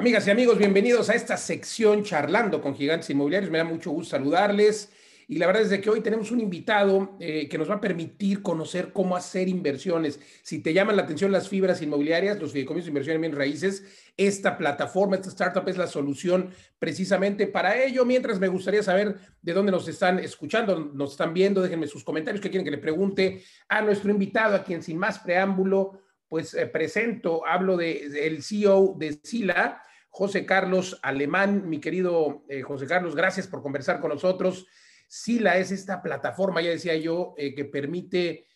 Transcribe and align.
Amigas 0.00 0.26
y 0.26 0.30
amigos, 0.30 0.56
bienvenidos 0.56 1.10
a 1.10 1.12
esta 1.12 1.36
sección 1.36 2.02
charlando 2.04 2.62
con 2.62 2.74
gigantes 2.74 3.10
inmobiliarios. 3.10 3.50
Me 3.50 3.58
da 3.58 3.64
mucho 3.64 3.90
gusto 3.90 4.12
saludarles. 4.12 4.90
Y 5.28 5.36
la 5.36 5.46
verdad 5.46 5.70
es 5.70 5.78
que 5.78 5.90
hoy 5.90 6.00
tenemos 6.00 6.30
un 6.30 6.40
invitado 6.40 7.18
eh, 7.20 7.46
que 7.50 7.58
nos 7.58 7.68
va 7.68 7.74
a 7.74 7.80
permitir 7.82 8.40
conocer 8.40 8.94
cómo 8.94 9.14
hacer 9.14 9.46
inversiones. 9.46 10.18
Si 10.42 10.62
te 10.62 10.72
llaman 10.72 10.96
la 10.96 11.02
atención 11.02 11.30
las 11.30 11.50
fibras 11.50 11.82
inmobiliarias, 11.82 12.40
los 12.40 12.52
fideicomisos 12.52 12.86
de 12.86 12.92
inversión 12.92 13.22
en 13.22 13.36
raíces, 13.36 13.84
esta 14.16 14.56
plataforma, 14.56 15.16
esta 15.16 15.28
startup 15.28 15.68
es 15.68 15.76
la 15.76 15.86
solución 15.86 16.48
precisamente 16.78 17.46
para 17.46 17.76
ello. 17.76 18.06
Mientras 18.06 18.40
me 18.40 18.48
gustaría 18.48 18.82
saber 18.82 19.16
de 19.42 19.52
dónde 19.52 19.70
nos 19.70 19.86
están 19.86 20.18
escuchando, 20.18 20.80
nos 20.94 21.10
están 21.10 21.34
viendo, 21.34 21.60
déjenme 21.60 21.86
sus 21.86 22.04
comentarios, 22.04 22.40
que 22.40 22.48
quieren 22.48 22.64
que 22.64 22.70
le 22.70 22.78
pregunte 22.78 23.44
a 23.68 23.82
nuestro 23.82 24.10
invitado, 24.10 24.56
a 24.56 24.64
quien 24.64 24.82
sin 24.82 24.96
más 24.96 25.18
preámbulo 25.18 26.00
pues 26.26 26.54
eh, 26.54 26.66
presento, 26.68 27.44
hablo 27.44 27.76
del 27.76 28.12
de, 28.12 28.40
CEO 28.40 28.94
de 28.96 29.18
Sila, 29.22 29.82
José 30.10 30.44
Carlos 30.44 30.98
Alemán. 31.02 31.68
Mi 31.68 31.80
querido 31.80 32.44
eh, 32.48 32.62
José 32.62 32.86
Carlos, 32.86 33.16
gracias 33.16 33.46
por 33.46 33.62
conversar 33.62 34.00
con 34.00 34.10
nosotros. 34.10 34.66
Sila 35.08 35.56
es 35.56 35.70
esta 35.72 36.02
plataforma, 36.02 36.60
ya 36.60 36.70
decía 36.70 36.94
yo, 36.96 37.34
eh, 37.38 37.54
que 37.54 37.64
permite 37.64 38.46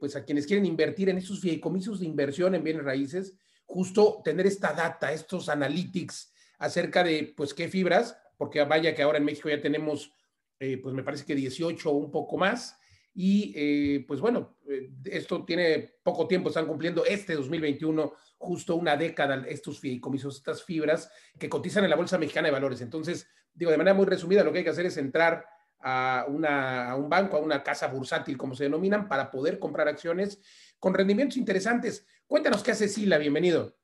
pues 0.00 0.16
a 0.16 0.24
quienes 0.24 0.46
quieren 0.46 0.66
invertir 0.66 1.08
en 1.08 1.18
estos 1.18 1.40
fideicomisos 1.40 2.00
de 2.00 2.06
inversión 2.06 2.56
en 2.56 2.64
bienes 2.64 2.82
raíces, 2.82 3.36
justo 3.64 4.20
tener 4.24 4.44
esta 4.44 4.72
data, 4.72 5.12
estos 5.12 5.48
analytics 5.48 6.32
acerca 6.58 7.04
de 7.04 7.32
pues 7.36 7.54
qué 7.54 7.68
fibras, 7.68 8.18
porque 8.36 8.64
vaya 8.64 8.92
que 8.92 9.02
ahora 9.02 9.18
en 9.18 9.24
México 9.24 9.48
ya 9.48 9.60
tenemos 9.60 10.10
pues 10.58 10.94
me 10.94 11.04
parece 11.04 11.24
que 11.24 11.36
18 11.36 11.90
o 11.90 11.92
un 11.92 12.10
poco 12.10 12.36
más, 12.38 12.76
y 13.14 13.52
eh, 13.54 14.04
pues 14.06 14.20
bueno, 14.20 14.56
eh, 14.68 14.90
esto 15.04 15.44
tiene 15.44 15.96
poco 16.02 16.26
tiempo, 16.26 16.48
están 16.48 16.66
cumpliendo 16.66 17.04
este 17.04 17.34
2021 17.34 18.12
justo 18.42 18.74
una 18.74 18.96
década 18.96 19.44
estos 19.46 19.78
fideicomisos, 19.78 20.36
estas 20.36 20.64
fibras 20.64 21.10
que 21.38 21.48
cotizan 21.48 21.84
en 21.84 21.90
la 21.90 21.96
Bolsa 21.96 22.18
Mexicana 22.18 22.48
de 22.48 22.52
Valores. 22.52 22.80
Entonces, 22.80 23.28
digo, 23.54 23.70
de 23.70 23.78
manera 23.78 23.94
muy 23.94 24.04
resumida, 24.04 24.42
lo 24.42 24.52
que 24.52 24.58
hay 24.58 24.64
que 24.64 24.70
hacer 24.70 24.86
es 24.86 24.96
entrar 24.96 25.46
a, 25.78 26.26
una, 26.28 26.90
a 26.90 26.96
un 26.96 27.08
banco, 27.08 27.36
a 27.36 27.40
una 27.40 27.62
casa 27.62 27.86
bursátil, 27.86 28.36
como 28.36 28.54
se 28.54 28.64
denominan, 28.64 29.08
para 29.08 29.30
poder 29.30 29.60
comprar 29.60 29.86
acciones 29.86 30.40
con 30.80 30.92
rendimientos 30.92 31.36
interesantes. 31.36 32.04
Cuéntanos 32.26 32.64
qué 32.64 32.72
hace 32.72 32.88
Sila, 32.88 33.16
bienvenido. 33.18 33.76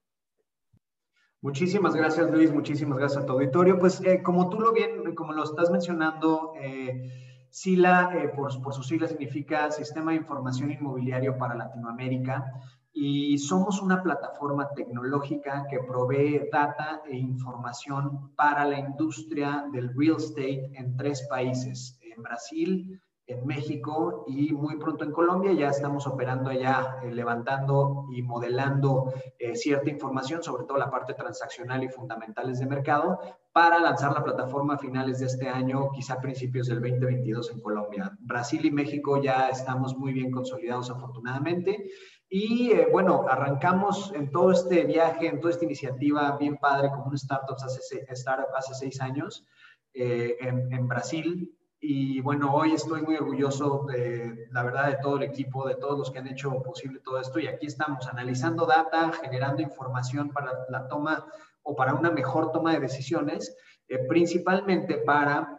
Muchísimas 1.41 1.95
gracias, 1.95 2.29
Luis. 2.29 2.53
Muchísimas 2.53 2.99
gracias 2.99 3.23
a 3.23 3.27
tu 3.27 3.35
auditorio. 3.35 3.79
Pues 3.79 4.01
eh, 4.05 4.23
como 4.25 4.51
tú 4.51 4.59
lo 4.59 4.73
bien, 4.73 5.15
como 5.15 5.33
lo 5.33 5.45
estás 5.45 5.71
mencionando, 5.71 6.55
eh, 6.61 7.47
SILA, 7.51 8.11
eh, 8.17 8.29
por, 8.31 8.61
por 8.61 8.75
sus 8.75 8.89
siglas, 8.89 9.11
significa 9.11 9.71
Sistema 9.71 10.11
de 10.11 10.17
Información 10.17 10.73
Inmobiliario 10.73 11.39
para 11.39 11.55
Latinoamérica 11.55 12.45
y 12.93 13.39
somos 13.39 13.81
una 13.81 14.03
plataforma 14.03 14.69
tecnológica 14.75 15.67
que 15.71 15.81
provee 15.81 16.49
data 16.51 17.03
e 17.07 17.17
información 17.17 18.35
para 18.35 18.65
la 18.65 18.79
industria 18.79 19.67
del 19.73 19.95
real 19.95 20.17
estate 20.17 20.71
en 20.75 20.97
tres 20.97 21.27
países, 21.29 21.99
en 22.03 22.23
Brasil, 22.23 23.01
en 23.29 23.47
México 23.47 24.25
y 24.27 24.53
muy 24.53 24.79
pronto 24.79 25.05
en 25.05 25.13
Colombia. 25.13 25.53
Ya 25.53 25.69
estamos 25.69 26.07
operando 26.07 26.51
allá, 26.51 26.97
eh, 27.03 27.13
levantando 27.13 28.07
y 28.11 28.23
modelando 28.23 29.13
eh, 29.39 29.55
cierta 29.55 29.91
información, 29.91 30.43
sobre 30.43 30.65
todo 30.65 30.79
la 30.79 30.91
parte 30.91 31.15
transaccional 31.15 31.85
y 31.85 31.89
fundamentales 31.89 32.59
de 32.59 32.67
mercado, 32.67 33.21
para 33.53 33.79
lanzar 33.81 34.13
la 34.13 34.25
plataforma 34.25 34.75
a 34.75 34.79
finales 34.79 35.21
de 35.21 35.27
este 35.27 35.49
año, 35.49 35.91
quizá 35.93 36.21
principios 36.21 36.69
del 36.69 36.81
2022 36.81 37.51
en 37.51 37.61
Colombia. 37.61 38.17
Brasil 38.21 38.65
y 38.65 38.71
México 38.71 39.21
ya 39.23 39.49
estamos 39.49 39.97
muy 39.97 40.13
bien 40.13 40.31
consolidados 40.31 40.91
afortunadamente. 40.91 41.91
Y 42.29 42.73
eh, 42.73 42.89
bueno, 42.93 43.27
arrancamos 43.29 44.13
en 44.15 44.31
todo 44.31 44.53
este 44.53 44.85
viaje, 44.85 45.27
en 45.27 45.41
toda 45.41 45.53
esta 45.53 45.65
iniciativa 45.65 46.37
bien 46.37 46.57
padre 46.59 46.91
como 46.91 47.07
un 47.07 47.15
startup 47.15 47.57
hace, 47.57 48.05
startup 48.13 48.55
hace 48.55 48.75
seis 48.75 49.01
años 49.01 49.47
en, 49.95 50.73
en 50.73 50.87
Brasil, 50.87 51.59
y 51.81 52.21
bueno, 52.21 52.53
hoy 52.53 52.73
estoy 52.73 53.03
muy 53.03 53.17
orgulloso 53.17 53.87
de 53.89 54.49
la 54.51 54.65
verdad 54.65 54.89
de 54.89 54.99
todo 55.01 55.17
el 55.17 55.23
equipo, 55.23 55.67
de 55.69 55.77
todos 55.77 55.97
los 55.97 56.11
que 56.11 56.19
han 56.19 56.27
hecho 56.27 56.61
posible 56.63 56.99
todo 57.01 57.21
esto. 57.21 57.39
Y 57.39 57.47
aquí 57.47 57.67
estamos 57.67 58.09
analizando 58.09 58.67
data, 58.67 59.13
generando 59.13 59.63
información 59.63 60.31
para 60.31 60.67
la 60.71 60.89
toma 60.89 61.25
o 61.63 61.77
para 61.77 61.95
una 61.95 62.11
mejor 62.11 62.51
toma 62.51 62.73
de 62.73 62.81
decisiones, 62.81 63.57
eh, 63.87 63.99
principalmente 64.09 64.99
para 64.99 65.58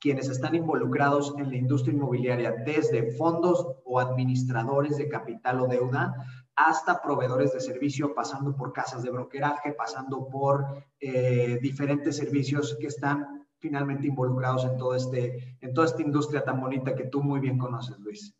quienes 0.00 0.28
están 0.28 0.54
involucrados 0.54 1.34
en 1.38 1.50
la 1.50 1.56
industria 1.56 1.94
inmobiliaria, 1.94 2.54
desde 2.64 3.12
fondos 3.12 3.66
o 3.84 4.00
administradores 4.00 4.96
de 4.96 5.08
capital 5.08 5.60
o 5.60 5.66
deuda, 5.66 6.14
hasta 6.56 7.00
proveedores 7.00 7.52
de 7.52 7.60
servicio, 7.60 8.14
pasando 8.14 8.56
por 8.56 8.72
casas 8.72 9.02
de 9.02 9.10
brokeraje, 9.10 9.72
pasando 9.72 10.28
por 10.28 10.84
eh, 11.00 11.58
diferentes 11.62 12.16
servicios 12.16 12.76
que 12.80 12.86
están 12.86 13.46
finalmente 13.58 14.06
involucrados 14.06 14.64
en, 14.64 14.76
todo 14.76 14.94
este, 14.94 15.56
en 15.60 15.74
toda 15.74 15.86
esta 15.86 16.02
industria 16.02 16.44
tan 16.44 16.60
bonita 16.60 16.94
que 16.94 17.04
tú 17.04 17.22
muy 17.22 17.40
bien 17.40 17.58
conoces, 17.58 17.98
Luis. 17.98 18.34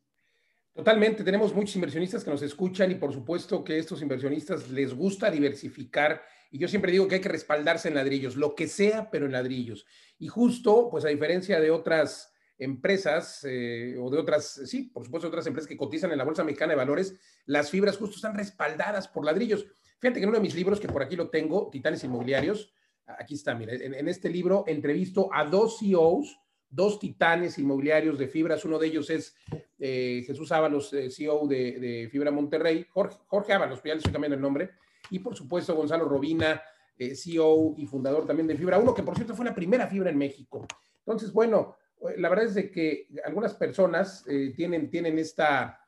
Totalmente, 0.81 1.23
tenemos 1.25 1.55
muchos 1.55 1.77
inversionistas 1.77 2.25
que 2.25 2.31
nos 2.31 2.41
escuchan 2.41 2.91
y 2.91 2.95
por 2.95 3.13
supuesto 3.13 3.63
que 3.63 3.75
a 3.75 3.77
estos 3.77 4.01
inversionistas 4.01 4.71
les 4.71 4.95
gusta 4.95 5.31
diversificar 5.31 6.23
y 6.51 6.59
yo 6.59 6.69
siempre 6.69 6.91
digo 6.91 7.07
que 7.07 7.17
hay 7.17 7.21
que 7.21 7.29
respaldarse 7.29 7.89
en 7.89 7.95
ladrillos, 7.97 8.35
lo 8.35 8.55
que 8.55 8.67
sea, 8.67 9.11
pero 9.11 9.27
en 9.27 9.33
ladrillos. 9.33 9.85
Y 10.19 10.29
justo, 10.29 10.89
pues 10.91 11.05
a 11.05 11.09
diferencia 11.09 11.61
de 11.61 11.71
otras 11.71 12.33
empresas 12.57 13.45
eh, 13.45 13.95
o 14.01 14.09
de 14.09 14.17
otras, 14.17 14.63
sí, 14.65 14.85
por 14.85 15.05
supuesto, 15.05 15.29
otras 15.29 15.47
empresas 15.47 15.69
que 15.69 15.77
cotizan 15.77 16.13
en 16.13 16.17
la 16.17 16.25
Bolsa 16.25 16.45
Mexicana 16.45 16.73
de 16.73 16.79
Valores, 16.79 17.15
las 17.45 17.69
fibras 17.69 17.99
justo 17.99 18.17
están 18.17 18.35
respaldadas 18.35 19.07
por 19.07 19.27
ladrillos. 19.27 19.67
Fíjate 19.99 20.19
que 20.19 20.23
en 20.23 20.31
uno 20.31 20.39
de 20.39 20.43
mis 20.43 20.55
libros, 20.55 20.81
que 20.81 20.89
por 20.89 21.03
aquí 21.03 21.15
lo 21.15 21.29
tengo, 21.29 21.69
Titanes 21.71 22.05
Inmobiliarios, 22.05 22.73
aquí 23.19 23.35
está, 23.35 23.55
mira, 23.55 23.75
en, 23.75 24.09
este 24.09 24.31
libro 24.31 24.65
entrevisto 24.67 25.29
a 25.31 25.45
dos 25.45 25.79
CEOs, 25.79 26.40
dos 26.71 26.99
titanes 26.99 27.59
inmobiliarios 27.59 28.19
de 28.19 28.29
fibras. 28.29 28.65
Uno 28.65 28.79
de 28.79 28.87
ellos 28.87 29.11
es 29.11 29.35
eh, 29.79 30.23
Jesús 30.27 30.53
Ábalos, 30.53 30.93
eh, 30.93 31.11
CEO 31.11 31.47
de, 31.47 32.09
Fibra 32.11 32.31
Monterrey, 32.31 32.87
Jorge, 32.89 33.19
Jorge 33.27 33.53
Ábalos, 33.53 33.81
ya 33.83 33.93
le 33.93 33.99
estoy 33.99 34.13
cambiando 34.13 34.37
el 34.37 34.43
nombre, 34.43 34.71
y 35.11 35.19
por 35.19 35.35
supuesto 35.35 35.75
Gonzalo 35.75 36.09
Robina, 36.09 36.63
eh, 36.97 37.15
CEO 37.17 37.75
y 37.77 37.87
fundador 37.87 38.27
también 38.27 38.47
de 38.47 38.57
Fibra 38.57 38.79
Uno, 38.79 38.95
que 38.95 39.03
por 39.03 39.17
cierto 39.17 39.35
fue 39.35 39.45
la 39.45 39.55
primera 39.55 39.89
fibra 39.89 40.11
en 40.11 40.19
México. 40.19 40.67
Entonces, 40.99 41.33
bueno, 41.33 41.77
la 42.17 42.29
verdad 42.29 42.47
es 42.47 42.55
de 42.55 42.71
que 42.71 43.09
algunas 43.25 43.55
personas 43.55 44.25
tienen, 44.57 44.89
tienen 44.89 45.19
esta 45.19 45.81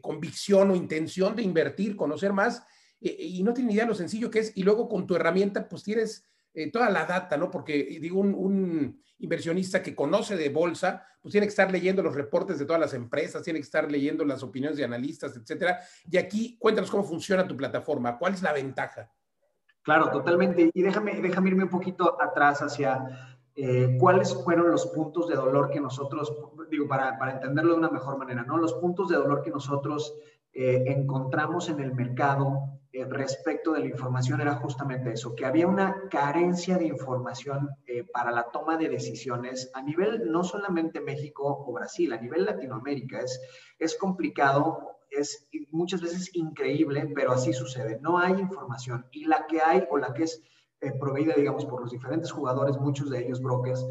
convicción 0.00 0.70
o 0.70 0.76
intención 0.76 1.34
de 1.34 1.42
invertir, 1.42 1.96
conocer 1.96 2.32
más, 2.32 2.62
y 3.00 3.42
no 3.42 3.52
tienen 3.52 3.72
idea 3.72 3.84
de 3.84 3.90
lo 3.90 3.94
sencillo 3.94 4.30
que 4.30 4.40
es, 4.40 4.52
y 4.56 4.62
luego 4.62 4.88
con 4.88 5.06
tu 5.06 5.14
herramienta, 5.14 5.68
pues 5.68 5.82
tienes 5.82 6.26
eh, 6.54 6.70
toda 6.70 6.90
la 6.90 7.04
data, 7.04 7.36
¿no? 7.36 7.50
Porque 7.50 7.98
digo, 8.00 8.20
un, 8.20 9.00
inversionista 9.20 9.82
que 9.82 9.94
conoce 9.94 10.36
de 10.36 10.48
bolsa, 10.48 11.04
pues 11.20 11.32
tiene 11.32 11.46
que 11.46 11.50
estar 11.50 11.70
leyendo 11.70 12.02
los 12.02 12.14
reportes 12.14 12.58
de 12.58 12.64
todas 12.64 12.80
las 12.80 12.94
empresas, 12.94 13.42
tiene 13.42 13.58
que 13.58 13.64
estar 13.64 13.90
leyendo 13.90 14.24
las 14.24 14.42
opiniones 14.42 14.76
de 14.76 14.84
analistas, 14.84 15.36
etcétera. 15.36 15.80
Y 16.08 16.16
aquí 16.16 16.56
cuéntanos 16.58 16.90
cómo 16.90 17.02
funciona 17.02 17.46
tu 17.46 17.56
plataforma, 17.56 18.16
cuál 18.16 18.34
es 18.34 18.42
la 18.42 18.52
ventaja. 18.52 19.10
Claro, 19.82 20.10
totalmente. 20.10 20.70
Y 20.72 20.82
déjame, 20.82 21.20
déjame 21.20 21.50
irme 21.50 21.64
un 21.64 21.70
poquito 21.70 22.20
atrás 22.22 22.60
hacia 22.62 23.34
eh, 23.56 23.96
cuáles 23.98 24.32
fueron 24.44 24.70
los 24.70 24.86
puntos 24.86 25.28
de 25.28 25.34
dolor 25.34 25.70
que 25.70 25.80
nosotros, 25.80 26.32
digo, 26.70 26.86
para, 26.86 27.18
para, 27.18 27.32
entenderlo 27.32 27.72
de 27.72 27.78
una 27.78 27.90
mejor 27.90 28.16
manera, 28.16 28.44
¿no? 28.44 28.56
Los 28.56 28.74
puntos 28.74 29.08
de 29.08 29.16
dolor 29.16 29.42
que 29.42 29.50
nosotros 29.50 30.14
eh, 30.52 30.84
encontramos 30.86 31.68
en 31.68 31.80
el 31.80 31.92
mercado 31.92 32.80
eh, 32.90 33.04
respecto 33.04 33.72
de 33.72 33.80
la 33.80 33.86
información 33.86 34.40
era 34.40 34.54
justamente 34.54 35.12
eso, 35.12 35.34
que 35.34 35.44
había 35.44 35.66
una 35.66 36.08
carencia 36.08 36.78
de 36.78 36.86
información 36.86 37.68
eh, 37.86 38.04
para 38.04 38.30
la 38.30 38.50
toma 38.50 38.78
de 38.78 38.88
decisiones 38.88 39.70
a 39.74 39.82
nivel 39.82 40.30
no 40.32 40.42
solamente 40.42 41.00
México 41.00 41.64
o 41.66 41.72
Brasil, 41.72 42.12
a 42.14 42.20
nivel 42.20 42.46
Latinoamérica. 42.46 43.20
Es, 43.20 43.40
es 43.78 43.94
complicado, 43.96 44.96
es 45.10 45.48
muchas 45.70 46.00
veces 46.00 46.34
increíble, 46.34 47.12
pero 47.14 47.32
así 47.32 47.52
sucede. 47.52 47.98
No 48.00 48.18
hay 48.18 48.32
información 48.32 49.06
y 49.12 49.26
la 49.26 49.46
que 49.46 49.60
hay 49.60 49.84
o 49.90 49.98
la 49.98 50.14
que 50.14 50.22
es 50.22 50.42
eh, 50.80 50.92
proveída, 50.98 51.34
digamos, 51.34 51.66
por 51.66 51.82
los 51.82 51.90
diferentes 51.90 52.32
jugadores, 52.32 52.78
muchos 52.78 53.10
de 53.10 53.18
ellos 53.18 53.42
brokers, 53.42 53.84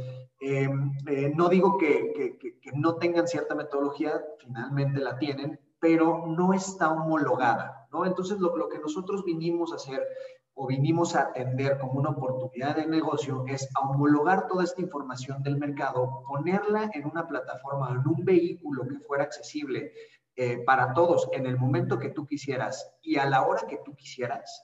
no 1.36 1.50
digo 1.50 1.78
que, 1.78 2.38
que, 2.40 2.60
que 2.60 2.72
no 2.74 2.96
tengan 2.96 3.28
cierta 3.28 3.56
metodología, 3.56 4.24
finalmente 4.40 5.00
la 5.00 5.18
tienen, 5.18 5.60
pero 5.80 6.26
no 6.28 6.54
está 6.54 6.92
homologada, 6.92 7.77
¿no? 7.92 8.06
Entonces, 8.06 8.40
lo, 8.40 8.70
que 8.70 8.80
nosotros 8.80 9.24
vinimos 9.24 9.72
a 9.72 9.76
hacer 9.76 10.06
o 10.54 10.66
vinimos 10.68 11.16
a 11.16 11.22
atender 11.22 11.78
como 11.78 12.00
una 12.00 12.10
oportunidad 12.10 12.76
de 12.76 12.88
negocio 12.88 13.46
es 13.48 13.70
homologar 13.80 14.48
toda 14.48 14.64
esta 14.64 14.82
información 14.82 15.44
del 15.44 15.58
mercado, 15.58 16.24
ponerla 16.28 16.90
en 16.94 17.06
una 17.06 17.28
plataforma, 17.28 17.92
en 17.92 18.08
un 18.08 18.26
vehículo 18.26 18.88
que 18.88 19.00
fuera 19.00 19.24
accesible 19.24 19.94
eh, 20.36 20.64
para 20.66 20.94
todos 20.94 21.30
en 21.32 21.46
el 21.46 21.58
momento 21.58 22.00
que 22.00 22.10
tú 22.10 22.26
quisieras 22.26 22.92
y 23.02 23.18
a 23.18 23.30
la 23.30 23.46
hora 23.46 23.68
que 23.68 23.80
tú 23.86 23.96
quisieras, 23.96 24.64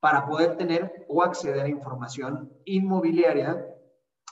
para 0.00 0.26
poder 0.26 0.56
tener 0.56 1.06
o 1.08 1.22
acceder 1.22 1.60
a 1.60 1.68
información 1.68 2.52
inmobiliaria 2.66 3.66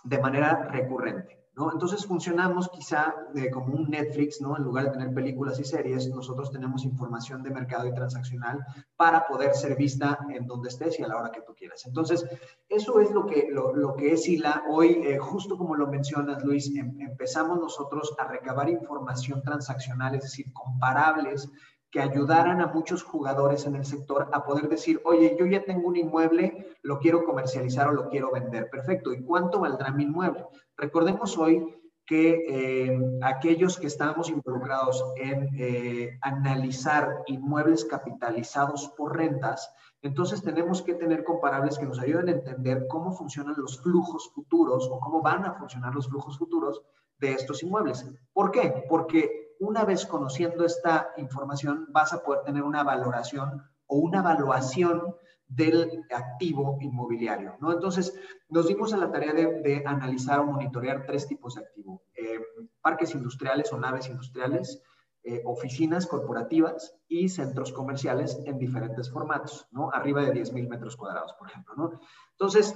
de 0.04 0.18
manera 0.18 0.64
recurrente. 0.64 1.39
¿No? 1.54 1.72
Entonces 1.72 2.06
funcionamos 2.06 2.68
quizá 2.68 3.14
como 3.52 3.74
un 3.74 3.90
Netflix, 3.90 4.40
¿no? 4.40 4.56
En 4.56 4.62
lugar 4.62 4.86
de 4.86 4.90
tener 4.92 5.14
películas 5.14 5.58
y 5.58 5.64
series, 5.64 6.08
nosotros 6.08 6.50
tenemos 6.50 6.84
información 6.84 7.42
de 7.42 7.50
mercado 7.50 7.86
y 7.86 7.94
transaccional 7.94 8.64
para 8.96 9.26
poder 9.26 9.54
ser 9.54 9.76
vista 9.76 10.18
en 10.30 10.46
donde 10.46 10.68
estés 10.68 10.98
y 10.98 11.02
a 11.02 11.08
la 11.08 11.16
hora 11.16 11.32
que 11.32 11.42
tú 11.42 11.54
quieras. 11.54 11.84
Entonces, 11.86 12.24
eso 12.68 13.00
es 13.00 13.10
lo 13.10 13.26
que, 13.26 13.48
lo, 13.50 13.94
que 13.96 14.12
es 14.12 14.28
ILA. 14.28 14.64
Hoy, 14.70 15.00
eh, 15.04 15.18
justo 15.18 15.58
como 15.58 15.74
lo 15.74 15.88
mencionas, 15.88 16.44
Luis, 16.44 16.70
em, 16.74 17.00
empezamos 17.00 17.58
nosotros 17.58 18.14
a 18.18 18.24
recabar 18.24 18.68
información 18.68 19.42
transaccional, 19.42 20.14
es 20.14 20.22
decir, 20.22 20.52
comparables 20.52 21.50
que 21.90 22.00
ayudaran 22.00 22.60
a 22.60 22.68
muchos 22.68 23.02
jugadores 23.02 23.66
en 23.66 23.74
el 23.74 23.84
sector 23.84 24.28
a 24.32 24.44
poder 24.44 24.68
decir, 24.68 25.00
oye, 25.04 25.36
yo 25.38 25.46
ya 25.46 25.64
tengo 25.64 25.88
un 25.88 25.96
inmueble, 25.96 26.76
lo 26.82 26.98
quiero 26.98 27.24
comercializar 27.24 27.88
o 27.88 27.92
lo 27.92 28.08
quiero 28.08 28.30
vender. 28.30 28.70
Perfecto. 28.70 29.12
¿Y 29.12 29.22
cuánto 29.22 29.60
valdrá 29.60 29.90
mi 29.90 30.04
inmueble? 30.04 30.46
Recordemos 30.76 31.36
hoy 31.36 31.80
que 32.06 32.44
eh, 32.48 32.98
aquellos 33.22 33.78
que 33.78 33.86
estamos 33.86 34.30
involucrados 34.30 35.04
en 35.16 35.48
eh, 35.56 36.18
analizar 36.22 37.22
inmuebles 37.26 37.84
capitalizados 37.84 38.88
por 38.96 39.16
rentas, 39.16 39.72
entonces 40.02 40.42
tenemos 40.42 40.82
que 40.82 40.94
tener 40.94 41.24
comparables 41.24 41.78
que 41.78 41.86
nos 41.86 42.00
ayuden 42.00 42.28
a 42.28 42.32
entender 42.32 42.86
cómo 42.88 43.12
funcionan 43.12 43.54
los 43.58 43.80
flujos 43.80 44.30
futuros 44.34 44.88
o 44.90 44.98
cómo 44.98 45.22
van 45.22 45.44
a 45.44 45.54
funcionar 45.54 45.94
los 45.94 46.08
flujos 46.08 46.38
futuros 46.38 46.82
de 47.18 47.32
estos 47.32 47.62
inmuebles. 47.62 48.04
¿Por 48.32 48.50
qué? 48.50 48.84
Porque 48.88 49.39
una 49.60 49.84
vez 49.84 50.06
conociendo 50.06 50.64
esta 50.64 51.12
información, 51.18 51.86
vas 51.90 52.12
a 52.12 52.22
poder 52.22 52.42
tener 52.44 52.62
una 52.62 52.82
valoración 52.82 53.62
o 53.86 53.98
una 53.98 54.20
evaluación 54.20 55.14
del 55.46 56.04
activo 56.10 56.78
inmobiliario, 56.80 57.56
¿no? 57.60 57.72
Entonces, 57.72 58.18
nos 58.48 58.68
dimos 58.68 58.92
a 58.94 58.96
la 58.96 59.10
tarea 59.10 59.34
de, 59.34 59.82
analizar 59.84 60.40
o 60.40 60.46
monitorear 60.46 61.04
tres 61.06 61.26
tipos 61.26 61.56
de 61.56 61.62
activo. 61.62 62.02
Eh, 62.14 62.40
parques 62.80 63.14
industriales 63.14 63.72
o 63.72 63.78
naves 63.78 64.08
industriales, 64.08 64.82
eh, 65.24 65.42
oficinas 65.44 66.06
corporativas 66.06 66.94
y 67.06 67.28
centros 67.28 67.72
comerciales 67.72 68.40
en 68.46 68.58
diferentes 68.58 69.10
formatos, 69.10 69.66
¿no? 69.72 69.90
Arriba 69.92 70.22
de 70.22 70.32
10.000 70.32 70.68
metros 70.68 70.96
cuadrados, 70.96 71.34
por 71.34 71.50
ejemplo, 71.50 71.74
¿no? 71.76 72.00
Entonces, 72.30 72.74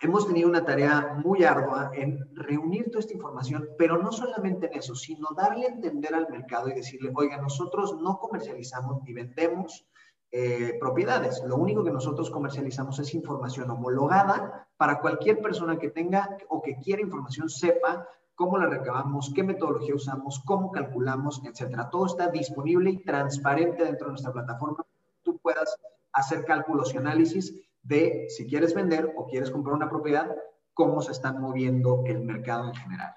hemos 0.00 0.26
tenido 0.26 0.48
una 0.48 0.64
tarea 0.64 1.20
muy 1.24 1.44
ardua 1.44 1.90
en 1.94 2.28
reunir 2.34 2.86
toda 2.86 3.00
esta 3.00 3.14
información, 3.14 3.68
pero 3.78 3.98
no 3.98 4.12
solamente 4.12 4.66
en 4.66 4.78
eso, 4.78 4.94
sino 4.94 5.28
darle 5.36 5.66
a 5.66 5.70
entender 5.70 6.14
al 6.14 6.28
mercado 6.28 6.68
y 6.68 6.74
decirle, 6.74 7.12
oiga, 7.14 7.38
nosotros 7.38 7.96
no 8.00 8.18
comercializamos 8.18 9.02
ni 9.02 9.12
vendemos 9.12 9.86
eh, 10.30 10.76
propiedades. 10.78 11.42
Lo 11.46 11.56
único 11.56 11.82
que 11.82 11.90
nosotros 11.90 12.30
comercializamos 12.30 12.98
es 12.98 13.14
información 13.14 13.70
homologada 13.70 14.68
para 14.76 15.00
cualquier 15.00 15.40
persona 15.40 15.78
que 15.78 15.90
tenga 15.90 16.36
o 16.48 16.60
que 16.62 16.76
quiera 16.76 17.02
información 17.02 17.48
sepa 17.48 18.06
cómo 18.34 18.58
la 18.58 18.66
recabamos, 18.66 19.32
qué 19.34 19.42
metodología 19.42 19.94
usamos, 19.94 20.40
cómo 20.44 20.70
calculamos, 20.70 21.42
etcétera. 21.44 21.90
Todo 21.90 22.06
está 22.06 22.28
disponible 22.28 22.90
y 22.90 22.98
transparente 22.98 23.84
dentro 23.84 24.06
de 24.06 24.12
nuestra 24.12 24.32
plataforma. 24.32 24.84
Tú 25.22 25.38
puedas 25.38 25.76
hacer 26.12 26.44
cálculos 26.44 26.94
y 26.94 26.98
análisis 26.98 27.67
de 27.88 28.26
si 28.28 28.46
quieres 28.46 28.74
vender 28.74 29.12
o 29.16 29.26
quieres 29.26 29.50
comprar 29.50 29.74
una 29.74 29.88
propiedad, 29.88 30.36
cómo 30.74 31.00
se 31.00 31.12
están 31.12 31.40
moviendo 31.40 32.04
el 32.06 32.20
mercado 32.20 32.68
en 32.68 32.74
general. 32.74 33.14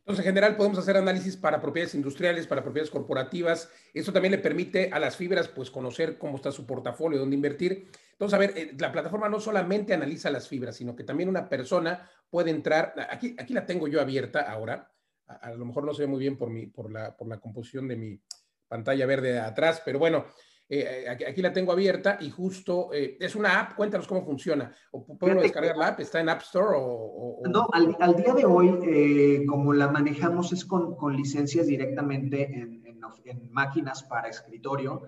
Entonces, 0.00 0.24
en 0.24 0.30
general, 0.30 0.56
podemos 0.56 0.78
hacer 0.78 0.96
análisis 0.96 1.36
para 1.36 1.60
propiedades 1.60 1.94
industriales, 1.94 2.46
para 2.46 2.62
propiedades 2.62 2.90
corporativas. 2.90 3.70
Esto 3.92 4.10
también 4.10 4.32
le 4.32 4.38
permite 4.38 4.90
a 4.90 4.98
las 4.98 5.16
fibras, 5.16 5.48
pues, 5.48 5.70
conocer 5.70 6.16
cómo 6.16 6.36
está 6.36 6.50
su 6.50 6.66
portafolio, 6.66 7.18
dónde 7.18 7.36
invertir. 7.36 7.90
Entonces, 8.12 8.34
a 8.34 8.38
ver, 8.38 8.54
eh, 8.56 8.74
la 8.78 8.90
plataforma 8.90 9.28
no 9.28 9.38
solamente 9.38 9.92
analiza 9.92 10.30
las 10.30 10.48
fibras, 10.48 10.76
sino 10.76 10.96
que 10.96 11.04
también 11.04 11.28
una 11.28 11.48
persona 11.48 12.10
puede 12.30 12.50
entrar. 12.50 12.94
Aquí, 13.10 13.36
aquí 13.38 13.52
la 13.52 13.66
tengo 13.66 13.86
yo 13.86 14.00
abierta 14.00 14.50
ahora. 14.50 14.90
A, 15.26 15.52
lo 15.52 15.66
mejor 15.66 15.84
no 15.84 15.92
se 15.92 16.02
ve 16.02 16.08
muy 16.08 16.20
bien 16.20 16.38
por, 16.38 16.48
mi, 16.48 16.66
por, 16.66 16.90
la, 16.90 17.14
por 17.14 17.28
la 17.28 17.38
composición 17.38 17.86
de 17.86 17.96
mi 17.96 18.18
pantalla 18.66 19.04
verde 19.04 19.38
atrás, 19.38 19.82
pero 19.84 19.98
bueno, 19.98 20.24
eh, 20.70 21.06
aquí, 21.08 21.40
la 21.40 21.52
tengo 21.52 21.72
abierta 21.72 22.18
y 22.20 22.30
justo 22.30 22.90
eh, 22.92 23.16
es 23.18 23.34
una 23.34 23.60
app. 23.60 23.74
Cuéntanos 23.74 24.06
cómo 24.06 24.22
funciona. 24.22 24.70
¿O 24.90 25.16
¿Puedo 25.16 25.40
descargar 25.40 25.76
la 25.76 25.88
app? 25.88 26.00
¿Está 26.00 26.20
en 26.20 26.28
App 26.28 26.42
Store? 26.42 26.76
O, 26.78 27.40
No, 27.48 27.68
al, 27.72 28.16
día 28.16 28.34
de 28.34 28.44
hoy, 28.44 28.78
eh, 28.86 29.46
como 29.46 29.72
la 29.72 29.88
manejamos 29.88 30.52
es 30.52 30.66
con, 30.66 30.94
con 30.96 31.16
licencias 31.16 31.66
directamente 31.66 32.42
en, 32.42 32.82
en, 32.84 33.50
máquinas 33.50 34.02
para 34.02 34.28
escritorio. 34.28 35.02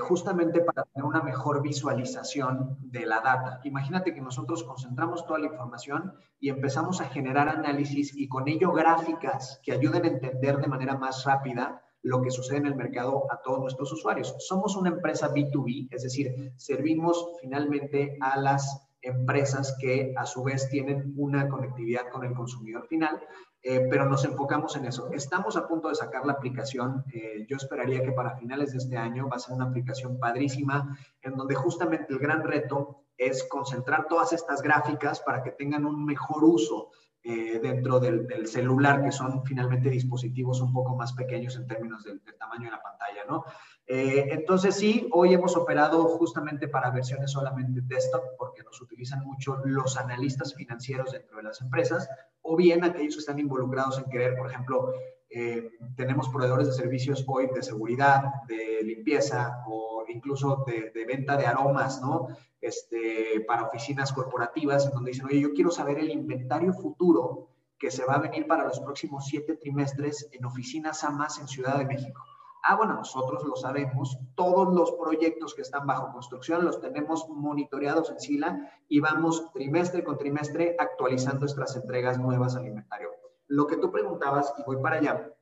justamente 0.00 0.60
para 0.60 0.82
tener 0.84 1.04
una 1.06 1.22
mejor 1.22 1.62
visualización 1.62 2.76
de 2.80 3.06
la 3.06 3.20
data. 3.20 3.60
Imagínate 3.64 4.12
que 4.12 4.20
nosotros 4.20 4.62
concentramos 4.64 5.24
toda 5.24 5.38
la 5.38 5.46
información 5.46 6.12
y 6.38 6.50
empezamos 6.50 7.00
a 7.00 7.06
generar 7.06 7.48
análisis 7.48 8.14
y 8.14 8.28
con 8.28 8.48
ello 8.48 8.72
gráficas 8.72 9.58
que 9.62 9.72
ayuden 9.72 10.04
a 10.04 10.08
entender 10.08 10.58
de 10.58 10.68
manera 10.68 10.98
más 10.98 11.24
rápida 11.24 11.85
lo 12.06 12.22
que 12.22 12.30
sucede 12.30 12.58
en 12.58 12.66
el 12.66 12.76
mercado 12.76 13.24
a 13.32 13.42
todos 13.42 13.60
nuestros 13.60 13.92
usuarios. 13.92 14.34
Somos 14.38 14.76
una 14.76 14.90
empresa 14.90 15.34
B2B, 15.34 15.88
es 15.90 16.04
decir, 16.04 16.52
servimos 16.56 17.32
finalmente 17.40 18.16
a 18.20 18.38
las 18.38 18.86
empresas 19.02 19.76
que 19.80 20.14
a 20.16 20.24
su 20.24 20.44
vez 20.44 20.68
tienen 20.68 21.14
una 21.16 21.48
conectividad 21.48 22.08
con 22.12 22.24
el 22.24 22.32
consumidor 22.32 22.86
final, 22.86 23.20
eh, 23.60 23.88
pero 23.90 24.08
nos 24.08 24.24
enfocamos 24.24 24.76
en 24.76 24.84
eso. 24.84 25.10
Estamos 25.12 25.56
a 25.56 25.66
punto 25.66 25.88
de 25.88 25.96
sacar 25.96 26.24
la 26.24 26.34
aplicación. 26.34 27.04
Eh, 27.12 27.44
yo 27.48 27.56
esperaría 27.56 28.02
que 28.02 28.12
para 28.12 28.36
finales 28.36 28.70
de 28.70 28.78
este 28.78 28.96
año 28.96 29.28
va 29.28 29.36
a 29.36 29.40
ser 29.40 29.56
una 29.56 29.66
aplicación 29.66 30.20
padrísima, 30.20 30.96
en 31.22 31.36
donde 31.36 31.56
justamente 31.56 32.12
el 32.12 32.20
gran 32.20 32.44
reto 32.44 33.02
es 33.18 33.48
concentrar 33.48 34.06
todas 34.08 34.32
estas 34.32 34.62
gráficas 34.62 35.20
para 35.20 35.42
que 35.42 35.50
tengan 35.50 35.84
un 35.84 36.04
mejor 36.04 36.44
uso 36.44 36.90
eh, 37.28 37.58
dentro 37.60 37.98
del, 37.98 38.46
celular, 38.46 39.02
que 39.02 39.10
son 39.10 39.44
finalmente 39.44 39.90
dispositivos 39.90 40.60
un 40.60 40.72
poco 40.72 40.94
más 40.94 41.12
pequeños 41.12 41.56
en 41.56 41.66
términos 41.66 42.04
del, 42.04 42.20
tamaño 42.38 42.66
de 42.66 42.70
la 42.70 42.80
pantalla, 42.80 43.24
¿no? 43.28 43.44
Eh, 43.84 44.28
entonces 44.30 44.76
sí, 44.76 45.08
hoy 45.10 45.34
hemos 45.34 45.56
operado 45.56 46.04
justamente 46.04 46.68
para 46.68 46.90
versiones 46.90 47.32
solamente 47.32 47.80
desktop, 47.82 48.22
porque 48.38 48.62
nos 48.62 48.80
utilizan 48.80 49.24
mucho 49.24 49.56
los 49.64 49.96
analistas 49.96 50.54
financieros 50.54 51.10
dentro 51.10 51.38
de 51.38 51.42
las 51.42 51.60
empresas, 51.60 52.08
o 52.42 52.54
bien 52.54 52.84
aquellos 52.84 53.16
que 53.16 53.20
están 53.20 53.40
involucrados 53.40 53.98
en 53.98 54.04
querer, 54.04 54.36
por 54.36 54.48
ejemplo, 54.48 54.92
eh, 55.28 55.72
tenemos 55.96 56.28
proveedores 56.28 56.68
de 56.68 56.74
servicios 56.74 57.24
hoy 57.26 57.48
de 57.52 57.64
seguridad, 57.64 58.22
de 58.46 58.84
limpieza 58.84 59.64
o 59.66 60.04
incluso 60.06 60.62
de, 60.64 60.92
de 60.94 61.04
venta 61.04 61.36
de 61.36 61.46
aromas, 61.46 62.00
¿no? 62.00 62.28
Este, 62.66 63.44
para 63.46 63.64
oficinas 63.64 64.12
corporativas, 64.12 64.86
en 64.86 64.92
donde 64.92 65.12
dicen, 65.12 65.26
oye, 65.26 65.40
yo 65.40 65.52
quiero 65.52 65.70
saber 65.70 65.98
el 65.98 66.10
inventario 66.10 66.72
futuro 66.72 67.48
que 67.78 67.90
se 67.90 68.04
va 68.04 68.14
a 68.14 68.20
venir 68.20 68.46
para 68.46 68.64
los 68.64 68.80
próximos 68.80 69.26
siete 69.26 69.56
trimestres 69.56 70.28
en 70.32 70.44
oficinas 70.44 71.04
AMAS 71.04 71.38
en 71.38 71.48
Ciudad 71.48 71.78
de 71.78 71.84
México. 71.84 72.22
Ah, 72.62 72.74
bueno, 72.74 72.94
nosotros 72.94 73.44
lo 73.44 73.54
sabemos, 73.54 74.18
todos 74.34 74.74
los 74.74 74.92
proyectos 74.92 75.54
que 75.54 75.62
están 75.62 75.86
bajo 75.86 76.12
construcción 76.12 76.64
los 76.64 76.80
tenemos 76.80 77.28
monitoreados 77.28 78.10
en 78.10 78.18
SILA 78.18 78.72
y 78.88 78.98
vamos 78.98 79.52
trimestre 79.52 80.02
con 80.02 80.18
trimestre 80.18 80.74
actualizando 80.78 81.40
nuestras 81.40 81.76
entregas 81.76 82.18
nuevas 82.18 82.56
al 82.56 82.66
inventario. 82.66 83.10
Lo 83.46 83.68
que 83.68 83.76
tú 83.76 83.92
preguntabas, 83.92 84.52
y 84.58 84.64
voy 84.64 84.78
para 84.82 84.96
allá, 84.96 85.32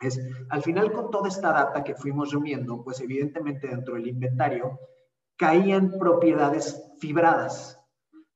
es, 0.00 0.20
al 0.50 0.62
final 0.62 0.92
con 0.92 1.10
toda 1.10 1.26
esta 1.26 1.52
data 1.52 1.82
que 1.82 1.96
fuimos 1.96 2.30
reuniendo, 2.30 2.84
pues 2.84 3.00
evidentemente 3.00 3.66
dentro 3.66 3.94
del 3.94 4.06
inventario 4.06 4.78
caían 5.38 5.98
propiedades 5.98 6.84
fibradas. 6.98 7.80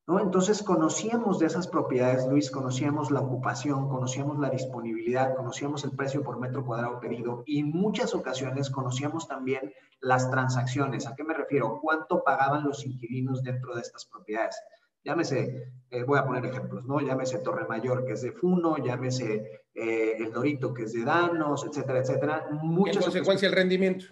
¿no? 0.07 0.21
Entonces 0.21 0.63
conocíamos 0.63 1.39
de 1.39 1.47
esas 1.47 1.67
propiedades, 1.67 2.27
Luis, 2.27 2.51
conocíamos 2.51 3.11
la 3.11 3.21
ocupación, 3.21 3.89
conocíamos 3.89 4.39
la 4.39 4.51
disponibilidad, 4.51 5.35
conocíamos 5.35 5.85
el 5.85 5.93
precio 5.93 6.23
por 6.23 6.39
metro 6.39 6.65
cuadrado 6.65 7.01
pedido 7.01 7.43
y 7.45 7.61
en 7.61 7.71
muchas 7.71 8.15
ocasiones 8.15 8.71
conocíamos 8.71 9.29
también 9.29 9.73
las 10.01 10.31
transacciones. 10.31 11.07
¿A 11.07 11.15
qué 11.15 11.25
me 11.25 11.35
refiero? 11.35 11.81
¿Cuánto 11.83 12.23
pagaban 12.25 12.65
los 12.65 12.87
inquilinos 12.87 13.43
dentro 13.43 13.75
de 13.75 13.83
estas 13.83 14.07
propiedades? 14.07 14.57
Llámese, 15.05 15.73
eh, 15.91 16.05
voy 16.05 16.19
a 16.21 16.25
poner 16.25 16.47
ejemplos, 16.47 16.85
¿no? 16.85 17.01
Llámese 17.01 17.39
Torre 17.41 17.67
Mayor, 17.67 18.05
que 18.05 18.13
es 18.13 18.23
de 18.23 18.31
Funo, 18.31 18.77
llámese 18.79 19.65
eh, 19.75 20.17
El 20.19 20.33
Dorito, 20.33 20.73
que 20.73 20.85
es 20.85 20.93
de 20.93 21.05
Danos, 21.05 21.65
etcétera, 21.65 21.99
etcétera. 21.99 22.47
Muchas 22.63 22.99
en 22.99 23.03
consecuencia, 23.03 23.49
el 23.49 23.55
rendimiento. 23.55 24.07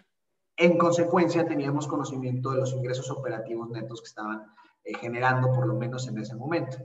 En 0.61 0.77
consecuencia, 0.77 1.47
teníamos 1.47 1.87
conocimiento 1.87 2.51
de 2.51 2.59
los 2.59 2.75
ingresos 2.75 3.11
operativos 3.11 3.71
netos 3.71 4.03
que 4.03 4.09
estaban 4.09 4.45
eh, 4.85 4.93
generando, 4.95 5.51
por 5.53 5.67
lo 5.67 5.75
menos 5.75 6.07
en 6.07 6.19
ese 6.19 6.37
momento. 6.37 6.77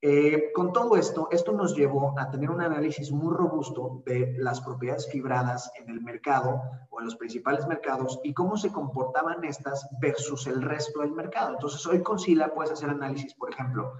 Eh, 0.00 0.52
con 0.54 0.72
todo 0.72 0.96
esto, 0.96 1.26
esto 1.32 1.50
nos 1.50 1.74
llevó 1.74 2.16
a 2.16 2.30
tener 2.30 2.50
un 2.50 2.60
análisis 2.60 3.10
muy 3.10 3.34
robusto 3.34 4.00
de 4.06 4.36
las 4.38 4.60
propiedades 4.60 5.10
fibradas 5.10 5.72
en 5.74 5.90
el 5.90 6.00
mercado 6.02 6.62
o 6.88 7.00
en 7.00 7.06
los 7.06 7.16
principales 7.16 7.66
mercados 7.66 8.20
y 8.22 8.32
cómo 8.32 8.56
se 8.56 8.70
comportaban 8.70 9.42
estas 9.42 9.88
versus 10.00 10.46
el 10.46 10.62
resto 10.62 11.00
del 11.00 11.10
mercado. 11.10 11.54
Entonces, 11.54 11.84
hoy 11.84 12.04
con 12.04 12.20
Sila 12.20 12.54
puedes 12.54 12.70
hacer 12.70 12.90
análisis, 12.90 13.34
por 13.34 13.50
ejemplo, 13.50 13.94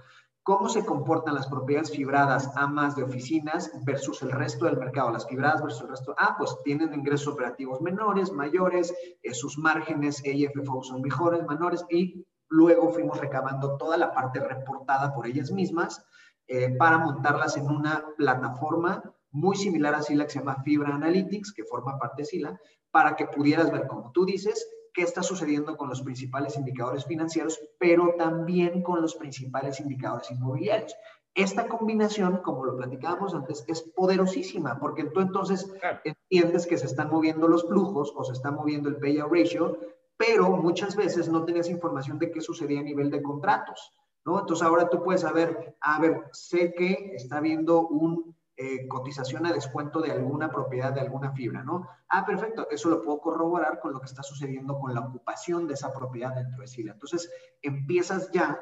cómo 0.47 0.69
se 0.69 0.85
comportan 0.85 1.35
las 1.35 1.47
propiedades 1.47 1.91
fibradas 1.91 2.49
a 2.55 2.67
más 2.67 2.95
de 2.95 3.03
oficinas 3.03 3.69
versus 3.83 4.21
el 4.21 4.31
resto 4.31 4.63
del 4.63 4.77
mercado, 4.77 5.11
las 5.11 5.27
fibradas 5.27 5.61
versus 5.61 5.81
el 5.81 5.89
resto. 5.89 6.15
Ah, 6.17 6.35
pues 6.37 6.55
tienen 6.63 6.93
ingresos 6.93 7.27
operativos 7.27 7.81
menores, 7.81 8.31
mayores, 8.31 8.95
eh, 9.23 9.33
sus 9.33 9.57
márgenes 9.57 10.23
EIFFO 10.23 10.83
son 10.83 11.01
mejores, 11.01 11.45
menores 11.45 11.83
y 11.89 12.25
luego 12.47 12.91
fuimos 12.91 13.19
recabando 13.19 13.75
toda 13.75 13.97
la 13.97 14.13
parte 14.13 14.39
reportada 14.39 15.13
por 15.13 15.27
ellas 15.27 15.51
mismas 15.51 16.01
eh, 16.47 16.73
para 16.77 16.97
montarlas 16.97 17.57
en 17.57 17.69
una 17.69 18.05
plataforma 18.15 19.03
muy 19.31 19.57
similar 19.57 19.95
a 19.95 20.01
Sila 20.01 20.23
que 20.23 20.31
se 20.31 20.39
llama 20.39 20.63
Fibra 20.63 20.95
Analytics, 20.95 21.51
que 21.51 21.65
forma 21.65 21.99
parte 21.99 22.21
de 22.21 22.25
Sila, 22.25 22.61
para 22.89 23.17
que 23.17 23.25
pudieras 23.25 23.69
ver, 23.69 23.85
como 23.85 24.13
tú 24.13 24.23
dices, 24.23 24.65
qué 24.97 25.03
está 25.03 25.21
sucediendo 25.21 25.77
con 25.77 25.89
los 25.89 26.01
principales 26.01 26.57
indicadores 26.57 27.05
financieros, 27.05 27.59
pero 27.77 28.15
también 28.17 28.81
con 28.81 28.99
los 28.99 29.13
principales 29.13 29.79
indicadores 29.79 30.31
inmobiliarios. 30.31 30.95
Esta 31.35 31.67
combinación, 31.67 32.37
como 32.37 32.65
lo 32.65 32.75
platicábamos 32.75 33.35
antes, 33.35 33.63
es 33.67 33.83
poderosísima, 33.83 34.79
porque 34.79 35.03
tú 35.03 35.19
entonces 35.19 35.71
entiendes 36.03 36.65
que 36.65 36.79
se 36.79 36.87
están 36.87 37.11
moviendo 37.11 37.47
los 37.47 37.67
flujos 37.67 38.11
o 38.15 38.23
se 38.23 38.33
está 38.33 38.49
moviendo 38.49 38.89
el 38.89 38.97
payout 38.97 39.31
ratio, 39.31 39.77
pero 40.17 40.49
muchas 40.49 40.95
veces 40.95 41.29
no 41.29 41.45
tenías 41.45 41.69
información 41.69 42.17
de 42.17 42.31
qué 42.31 42.41
sucedía 42.41 42.79
a 42.79 42.83
nivel 42.83 43.11
de 43.11 43.21
contratos, 43.21 43.93
¿no? 44.25 44.39
Entonces 44.39 44.65
ahora 44.65 44.89
tú 44.89 45.03
puedes 45.03 45.21
saber, 45.21 45.77
a 45.79 45.99
ver, 46.01 46.23
sé 46.31 46.73
que 46.73 47.11
está 47.13 47.37
habiendo 47.37 47.87
un 47.87 48.35
eh, 48.59 48.87
cotización 48.87 49.45
a 49.45 49.53
descuento 49.53 50.01
de 50.01 50.11
alguna 50.11 50.49
propiedad, 50.49 50.91
de 50.91 51.01
alguna 51.01 51.31
fibra, 51.31 51.63
¿no? 51.63 51.87
Ah, 52.09 52.25
perfecto, 52.25 52.67
eso 52.71 52.89
lo 52.89 53.03
puedo 53.03 53.19
corroborar 53.19 53.79
con 53.79 53.93
lo 53.93 53.99
que 53.99 54.07
está 54.07 54.23
sucediendo 54.23 54.79
con 54.79 54.95
la 54.95 55.01
ocupación 55.01 55.67
de 55.67 55.75
esa 55.75 55.93
propiedad 55.93 56.33
dentro 56.33 56.61
de 56.61 56.67
SILA. 56.67 56.93
Entonces, 56.93 57.31
empiezas 57.61 58.31
ya 58.31 58.59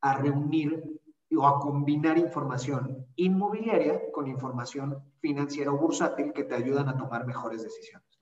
a 0.00 0.14
reunir 0.14 1.00
o 1.36 1.46
a 1.46 1.60
combinar 1.60 2.18
información 2.18 3.06
inmobiliaria 3.14 4.10
con 4.12 4.26
información 4.26 5.02
financiera 5.20 5.70
o 5.72 5.78
bursátil 5.78 6.32
que 6.32 6.44
te 6.44 6.54
ayudan 6.54 6.88
a 6.88 6.96
tomar 6.96 7.24
mejores 7.24 7.62
decisiones. 7.62 8.15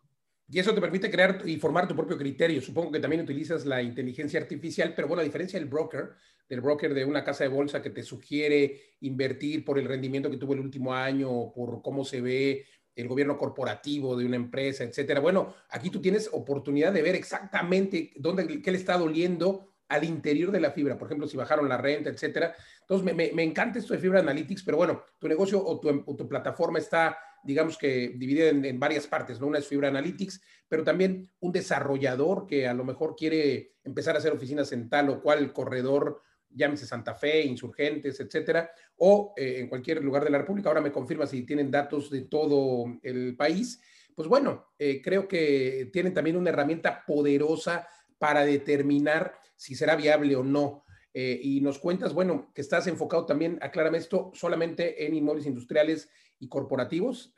Y 0.48 0.58
eso 0.58 0.74
te 0.74 0.80
permite 0.80 1.10
crear 1.10 1.42
y 1.46 1.56
formar 1.56 1.88
tu 1.88 1.96
propio 1.96 2.18
criterio. 2.18 2.60
Supongo 2.60 2.92
que 2.92 3.00
también 3.00 3.22
utilizas 3.22 3.64
la 3.64 3.82
inteligencia 3.82 4.38
artificial, 4.38 4.92
pero 4.94 5.08
bueno, 5.08 5.22
a 5.22 5.24
diferencia 5.24 5.58
del 5.58 5.68
broker, 5.68 6.10
del 6.48 6.60
broker 6.60 6.92
de 6.92 7.04
una 7.04 7.24
casa 7.24 7.44
de 7.44 7.48
bolsa 7.48 7.80
que 7.80 7.90
te 7.90 8.02
sugiere 8.02 8.96
invertir 9.00 9.64
por 9.64 9.78
el 9.78 9.86
rendimiento 9.86 10.30
que 10.30 10.36
tuvo 10.36 10.52
el 10.52 10.60
último 10.60 10.94
año 10.94 11.30
o 11.30 11.52
por 11.52 11.80
cómo 11.82 12.04
se 12.04 12.20
ve 12.20 12.66
el 12.94 13.08
gobierno 13.08 13.36
corporativo 13.38 14.16
de 14.16 14.26
una 14.26 14.36
empresa, 14.36 14.84
etcétera. 14.84 15.20
Bueno, 15.20 15.54
aquí 15.70 15.90
tú 15.90 16.00
tienes 16.00 16.28
oportunidad 16.32 16.92
de 16.92 17.02
ver 17.02 17.14
exactamente 17.14 18.12
dónde, 18.16 18.62
qué 18.62 18.70
le 18.70 18.78
está 18.78 18.96
doliendo 18.96 19.74
al 19.88 20.04
interior 20.04 20.50
de 20.50 20.60
la 20.60 20.70
fibra, 20.70 20.98
por 20.98 21.08
ejemplo, 21.08 21.26
si 21.26 21.36
bajaron 21.36 21.68
la 21.68 21.76
renta, 21.76 22.10
etcétera. 22.10 22.54
Entonces, 22.80 23.14
me, 23.14 23.42
encanta 23.42 23.78
esto 23.78 23.94
de 23.94 24.00
Fibra 24.00 24.20
Analytics, 24.20 24.62
pero 24.62 24.76
bueno, 24.76 25.02
tu 25.18 25.28
negocio 25.28 25.62
o 25.64 25.80
tu, 25.80 26.28
plataforma 26.28 26.78
está, 26.78 27.16
digamos 27.44 27.78
que 27.78 28.14
dividida 28.16 28.48
en, 28.48 28.64
en, 28.64 28.80
varias 28.80 29.06
partes, 29.06 29.40
¿no? 29.40 29.46
Una 29.46 29.58
es 29.58 29.66
Fibra 29.66 29.88
Analytics, 29.88 30.40
pero 30.68 30.82
también 30.82 31.30
un 31.40 31.52
desarrollador 31.52 32.46
que 32.46 32.66
a 32.66 32.74
lo 32.74 32.84
mejor 32.84 33.14
quiere 33.16 33.74
empezar 33.84 34.14
a 34.14 34.18
hacer 34.18 34.32
oficinas 34.32 34.72
en 34.72 34.88
tal 34.88 35.10
o 35.10 35.22
cual 35.22 35.52
corredor 35.52 36.22
llámese 36.54 36.86
Santa 36.86 37.14
Fe, 37.14 37.42
Insurgentes, 37.42 38.18
etcétera, 38.20 38.70
o 38.96 39.34
eh, 39.36 39.58
en 39.58 39.68
cualquier 39.68 40.02
lugar 40.02 40.24
de 40.24 40.30
la 40.30 40.38
República. 40.38 40.68
Ahora 40.68 40.80
me 40.80 40.92
confirma 40.92 41.26
si 41.26 41.42
tienen 41.42 41.70
datos 41.70 42.10
de 42.10 42.22
todo 42.22 42.86
el 43.02 43.36
país. 43.36 43.80
Pues 44.14 44.28
bueno, 44.28 44.72
eh, 44.78 45.02
creo 45.02 45.26
que 45.26 45.90
tienen 45.92 46.14
también 46.14 46.36
una 46.36 46.50
herramienta 46.50 47.04
poderosa 47.04 47.88
para 48.18 48.44
determinar 48.44 49.34
si 49.56 49.74
será 49.74 49.96
viable 49.96 50.36
o 50.36 50.44
no. 50.44 50.84
Eh, 51.12 51.38
y 51.42 51.60
nos 51.60 51.78
cuentas, 51.78 52.12
bueno, 52.12 52.50
que 52.54 52.60
estás 52.60 52.86
enfocado 52.86 53.26
también, 53.26 53.58
aclárame 53.62 53.98
esto, 53.98 54.32
solamente 54.34 55.06
en 55.06 55.14
inmuebles 55.14 55.46
industriales 55.46 56.10
corporativos. 56.48 57.34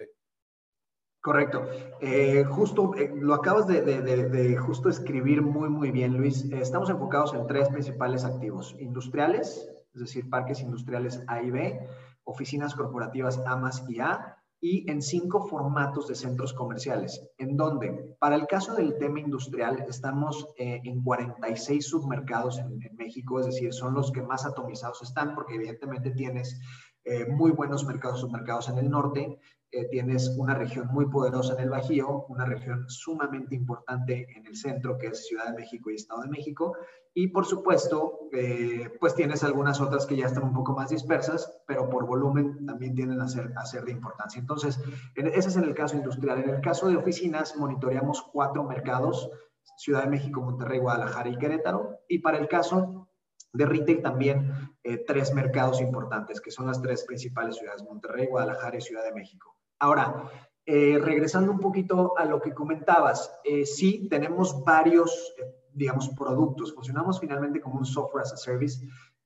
Correcto. 1.21 1.67
Eh, 2.01 2.45
justo 2.45 2.95
eh, 2.95 3.13
lo 3.15 3.35
acabas 3.35 3.67
de, 3.67 4.57
justo 4.59 4.89
escribir 4.89 5.43
muy, 5.43 5.69
muy 5.69 5.91
bien, 5.91 6.17
Luis. 6.17 6.45
estamos 6.53 6.89
enfocados 6.89 7.35
en 7.35 7.47
tres 7.47 7.69
principales 7.69 8.25
activos. 8.25 8.77
Industriales, 8.79 9.69
es 9.93 10.01
decir, 10.01 10.31
parques 10.31 10.61
industriales 10.61 11.23
A 11.27 11.43
y 11.43 11.51
B, 11.51 11.89
oficinas 12.23 12.75
corporativas 12.75 13.39
A 13.39 13.71
y 13.89 13.99
A, 13.99 14.37
y 14.61 14.91
en 14.91 15.03
cinco 15.03 15.47
formatos 15.47 16.09
de 16.09 16.15
centros 16.15 16.53
comerciales, 16.53 17.21
en 17.39 17.57
donde, 17.57 18.17
para 18.19 18.37
el 18.37 18.47
caso 18.47 18.75
del 18.75 18.97
tema 18.99 19.21
industrial, 19.21 19.85
estamos 19.89 20.49
eh, 20.57 20.81
en 20.85 21.03
46 21.03 21.87
submercados 21.87 22.59
en, 22.59 22.79
México, 22.97 23.39
es 23.39 23.47
decir, 23.47 23.73
son 23.73 23.95
los 23.95 24.11
que 24.11 24.23
más 24.23 24.47
atomizados 24.47 25.03
están, 25.03 25.35
porque 25.35 25.57
evidentemente 25.57 26.11
tienes 26.13 26.59
muy 27.29 27.53
buenos 27.53 27.85
mercados 27.85 28.21
submercados 28.21 28.69
en 28.69 28.79
el 28.79 28.91
norte, 28.91 29.39
eh, 29.73 29.89
tienes 29.91 30.35
una 30.39 30.55
región 30.55 30.87
muy 30.89 31.07
poderosa 31.07 31.55
en 31.55 31.61
el 31.61 31.71
Bajío, 31.71 32.25
una 32.29 32.45
región 32.45 32.89
sumamente 32.89 33.57
importante 33.57 34.27
en 34.37 34.47
el 34.47 34.57
centro, 34.57 34.97
que 34.97 35.09
es 35.09 35.27
Ciudad 35.27 35.51
de 35.51 35.57
México 35.59 35.91
y 35.91 35.97
Estado 35.97 36.23
de 36.23 36.29
México, 36.29 36.77
y 37.13 37.29
por 37.29 37.47
supuesto, 37.47 38.21
eh, 38.33 38.91
pues 39.01 39.15
tienes 39.15 39.43
algunas 39.43 39.81
otras 39.81 40.07
que 40.07 40.17
ya 40.17 40.27
están 40.27 40.45
un 40.45 40.55
poco 40.55 40.73
más 40.73 40.91
dispersas, 40.91 41.61
pero 41.67 41.91
por 41.91 42.07
volumen 42.07 42.65
también 42.65 42.95
tienden 42.95 43.21
a 43.21 43.29
ser, 43.29 43.53
a 43.57 43.67
ser 43.67 43.85
de 43.85 43.93
importancia. 43.93 44.39
Entonces, 44.39 44.81
ese 45.15 45.49
es 45.49 45.57
en 45.57 45.65
el 45.65 45.75
caso 45.75 45.97
industrial. 45.97 46.45
En 46.45 46.51
el 46.51 46.61
caso 46.61 46.89
de 46.89 46.97
oficinas, 46.97 47.57
monitoreamos 47.57 48.23
cuatro 48.33 48.65
mercados, 48.65 49.31
Ciudad 49.79 50.05
de 50.05 50.11
México, 50.11 50.41
Monterrey, 50.43 50.79
Guadalajara 50.79 51.29
y 51.29 51.37
Querétaro, 51.37 51.99
y 52.09 52.21
para 52.21 52.39
el 52.39 52.49
caso 52.49 53.09
de 53.53 53.67
retail 53.67 54.03
también 54.03 54.76
eh, 54.89 55.03
tres 55.05 55.35
mercados 55.35 55.81
importantes, 55.81 56.41
que 56.41 56.53
son 56.53 56.69
las 56.69 56.81
tres 56.81 57.03
principales 57.03 57.57
ciudades, 57.57 57.83
Monterrey, 57.83 58.29
Guadalajara 58.29 58.79
y 58.79 58.81
Ciudad 58.81 59.03
de 59.03 59.13
México. 59.13 59.57
Ahora, 59.81 60.31
eh, 60.65 61.01
regresando 61.03 61.51
un 61.51 61.59
poquito 61.59 62.17
a 62.17 62.25
lo 62.25 62.41
que 62.41 62.55
comentabas, 62.55 63.33
eh, 63.43 63.67
sí, 63.67 64.07
tenemos 64.09 64.63
varios, 64.65 65.35
digamos, 65.73 66.11
productos. 66.11 66.73
Funcionamos 66.73 67.19
finalmente 67.19 67.61
como 67.61 67.79
un 67.79 67.85
software 67.85 68.23
as 68.23 68.33
a 68.35 68.37
service 68.37 68.79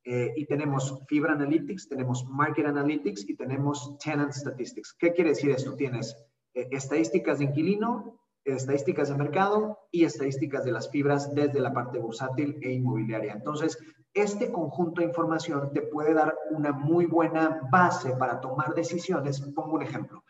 y 0.03 0.47
tenemos 0.47 0.99
Fibra 1.07 1.35
Analytics, 1.35 1.91
tenemos 1.91 2.25
Market 2.25 2.67
Analytics 2.67 3.29
y 3.29 3.37
tenemos 3.37 3.99
Tenant 3.99 4.33
Statistics. 4.33 4.95
¿Qué 4.99 5.13
quiere 5.13 5.31
decir 5.31 5.51
esto? 5.51 5.77
Tienes 5.77 6.17
estadísticas 6.55 7.39
de 7.39 7.45
inquilino, 7.45 8.19
estadísticas 8.45 9.11
de 9.11 9.17
mercado 9.17 9.79
y 9.93 10.05
estadísticas 10.05 10.65
de 10.65 10.73
las 10.73 10.91
fibras 10.91 11.35
desde 11.35 11.61
la 11.61 11.75
parte 11.75 11.99
bursátil 11.99 12.59
e 12.63 12.73
inmobiliaria. 12.73 13.35
Entonces, 13.35 13.79
este 14.15 14.51
conjunto 14.51 15.01
de 15.01 15.09
información 15.09 15.73
te 15.73 15.83
puede 15.83 16.15
dar 16.15 16.37
una 16.51 16.73
muy 16.73 17.07
buena 17.07 17.61
base 17.71 18.11
para 18.17 18.41
tomar 18.41 18.75
decisiones. 18.75 19.41
Pongo 19.41 19.75
un 19.75 19.83
ejemplo. 19.83 20.25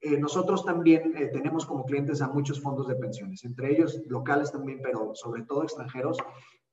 Eh, 0.00 0.18
nosotros 0.18 0.64
también 0.64 1.16
eh, 1.16 1.28
tenemos 1.32 1.64
como 1.66 1.84
clientes 1.84 2.20
a 2.20 2.28
muchos 2.28 2.60
fondos 2.60 2.86
de 2.86 2.96
pensiones, 2.96 3.44
entre 3.44 3.72
ellos 3.72 4.02
locales 4.06 4.52
también, 4.52 4.80
pero 4.82 5.14
sobre 5.14 5.42
todo 5.42 5.62
extranjeros, 5.62 6.18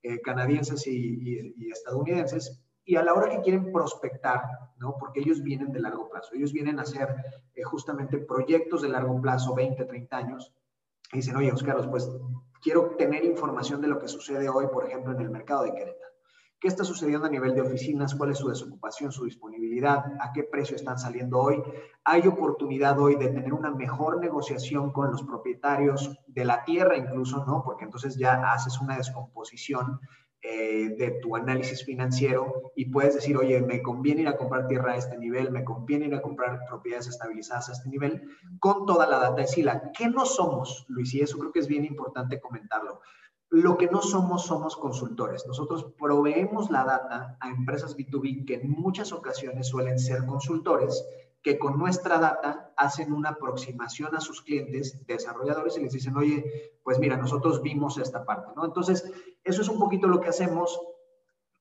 eh, 0.02 0.20
canadienses 0.22 0.86
y, 0.88 1.54
estadounidenses. 1.72 2.62
Y 2.86 2.98
a 2.98 3.04
la 3.04 3.14
hora 3.14 3.30
que 3.30 3.42
quieren 3.42 3.72
prospectar, 3.72 4.42
¿no? 4.78 4.98
porque 5.00 5.22
ellos 5.22 5.42
vienen 5.42 5.72
de 5.72 5.80
largo 5.80 6.10
plazo, 6.10 6.36
ellos 6.36 6.52
vienen 6.52 6.80
a 6.80 6.82
hacer 6.82 7.16
justamente 7.64 8.18
proyectos 8.18 8.82
de 8.82 8.90
largo 8.90 9.22
plazo, 9.22 9.56
20, 9.56 9.86
30 9.86 10.18
años, 10.18 10.54
y 11.14 11.18
dicen, 11.18 11.38
oye, 11.38 11.52
Oscar, 11.54 11.90
pues 11.90 12.12
quiero 12.62 12.96
tener 12.98 13.24
información 13.24 13.80
de 13.80 13.88
lo 13.88 14.00
que 14.00 14.10
sucede 14.10 14.50
hoy, 14.50 14.68
por 14.68 14.86
ejemplo, 14.86 15.14
en 15.14 15.22
el 15.22 15.30
mercado 15.30 15.64
de 15.64 15.74
Querétaro. 15.74 16.03
¿Qué 16.64 16.70
está 16.70 16.86
sucediendo 16.86 17.28
a 17.28 17.30
nivel 17.30 17.54
de 17.54 17.60
oficinas? 17.60 18.16
¿Cuál 18.16 18.32
es 18.32 18.38
su 18.38 18.48
desocupación, 18.48 19.12
su 19.12 19.26
disponibilidad? 19.26 20.14
¿A 20.22 20.32
qué 20.32 20.44
precio 20.44 20.78
están 20.78 20.98
saliendo 20.98 21.38
hoy? 21.38 21.62
¿Hay 22.06 22.26
oportunidad 22.26 22.98
hoy 22.98 23.18
de 23.18 23.28
tener 23.28 23.54
una 23.54 23.70
mejor 23.70 24.22
negociación 24.22 24.94
con 24.94 25.12
los 25.12 25.24
propietarios 25.24 26.18
de 26.26 26.46
la 26.46 26.64
tierra 26.64 26.96
incluso, 26.96 27.44
¿no? 27.46 27.64
Porque 27.66 27.84
entonces 27.84 28.16
ya 28.16 28.54
haces 28.54 28.80
una 28.80 28.96
descomposición 28.96 30.00
eh, 30.42 30.96
de 30.98 31.12
tu 31.22 31.36
análisis 31.36 31.84
financiero 31.84 32.72
y 32.78 32.86
puedes 32.86 33.16
decir, 33.16 33.36
oye, 33.36 33.62
me 33.62 33.82
conviene 33.82 34.22
ir 34.22 34.30
a 34.30 34.38
comprar 34.38 34.66
tierra 34.68 34.94
a 34.94 34.96
este 34.96 35.18
nivel, 35.18 35.52
me 35.52 35.66
conviene 35.66 36.06
ir 36.06 36.16
a 36.16 36.22
comprar 36.22 36.62
propiedades 36.70 37.08
estabilizadas 37.08 37.68
a 37.68 37.72
este 37.74 37.90
nivel, 37.90 38.22
con 38.60 38.86
toda 38.86 39.06
la 39.06 39.20
data 39.20 39.42
de 39.42 39.48
SILA. 39.48 39.92
¿Qué 39.92 40.08
no 40.08 40.26
somos, 40.26 40.86
Luis? 40.88 41.14
Y 41.14 41.20
eso 41.20 41.38
creo 41.38 41.52
que 41.52 41.60
es 41.60 41.68
bien 41.68 41.84
importante 41.84 42.40
comentarlo. 42.40 43.02
Lo 43.54 43.78
que 43.78 43.86
no 43.86 44.02
somos, 44.02 44.48
somos 44.48 44.76
consultores. 44.76 45.46
Nosotros 45.46 45.86
proveemos 46.00 46.72
la 46.72 46.86
data 46.86 47.38
a 47.40 47.52
empresas 47.52 47.96
B2B 47.96 48.48
que 48.48 48.56
en 48.56 48.72
muchas 48.72 49.12
ocasiones 49.12 49.68
suelen 49.68 50.00
ser 50.00 50.26
consultores, 50.26 51.06
que 51.44 51.60
con 51.60 51.78
nuestra 51.78 52.18
data 52.18 52.74
hacen 52.76 53.14
una 53.14 53.30
aproximación 53.30 54.16
a 54.16 54.22
sus 54.22 54.42
clientes 54.42 55.06
desarrolladores 55.06 55.78
y 55.78 55.84
les 55.84 55.94
dicen, 55.94 56.18
oye, 56.18 56.74
pues 56.82 56.98
mira, 56.98 57.16
nosotros 57.16 57.62
vimos 57.62 58.00
esta 58.00 58.26
parte, 58.26 58.54
¿no? 58.56 58.66
Entonces, 58.66 59.12
eso 59.44 59.62
es 59.62 59.70
un 59.70 59.78
poquito 59.78 60.08
lo 60.08 60.20
que 60.20 60.30
hacemos. 60.30 60.82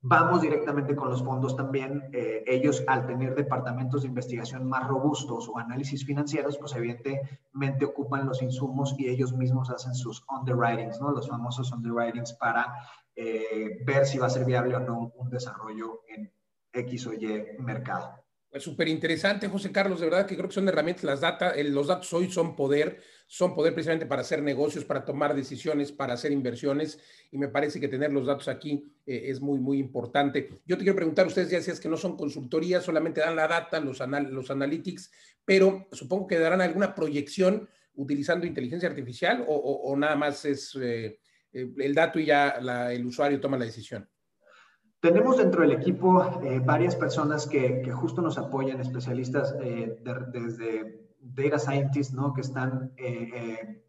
Vamos 0.04 0.42
directamente 0.42 0.96
con 0.96 1.10
los 1.10 1.22
fondos 1.22 1.56
también. 1.56 2.10
Eh, 2.12 2.42
ellos, 2.48 2.82
al 2.88 3.06
tener 3.06 3.36
departamentos 3.36 4.02
de 4.02 4.08
investigación 4.08 4.68
más 4.68 4.88
robustos 4.88 5.48
o 5.48 5.58
análisis 5.58 6.04
financieros, 6.04 6.58
pues 6.58 6.74
evidentemente 6.74 7.84
ocupan 7.84 8.26
los 8.26 8.42
insumos 8.42 8.96
y 8.98 9.08
ellos 9.08 9.32
mismos 9.32 9.70
hacen 9.70 9.94
sus 9.94 10.24
underwritings, 10.28 11.00
¿no? 11.00 11.12
Los 11.12 11.28
famosos 11.28 11.70
underwritings 11.70 12.32
para 12.32 12.74
eh, 13.14 13.80
ver 13.86 14.04
si 14.04 14.18
va 14.18 14.26
a 14.26 14.30
ser 14.30 14.44
viable 14.44 14.74
o 14.74 14.80
no 14.80 15.12
un 15.14 15.30
desarrollo 15.30 16.00
en 16.08 16.32
X 16.72 17.06
o 17.06 17.12
Y 17.12 17.44
mercado. 17.60 18.21
Pues 18.52 18.64
súper 18.64 18.86
interesante, 18.88 19.48
José 19.48 19.72
Carlos, 19.72 19.98
de 20.00 20.04
verdad 20.04 20.26
que 20.26 20.36
creo 20.36 20.46
que 20.46 20.54
son 20.54 20.68
herramientas, 20.68 21.04
las 21.04 21.22
data, 21.22 21.54
los 21.62 21.86
datos 21.86 22.12
hoy 22.12 22.30
son 22.30 22.54
poder, 22.54 23.00
son 23.26 23.54
poder 23.54 23.72
precisamente 23.72 24.04
para 24.04 24.20
hacer 24.20 24.42
negocios, 24.42 24.84
para 24.84 25.06
tomar 25.06 25.34
decisiones, 25.34 25.90
para 25.90 26.12
hacer 26.12 26.32
inversiones, 26.32 27.00
y 27.30 27.38
me 27.38 27.48
parece 27.48 27.80
que 27.80 27.88
tener 27.88 28.12
los 28.12 28.26
datos 28.26 28.48
aquí 28.48 28.84
eh, 29.06 29.22
es 29.28 29.40
muy, 29.40 29.58
muy 29.58 29.78
importante. 29.78 30.50
Yo 30.66 30.76
te 30.76 30.82
quiero 30.82 30.96
preguntar, 30.96 31.26
ustedes 31.26 31.48
ya 31.48 31.56
decías 31.56 31.80
que 31.80 31.88
no 31.88 31.96
son 31.96 32.14
consultorías, 32.14 32.84
solamente 32.84 33.22
dan 33.22 33.36
la 33.36 33.48
data, 33.48 33.80
los, 33.80 34.00
los 34.30 34.50
analytics, 34.50 35.10
pero 35.46 35.88
supongo 35.90 36.26
que 36.26 36.38
darán 36.38 36.60
alguna 36.60 36.94
proyección 36.94 37.66
utilizando 37.94 38.46
inteligencia 38.46 38.90
artificial 38.90 39.46
o, 39.48 39.96
nada 39.96 40.14
más 40.14 40.44
es 40.44 40.76
eh, 40.78 41.18
eh, 41.54 41.72
el 41.78 41.94
dato 41.94 42.18
y 42.18 42.26
ya 42.26 42.50
el 42.90 43.06
usuario 43.06 43.40
toma 43.40 43.56
la 43.56 43.64
decisión. 43.64 44.06
Tenemos 45.02 45.36
dentro 45.36 45.62
del 45.62 45.72
equipo 45.72 46.22
eh, 46.44 46.60
varias 46.64 46.94
personas 46.94 47.48
que, 47.48 47.90
justo 47.90 48.22
nos 48.22 48.38
apoyan, 48.38 48.80
especialistas 48.80 49.52
eh, 49.60 49.98
desde 50.32 51.10
data 51.18 51.58
scientists, 51.58 52.14
¿no? 52.14 52.32
Que 52.32 52.42
están 52.42 52.92
eh, 52.96 53.84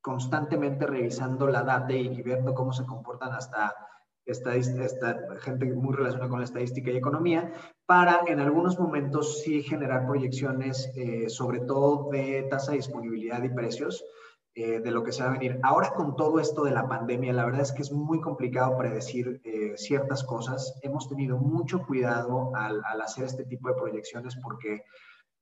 constantemente 0.00 0.86
revisando 0.86 1.48
la 1.48 1.64
data 1.64 1.92
y, 1.92 2.22
viendo 2.22 2.54
cómo 2.54 2.72
se 2.72 2.86
comportan 2.86 3.32
hasta 3.32 3.74
esta, 4.24 4.52
gente 5.40 5.66
muy 5.66 5.96
relacionada 5.96 6.30
con 6.30 6.38
la 6.38 6.44
estadística 6.44 6.92
y 6.92 6.96
economía, 6.96 7.52
para 7.84 8.20
en 8.28 8.38
algunos 8.38 8.78
momentos 8.78 9.42
sí 9.42 9.64
generar 9.64 10.06
proyecciones, 10.06 10.92
sobre 11.26 11.58
todo 11.58 12.08
de 12.12 12.46
tasa 12.48 12.70
de 12.70 12.76
disponibilidad 12.76 13.42
y 13.42 13.48
precios, 13.48 14.04
eh, 14.54 14.80
de 14.80 14.90
lo 14.90 15.02
que 15.02 15.12
se 15.12 15.22
va 15.22 15.30
a 15.30 15.32
venir. 15.32 15.58
Ahora 15.62 15.94
con 15.94 16.14
todo 16.14 16.38
esto 16.38 16.64
de 16.64 16.72
la 16.72 16.86
pandemia, 16.86 17.32
la 17.32 17.46
verdad 17.46 17.62
es 17.62 17.72
que 17.72 17.80
es 17.80 17.90
muy 17.90 18.20
complicado 18.20 18.76
predecir 18.76 19.40
ciertas 19.76 20.24
cosas. 20.24 20.78
Hemos 20.82 21.08
tenido 21.08 21.38
mucho 21.38 21.86
cuidado 21.86 22.54
al, 22.54 22.82
hacer 23.00 23.24
este 23.24 23.44
tipo 23.44 23.68
de 23.68 23.74
proyecciones 23.74 24.36
porque 24.36 24.84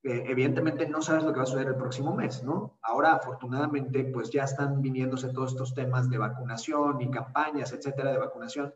eh, 0.02 0.24
evidentemente 0.26 0.88
no 0.88 1.02
sabes 1.02 1.24
lo 1.24 1.32
que 1.32 1.38
va 1.38 1.42
a 1.42 1.46
suceder 1.46 1.68
el 1.68 1.76
próximo 1.76 2.14
mes, 2.14 2.42
¿no? 2.42 2.78
Ahora 2.82 3.12
afortunadamente 3.12 4.04
pues 4.04 4.30
ya 4.30 4.44
están 4.44 4.80
viniéndose 4.80 5.28
todos 5.28 5.52
estos 5.52 5.74
temas 5.74 6.08
de 6.08 6.18
vacunación 6.18 7.00
y 7.00 7.10
campañas, 7.10 7.72
etcétera, 7.72 8.12
de 8.12 8.18
vacunación. 8.18 8.72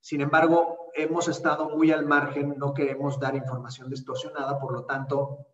Sin 0.00 0.20
embargo, 0.20 0.90
hemos 0.94 1.28
estado 1.28 1.68
muy 1.70 1.90
al 1.90 2.06
margen, 2.06 2.54
no 2.56 2.72
queremos 2.72 3.18
dar 3.18 3.34
información 3.34 3.90
distorsionada, 3.90 4.58
por 4.58 4.72
lo 4.72 4.84
tanto, 4.84 5.46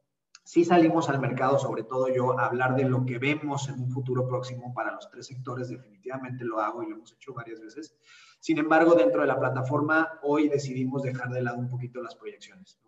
si 0.45 0.63
salimos 0.63 1.09
al 1.09 1.21
mercado, 1.21 1.59
sobre 1.59 1.85
todo 1.85 2.09
yo, 2.09 2.39
a 2.39 2.45
hablar 2.45 2.77
de 2.77 2.85
lo 2.85 3.05
que 3.07 3.19
vemos 3.19 3.67
en 3.71 3.81
un 3.81 3.91
futuro 3.91 4.29
próximo 4.29 4.75
para 4.75 4.93
los 4.93 5.09
tres 5.11 5.27
sectores, 5.27 5.71
definitivamente 5.71 6.45
lo 6.45 6.61
hago 6.61 6.83
y 6.83 6.91
lo 6.91 6.97
hemos 6.97 7.13
hecho 7.15 7.33
varias 7.33 7.61
veces. 7.61 7.97
Sin 8.45 8.59
embargo, 8.59 8.95
dentro 8.95 9.23
de 9.23 9.27
la 9.27 9.39
plataforma, 9.39 10.21
hoy 10.21 10.51
decidimos 10.51 11.03
dejar 11.03 11.31
de 11.31 11.41
lado 11.41 11.57
un 11.57 11.71
poquito 11.71 12.03
las 12.03 12.15
proyecciones. 12.15 12.79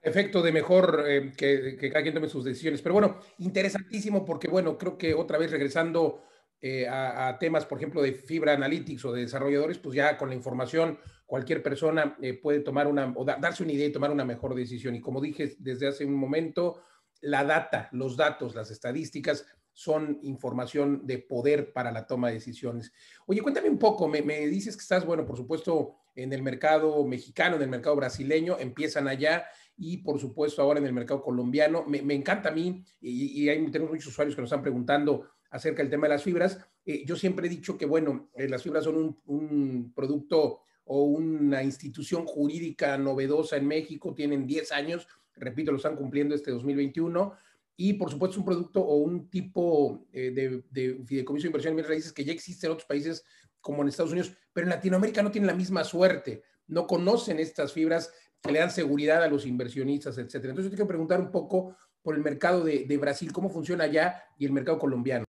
Efecto 0.00 0.40
de 0.40 0.52
mejor 0.52 1.04
eh, 1.06 1.34
que, 1.36 1.76
que 1.76 1.90
cada 1.90 2.02
quien 2.02 2.14
tome 2.14 2.30
sus 2.30 2.44
decisiones. 2.44 2.80
Pero 2.80 2.94
bueno, 2.94 3.20
interesantísimo 3.36 4.24
porque, 4.24 4.48
bueno, 4.48 4.78
creo 4.78 4.96
que 4.96 5.12
otra 5.12 5.36
vez 5.36 5.50
regresando 5.50 6.22
eh, 6.62 6.88
a, 6.88 7.36
temas, 7.38 7.66
por 7.66 7.76
ejemplo, 7.76 8.00
de 8.00 8.14
fibra 8.14 8.54
analytics 8.54 9.04
o 9.04 9.12
de 9.12 9.20
desarrolladores, 9.20 9.76
pues 9.76 9.94
ya 9.96 10.16
con 10.16 10.30
la 10.30 10.34
información 10.34 10.98
cualquier 11.26 11.62
persona 11.62 12.16
eh, 12.22 12.32
puede 12.32 12.60
tomar 12.60 12.86
una, 12.86 13.12
o 13.14 13.22
darse 13.26 13.64
una 13.64 13.72
idea 13.72 13.88
y 13.88 13.92
tomar 13.92 14.10
una 14.10 14.24
mejor 14.24 14.54
decisión. 14.54 14.94
Y 14.94 15.02
como 15.02 15.20
dije 15.20 15.56
desde 15.58 15.88
hace 15.88 16.06
un 16.06 16.14
momento, 16.14 16.80
la 17.20 17.44
data, 17.44 17.90
los 17.92 18.16
datos, 18.16 18.54
las 18.54 18.70
estadísticas 18.70 19.44
son 19.78 20.18
información 20.22 21.06
de 21.06 21.18
poder 21.18 21.72
para 21.72 21.92
la 21.92 22.04
toma 22.06 22.28
de 22.28 22.34
decisiones. 22.34 22.92
Oye, 23.26 23.42
cuéntame 23.42 23.70
un 23.70 23.78
poco, 23.78 24.08
me, 24.08 24.22
dices 24.48 24.76
que 24.76 24.82
estás, 24.82 25.06
bueno, 25.06 25.24
por 25.24 25.36
supuesto, 25.36 25.94
en 26.16 26.32
el 26.32 26.42
mercado 26.42 27.04
mexicano, 27.04 27.54
en 27.54 27.62
el 27.62 27.68
mercado 27.68 27.94
brasileño, 27.94 28.58
empiezan 28.58 29.06
allá 29.06 29.44
y 29.76 29.98
por 29.98 30.18
supuesto 30.18 30.62
ahora 30.62 30.80
en 30.80 30.86
el 30.86 30.92
mercado 30.92 31.22
colombiano. 31.22 31.84
Me, 31.86 32.12
encanta 32.12 32.48
a 32.48 32.52
mí 32.52 32.84
y, 33.00 33.44
y 33.44 33.48
hay, 33.48 33.70
tenemos 33.70 33.92
muchos 33.92 34.08
usuarios 34.08 34.34
que 34.34 34.40
nos 34.42 34.50
están 34.50 34.62
preguntando 34.62 35.28
acerca 35.50 35.82
del 35.82 35.90
tema 35.90 36.08
de 36.08 36.14
las 36.14 36.24
fibras. 36.24 36.58
Eh, 36.84 37.04
yo 37.06 37.14
siempre 37.14 37.46
he 37.46 37.50
dicho 37.50 37.78
que, 37.78 37.86
bueno, 37.86 38.30
eh, 38.34 38.48
las 38.48 38.64
fibras 38.64 38.82
son 38.82 39.16
un, 39.26 39.92
producto 39.94 40.60
o 40.86 41.04
una 41.04 41.62
institución 41.62 42.26
jurídica 42.26 42.98
novedosa 42.98 43.56
en 43.56 43.66
México, 43.68 44.12
tienen 44.12 44.44
10 44.44 44.72
años, 44.72 45.06
repito, 45.36 45.70
lo 45.70 45.76
están 45.76 45.96
cumpliendo 45.96 46.34
este 46.34 46.50
2021, 46.50 47.34
y 47.80 47.92
por 47.92 48.10
supuesto 48.10 48.40
un 48.40 48.44
producto 48.44 48.80
o 48.80 48.96
un 48.96 49.30
tipo 49.30 50.08
eh, 50.12 50.32
de, 50.32 50.64
de, 50.68 51.04
fideicomiso 51.06 51.44
de 51.44 51.48
inversión 51.48 51.70
en 51.70 51.76
bienes 51.76 51.88
raíces 51.88 52.12
que 52.12 52.24
ya 52.24 52.32
existe 52.32 52.66
en 52.66 52.72
otros 52.72 52.88
países 52.88 53.24
como 53.60 53.82
en 53.82 53.88
Estados 53.88 54.10
Unidos, 54.10 54.34
pero 54.52 54.64
en 54.64 54.70
Latinoamérica 54.70 55.22
no 55.22 55.30
tienen 55.30 55.46
la 55.46 55.54
misma 55.54 55.84
suerte, 55.84 56.42
no 56.66 56.88
conocen 56.88 57.38
estas 57.38 57.72
fibras 57.72 58.12
que 58.42 58.50
le 58.50 58.58
dan 58.58 58.72
seguridad 58.72 59.22
a 59.22 59.28
los 59.28 59.46
inversionistas, 59.46 60.18
etcétera. 60.18 60.50
Entonces, 60.50 60.64
yo 60.64 60.70
te 60.70 60.76
quiero 60.76 60.88
preguntar 60.88 61.20
un 61.20 61.30
poco 61.30 61.76
por 62.02 62.16
el 62.16 62.22
mercado 62.22 62.64
de, 62.64 62.98
Brasil, 63.00 63.32
cómo 63.32 63.48
funciona 63.48 63.84
allá 63.84 64.24
y 64.38 64.46
el 64.46 64.52
mercado 64.52 64.78
colombiano. 64.78 65.24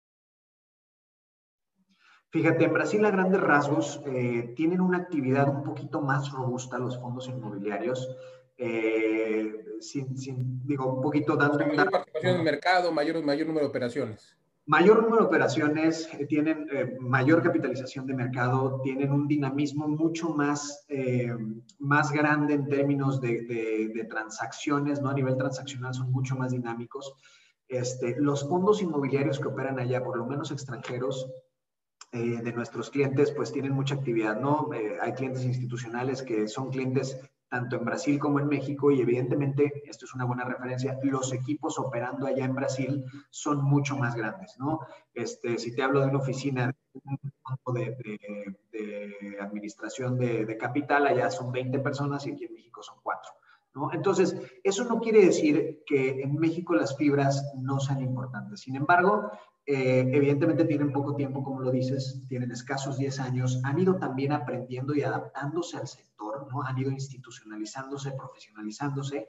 Fíjate, 2.31 2.65
en 2.65 2.73
Brasil 2.73 3.03
a 3.05 3.11
grandes 3.11 3.41
rasgos 3.41 4.01
eh, 4.05 4.53
tienen 4.55 4.81
una 4.81 4.99
actividad 4.99 5.49
un 5.49 5.63
poquito 5.63 6.01
más 6.01 6.31
robusta 6.31 6.77
los 6.77 6.99
fondos 6.99 7.27
inmobiliarios. 7.27 8.07
Eh, 8.59 9.79
sin, 9.79 10.67
digo, 10.67 10.93
un 10.93 11.01
poquito 11.01 11.35
dando... 11.35 11.57
mayor 11.65 11.89
participación 11.89 12.33
en 12.33 12.37
el 12.39 12.43
mercado, 12.43 12.91
mayor, 12.91 13.23
mayor 13.23 13.47
número 13.47 13.65
de 13.65 13.69
operaciones. 13.69 14.35
Mayor 14.65 15.01
número 15.01 15.23
de 15.23 15.27
operaciones, 15.27 16.07
eh, 16.13 16.27
tienen 16.27 16.67
mayor 16.99 17.41
capitalización 17.41 18.05
de 18.05 18.13
mercado, 18.13 18.81
tienen 18.83 19.11
un 19.11 19.27
dinamismo 19.27 19.87
mucho 19.87 20.29
más, 20.29 20.85
más 21.79 22.11
grande 22.11 22.53
en 22.53 22.67
términos 22.67 23.19
de, 23.19 23.41
de, 23.41 23.91
de, 23.95 24.03
transacciones, 24.03 25.01
¿no? 25.01 25.09
A 25.09 25.15
nivel 25.15 25.37
transaccional 25.37 25.95
son 25.95 26.11
mucho 26.11 26.35
más 26.35 26.51
dinámicos. 26.51 27.15
Este, 27.67 28.15
los 28.19 28.47
fondos 28.47 28.81
inmobiliarios 28.83 29.39
que 29.39 29.47
operan 29.47 29.79
allá, 29.79 30.03
por 30.03 30.17
lo 30.17 30.27
menos 30.27 30.51
extranjeros, 30.51 31.31
eh, 32.11 32.41
de 32.41 32.53
nuestros 32.53 32.89
clientes 32.89 33.29
pues 33.29 33.51
tienen 33.51 33.71
mucha 33.71 33.93
actividad, 33.93 34.41
¿no? 34.41 34.73
Eh, 34.73 34.97
hay 34.99 35.13
clientes 35.13 35.43
institucionales 35.43 36.23
que 36.23 36.47
son 36.47 36.71
clientes 36.71 37.21
tanto 37.49 37.77
en 37.77 37.85
Brasil 37.85 38.19
como 38.19 38.39
en 38.39 38.47
México 38.47 38.91
y 38.91 39.01
evidentemente, 39.01 39.83
esto 39.85 40.05
es 40.05 40.13
una 40.13 40.25
buena 40.25 40.45
referencia, 40.45 40.99
los 41.01 41.33
equipos 41.33 41.79
operando 41.79 42.27
allá 42.27 42.45
en 42.45 42.53
Brasil 42.53 43.03
son 43.31 43.63
mucho 43.63 43.97
más 43.97 44.15
grandes, 44.15 44.55
¿no? 44.59 44.81
Este, 45.13 45.57
si 45.57 45.75
te 45.75 45.81
hablo 45.81 46.01
de 46.01 46.07
una 46.07 46.19
oficina 46.19 46.71
de, 47.73 49.37
administración 49.41 50.17
de, 50.17 50.57
capital, 50.57 51.07
allá 51.07 51.31
son 51.31 51.51
20 51.51 51.79
personas 51.79 52.25
y 52.27 52.31
aquí 52.33 52.45
en 52.45 52.53
México 52.53 52.83
son 52.83 52.97
4. 53.01 53.31
¿No? 53.75 53.93
Entonces, 53.93 54.35
eso 54.63 54.83
no 54.85 54.99
quiere 54.99 55.23
decir 55.25 55.83
que 55.85 56.21
en 56.21 56.35
México 56.37 56.73
las 56.73 56.97
fibras 56.97 57.53
no 57.55 57.79
sean 57.79 58.01
importantes. 58.01 58.61
Sin 58.61 58.75
embargo, 58.75 59.31
eh, 59.71 60.09
evidentemente 60.11 60.65
tienen 60.65 60.91
poco 60.91 61.15
tiempo, 61.15 61.43
como 61.43 61.59
lo 61.61 61.69
dices, 61.69 62.23
tienen 62.27 62.49
escasos 62.49 62.97
10 62.97 63.19
años, 63.19 63.61
han 63.63 63.77
ido 63.77 63.97
también 63.97 64.31
aprendiendo 64.31 64.95
y 64.95 65.03
adaptándose 65.03 65.77
al 65.77 65.87
sector, 65.87 66.47
¿no? 66.51 66.63
Han 66.63 66.79
ido 66.79 66.89
institucionalizándose, 66.89 68.13
profesionalizándose, 68.13 69.27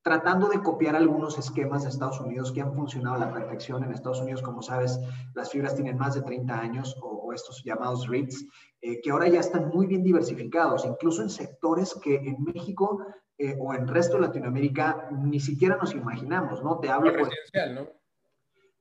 tratando 0.00 0.48
de 0.48 0.62
copiar 0.62 0.96
algunos 0.96 1.36
esquemas 1.36 1.82
de 1.82 1.90
Estados 1.90 2.18
Unidos 2.20 2.52
que 2.52 2.62
han 2.62 2.72
funcionado 2.72 3.18
la 3.18 3.34
perfección. 3.34 3.84
En 3.84 3.92
Estados 3.92 4.22
Unidos, 4.22 4.40
como 4.40 4.62
sabes, 4.62 4.98
las 5.34 5.50
fibras 5.50 5.74
tienen 5.74 5.98
más 5.98 6.14
de 6.14 6.22
30 6.22 6.58
años 6.58 6.96
o, 7.02 7.30
estos 7.34 7.62
llamados 7.62 8.08
REITs, 8.08 8.46
eh, 8.80 8.98
que 9.02 9.10
ahora 9.10 9.28
ya 9.28 9.40
están 9.40 9.68
muy 9.68 9.86
bien 9.86 10.02
diversificados, 10.02 10.86
incluso 10.86 11.20
en 11.20 11.28
sectores 11.28 11.94
que 12.02 12.14
en 12.14 12.42
México 12.42 13.04
eh, 13.36 13.56
o 13.60 13.74
en 13.74 13.86
resto 13.86 14.16
de 14.16 14.22
Latinoamérica 14.22 15.10
ni 15.10 15.38
siquiera 15.38 15.76
nos 15.76 15.94
imaginamos, 15.94 16.62
¿no? 16.62 16.78
Te 16.78 16.88
hablo... 16.88 17.10
Residencial, 17.10 17.74
¿no? 17.74 18.01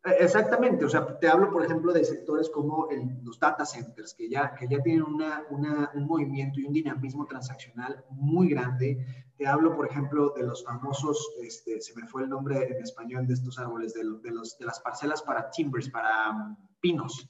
Eh, 0.03 0.15
exactamente, 0.19 0.83
o 0.85 0.89
sea, 0.89 1.19
te 1.19 1.27
hablo, 1.27 1.51
por 1.51 1.63
ejemplo, 1.63 1.93
de 1.93 2.03
sectores 2.03 2.49
como 2.49 2.87
los 3.23 3.39
data 3.39 3.65
centers, 3.65 4.15
que 4.15 4.29
ya, 4.29 4.55
que 4.55 4.67
ya 4.67 4.81
tienen 4.81 5.03
una, 5.03 5.45
un 5.93 6.05
movimiento 6.05 6.59
y 6.59 6.65
un 6.65 6.73
dinamismo 6.73 7.25
transaccional 7.25 8.03
muy 8.09 8.49
grande. 8.49 9.05
Te 9.37 9.47
hablo, 9.47 9.75
por 9.75 9.87
ejemplo, 9.87 10.33
de 10.35 10.43
los 10.43 10.63
famosos, 10.63 11.33
este, 11.41 11.81
se 11.81 11.95
me 11.95 12.07
fue 12.07 12.23
el 12.23 12.29
nombre 12.29 12.63
en 12.63 12.81
español 12.81 13.27
de 13.27 13.33
estos 13.33 13.59
árboles, 13.59 13.93
de, 13.93 14.01
de, 14.21 14.31
los, 14.31 14.57
de 14.57 14.65
las 14.65 14.79
parcelas 14.79 15.21
para 15.21 15.49
timbers, 15.51 15.89
para 15.89 16.31
um, 16.31 16.55
pinos. 16.79 17.29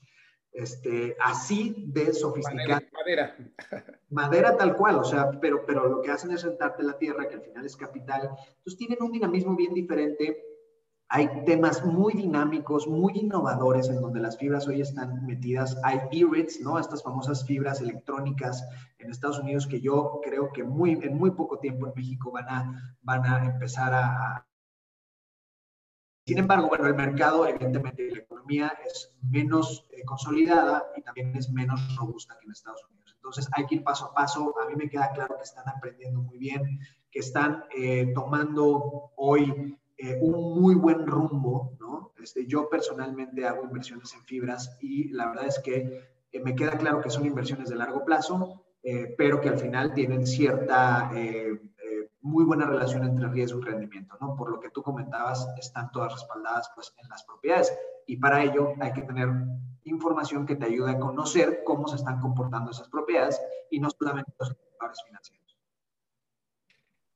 Este, 0.54 1.16
así 1.22 1.86
de 1.88 2.14
sofisticado. 2.14 2.82
Madera. 2.94 3.38
Madera 4.10 4.58
tal 4.58 4.76
cual, 4.76 4.98
o 4.98 5.04
sea, 5.06 5.32
pero, 5.40 5.66
pero 5.66 5.88
lo 5.88 6.02
que 6.02 6.12
hacen 6.12 6.32
es 6.32 6.42
sentarte 6.42 6.84
la 6.84 6.98
tierra, 6.98 7.28
que 7.30 7.36
al 7.36 7.42
final 7.42 7.66
es 7.66 7.78
capital. 7.78 8.30
Entonces 8.58 8.78
tienen 8.78 9.02
un 9.02 9.14
dinamismo 9.14 9.56
bien 9.56 9.74
diferente 9.74 10.51
hay 11.14 11.44
temas 11.46 11.86
muy 11.86 12.14
dinámicos, 12.14 12.88
muy 12.88 13.12
innovadores 13.20 13.90
en 13.90 14.00
donde 14.00 14.22
las 14.22 14.38
fibras 14.38 14.66
hoy 14.70 14.80
están 14.80 15.26
metidas. 15.26 15.78
Hay 15.84 16.00
e-RITs, 16.10 16.62
¿no? 16.62 16.80
Estas 16.80 17.04
famosas 17.04 17.46
fibras 17.46 17.82
electrónicas 17.82 18.66
en 18.98 19.12
Estados 19.12 19.40
Unidos 19.40 19.68
que 19.68 19.82
yo 19.82 20.22
creo 20.24 20.54
que 20.54 20.64
muy, 20.64 20.94
en 20.94 21.18
muy 21.18 21.32
poco 21.32 21.60
tiempo 21.60 21.86
en 21.86 21.94
México 21.98 22.32
van 22.32 22.48
a, 22.48 22.96
van 23.02 23.26
a 23.26 23.46
empezar 23.46 23.94
a... 23.94 24.48
Sin 26.26 26.38
embargo, 26.38 26.70
bueno, 26.70 26.88
el 26.88 26.96
mercado, 26.96 27.46
evidentemente, 27.46 28.10
la 28.10 28.20
economía 28.20 28.74
es 28.88 29.14
menos 29.22 29.90
eh, 29.92 30.06
consolidada 30.06 30.94
y 30.96 31.02
también 31.02 31.36
es 31.36 31.52
menos 31.52 31.94
robusta 31.98 32.38
que 32.40 32.46
en 32.46 32.54
Estados 32.54 32.86
Unidos. 32.90 33.14
Entonces 33.18 33.50
hay 33.52 33.66
que 33.66 33.76
ir 33.76 33.84
paso 33.84 34.06
a 34.06 34.14
paso. 34.14 34.56
A 34.64 34.70
mí 34.70 34.76
me 34.78 34.90
queda 34.90 35.12
claro 35.12 35.36
que 35.36 35.44
están 35.44 35.68
aprendiendo 35.68 36.22
muy 36.22 36.38
bien, 36.38 36.80
que 37.12 37.20
están 37.20 37.66
eh, 37.76 38.14
tomando 38.16 39.12
hoy 39.18 39.78
eh, 40.02 40.18
un 40.22 40.60
muy 40.60 40.76
buen 40.76 41.06
rumbo, 41.06 41.74
¿no? 41.80 42.12
Este, 42.22 42.46
yo 42.46 42.70
personalmente 42.70 43.46
hago 43.46 43.64
inversiones 43.64 44.14
en 44.14 44.24
fibras 44.24 44.78
y 44.82 45.10
la 45.10 45.28
verdad 45.28 45.48
es 45.48 45.60
que 45.60 46.10
eh, 46.32 46.40
me 46.40 46.56
queda 46.56 46.78
claro 46.78 47.02
que 47.02 47.10
son 47.10 47.26
inversiones 47.26 47.70
de 47.70 47.76
largo 47.76 48.04
plazo, 48.06 48.66
pero 49.16 49.40
que 49.40 49.50
al 49.50 49.60
final 49.60 49.94
tienen 49.94 50.26
cierta 50.26 51.12
muy 52.22 52.46
buena 52.46 52.66
relación 52.66 53.04
entre 53.04 53.28
riesgo 53.28 53.60
y 53.60 53.64
rendimiento, 53.64 54.18
¿no? 54.22 54.36
Por 54.36 54.52
lo 54.52 54.60
que 54.60 54.70
tú 54.70 54.84
comentabas, 54.84 55.48
están 55.60 55.92
todas 55.92 56.14
respaldadas 56.14 56.72
pues, 56.76 56.94
en 56.98 57.10
las 57.10 57.24
propiedades 57.24 57.74
y 58.06 58.18
para 58.18 58.44
ello 58.44 58.74
hay 58.80 58.94
que 58.94 59.02
tener 59.02 59.30
información 59.84 60.46
que 60.46 60.56
te 60.56 60.66
ayude 60.66 60.92
a 60.92 61.00
conocer 61.00 61.64
cómo 61.66 61.88
se 61.88 61.96
están 61.96 62.20
comportando 62.20 62.72
esas 62.72 62.90
propiedades 62.90 63.42
y 63.70 63.80
no 63.80 63.90
solamente 63.90 64.32
los 64.38 64.50
indicadores 64.50 65.04
financieros. 65.06 65.41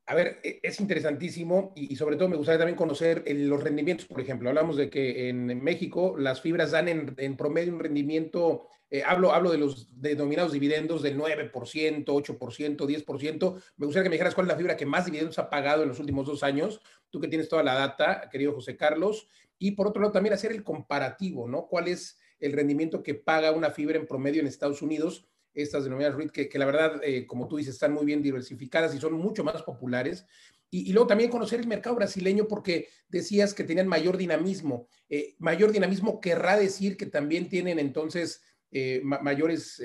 A 0.07 0.13
ver, 0.13 0.39
e, 0.43 0.59
es 0.61 0.79
interesantísimo 0.79 1.73
y, 1.75 1.95
sobre 1.95 2.15
todo 2.15 2.29
me 2.29 2.35
gustaría 2.35 2.59
también 2.59 2.77
conocer 2.77 3.23
los 3.27 3.63
rendimientos. 3.63 4.05
Por 4.05 4.21
ejemplo, 4.21 4.49
hablamos 4.49 4.77
de 4.77 4.89
que 4.89 5.29
en 5.29 5.63
México 5.63 6.15
las 6.17 6.41
fibras 6.41 6.71
dan 6.71 6.87
en, 6.87 7.37
promedio 7.37 7.73
un 7.73 7.79
rendimiento, 7.79 8.67
eh, 8.91 9.01
hablo, 9.03 9.33
hablo 9.33 9.51
de 9.51 9.57
los 9.57 9.99
denominados 9.99 10.51
dividendos 10.51 11.01
del 11.01 11.17
9%, 11.17 12.05
8%, 12.05 12.85
10%. 12.85 13.63
Me 13.77 13.85
gustaría 13.87 14.03
que 14.03 14.09
me 14.09 14.15
dijeras 14.15 14.35
cuál 14.35 14.45
es 14.45 14.53
la 14.53 14.57
fibra 14.57 14.77
que 14.77 14.85
más 14.85 15.05
dividendos 15.05 15.39
ha 15.39 15.49
pagado 15.49 15.81
en 15.81 15.89
los 15.89 15.99
últimos 15.99 16.27
dos 16.27 16.43
años. 16.43 16.81
Tú 17.09 17.19
que 17.19 17.27
tienes 17.27 17.49
toda 17.49 17.63
la 17.63 17.73
data, 17.73 18.29
querido 18.31 18.53
José 18.53 18.77
Carlos. 18.77 19.27
Y 19.57 19.71
por 19.71 19.87
otro 19.87 20.01
lado, 20.01 20.13
también 20.13 20.33
hacer 20.33 20.51
el 20.51 20.63
comparativo, 20.63 21.47
¿no? 21.47 21.67
¿Cuál 21.67 21.87
es 21.87 22.19
el 22.39 22.51
rendimiento 22.51 23.01
que 23.01 23.15
paga 23.15 23.51
una 23.53 23.71
fibra 23.71 23.97
en 23.97 24.05
promedio 24.05 24.41
en 24.41 24.47
Estados 24.47 24.83
Unidos? 24.83 25.25
Estas 25.55 25.85
denominadas 25.85 26.15
REIT, 26.17 26.31
que, 26.31 26.49
que 26.49 26.59
la 26.59 26.65
verdad, 26.65 27.01
eh, 27.03 27.25
como 27.25 27.47
tú 27.47 27.57
dices, 27.57 27.73
están 27.73 27.93
muy 27.93 28.05
bien 28.05 28.21
diversificadas 28.21 28.93
y 28.93 28.99
son 28.99 29.13
mucho 29.13 29.43
más 29.43 29.63
populares. 29.63 30.25
Y, 30.69 30.91
luego 30.91 31.07
también 31.07 31.29
conocer 31.29 31.61
el 31.61 31.67
mercado 31.67 31.95
brasileño 31.95 32.47
porque 32.49 32.89
decías 33.07 33.53
que 33.53 33.63
tenían 33.63 33.87
mayor 33.87 34.17
dinamismo. 34.17 34.87
Eh, 35.07 35.35
mayor 35.39 35.71
dinamismo 35.71 36.19
querrá 36.19 36.57
decir 36.57 36.97
que 36.97 37.05
también 37.05 37.47
tienen 37.47 37.79
entonces 37.79 38.41
eh, 38.71 38.99
mayores 39.03 39.81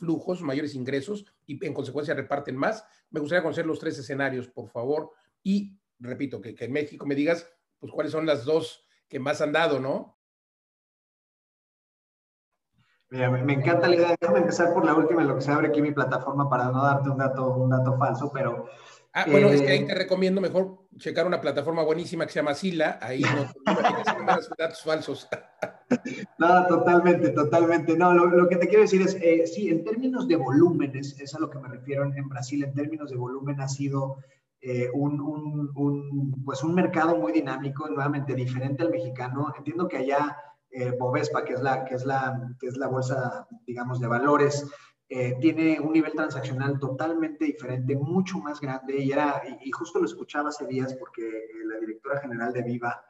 flujos, 0.00 0.42
mayores 0.42 0.74
ingresos 0.74 1.24
y 1.46 1.64
en 1.64 1.72
consecuencia 1.72 2.14
reparten 2.14 2.56
más. 2.56 2.84
Me 3.10 3.20
gustaría 3.20 3.42
conocer 3.42 3.66
los 3.66 3.78
tres 3.78 3.96
escenarios, 3.98 4.48
por 4.48 4.68
favor. 4.68 5.12
Y 5.44 5.78
repito, 6.00 6.40
que, 6.40 6.56
que 6.56 6.64
en 6.64 6.72
México 6.72 7.06
me 7.06 7.14
digas, 7.14 7.46
pues 7.78 7.92
cuáles 7.92 8.10
son 8.10 8.26
las 8.26 8.44
dos 8.44 8.84
que 9.06 9.20
más 9.20 9.40
han 9.42 9.52
dado, 9.52 9.78
¿no? 9.78 10.18
Mira, 13.12 13.30
me 13.30 13.52
encanta 13.52 13.88
la 13.88 13.94
idea. 13.94 14.16
Déjame 14.18 14.38
empezar 14.38 14.72
por 14.72 14.86
la 14.86 14.94
última, 14.94 15.20
en 15.20 15.28
lo 15.28 15.34
que 15.34 15.42
se 15.42 15.50
abre 15.52 15.68
aquí 15.68 15.82
mi 15.82 15.92
plataforma 15.92 16.48
para 16.48 16.70
no 16.70 16.82
darte 16.82 17.10
un 17.10 17.18
dato, 17.18 17.56
un 17.56 17.68
dato 17.68 17.98
falso, 17.98 18.30
pero... 18.32 18.64
Ah, 19.12 19.26
bueno, 19.30 19.48
es 19.48 19.60
que 19.60 19.70
ahí 19.70 19.80
eh, 19.80 19.86
te 19.86 19.94
recomiendo 19.94 20.40
mejor 20.40 20.78
checar 20.96 21.26
una 21.26 21.38
plataforma 21.38 21.82
buenísima 21.82 22.24
que 22.24 22.32
se 22.32 22.38
llama 22.38 22.54
Sila, 22.54 22.98
ahí 23.02 23.20
no, 23.20 23.44
no 24.24 24.38
datos 24.58 24.82
falsos. 24.82 25.28
No, 26.38 26.66
totalmente, 26.66 27.28
totalmente. 27.28 27.94
No, 27.94 28.14
lo, 28.14 28.48
que 28.48 28.56
te 28.56 28.66
quiero 28.66 28.80
decir 28.80 29.02
es, 29.02 29.14
eh, 29.16 29.46
sí, 29.46 29.68
en 29.68 29.84
términos 29.84 30.26
de 30.26 30.36
volúmenes, 30.36 31.20
es 31.20 31.34
a 31.34 31.38
lo 31.38 31.50
que 31.50 31.58
me 31.58 31.68
refiero 31.68 32.04
en 32.04 32.28
Brasil, 32.30 32.64
en 32.64 32.72
términos 32.72 33.10
de 33.10 33.16
volumen 33.18 33.60
ha 33.60 33.68
sido 33.68 34.16
eh, 34.62 34.88
un, 34.94 35.20
un, 35.20 36.42
pues 36.46 36.64
un 36.64 36.74
mercado 36.74 37.18
muy 37.18 37.32
dinámico, 37.32 37.86
nuevamente 37.88 38.34
diferente 38.34 38.82
al 38.82 38.90
mexicano. 38.90 39.52
Entiendo 39.58 39.86
que 39.86 39.98
allá 39.98 40.34
eh, 40.72 40.92
Bovespa, 40.98 41.44
que 41.44 41.54
es, 41.54 41.60
la, 41.60 41.84
que, 41.84 41.94
es 41.94 42.04
la, 42.04 42.54
que 42.58 42.66
es 42.66 42.76
la 42.76 42.88
bolsa, 42.88 43.46
digamos, 43.66 44.00
de 44.00 44.08
valores, 44.08 44.66
eh, 45.08 45.36
tiene 45.40 45.78
un 45.78 45.92
nivel 45.92 46.12
transaccional 46.12 46.78
totalmente 46.78 47.44
diferente, 47.44 47.94
mucho 47.94 48.38
más 48.38 48.60
grande, 48.60 48.98
y, 48.98 49.12
era, 49.12 49.42
y, 49.60 49.70
justo 49.70 49.98
lo 49.98 50.06
escuchaba 50.06 50.48
hace 50.48 50.66
días 50.66 50.94
porque 50.94 51.22
la 51.66 51.78
directora 51.78 52.20
general 52.20 52.52
de 52.52 52.62
Viva 52.62 53.04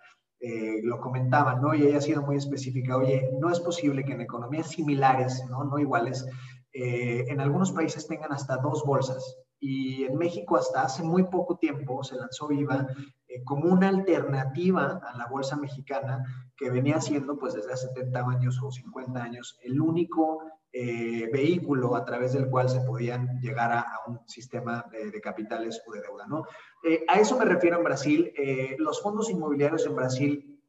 lo 0.82 0.98
comentaba, 0.98 1.54
¿no? 1.54 1.72
Y 1.72 1.84
ella 1.84 1.98
ha 1.98 2.00
sido 2.00 2.20
muy 2.22 2.34
específica, 2.34 2.96
oye, 2.96 3.30
no 3.40 3.48
es 3.48 3.60
posible 3.60 4.04
que 4.04 4.14
en 4.14 4.22
economías 4.22 4.70
similares, 4.70 5.40
¿no? 5.48 5.62
No 5.62 5.78
iguales, 5.78 6.26
en 6.72 7.38
algunos 7.40 7.70
países 7.70 8.08
tengan 8.08 8.32
hasta 8.32 8.56
dos 8.56 8.82
bolsas, 8.84 9.36
y 9.62 10.02
en 10.02 10.16
México 10.18 10.56
hasta 10.56 10.82
hace 10.82 11.04
muy 11.04 11.22
poco 11.22 11.56
tiempo 11.56 12.02
se 12.02 12.16
lanzó 12.16 12.48
Viva 12.48 12.88
eh, 13.32 13.42
como 13.44 13.72
una 13.72 13.88
alternativa 13.88 15.00
a 15.02 15.16
la 15.16 15.26
bolsa 15.26 15.56
mexicana 15.56 16.22
que 16.56 16.70
venía 16.70 17.00
siendo 17.00 17.38
pues 17.38 17.54
desde 17.54 17.72
hace 17.72 17.88
70 17.88 18.20
años 18.20 18.60
o 18.62 18.70
50 18.70 19.22
años 19.22 19.58
el 19.62 19.80
único 19.80 20.42
eh, 20.70 21.30
vehículo 21.32 21.96
a 21.96 22.04
través 22.04 22.34
del 22.34 22.50
cual 22.50 22.68
se 22.68 22.80
podían 22.80 23.40
llegar 23.40 23.72
a, 23.72 23.86
un 24.06 24.20
sistema 24.26 24.84
de, 24.90 25.20
capitales 25.20 25.82
o 25.86 25.92
de 25.92 26.02
deuda, 26.02 26.26
¿no? 26.26 26.44
Eh, 26.82 27.04
a 27.08 27.20
eso 27.20 27.38
me 27.38 27.44
refiero 27.44 27.78
en 27.78 27.84
Brasil. 27.84 28.32
los 28.78 29.02
fondos 29.02 29.30
inmobiliarios 29.30 29.86
en 29.86 29.96
Brasil 29.96 30.60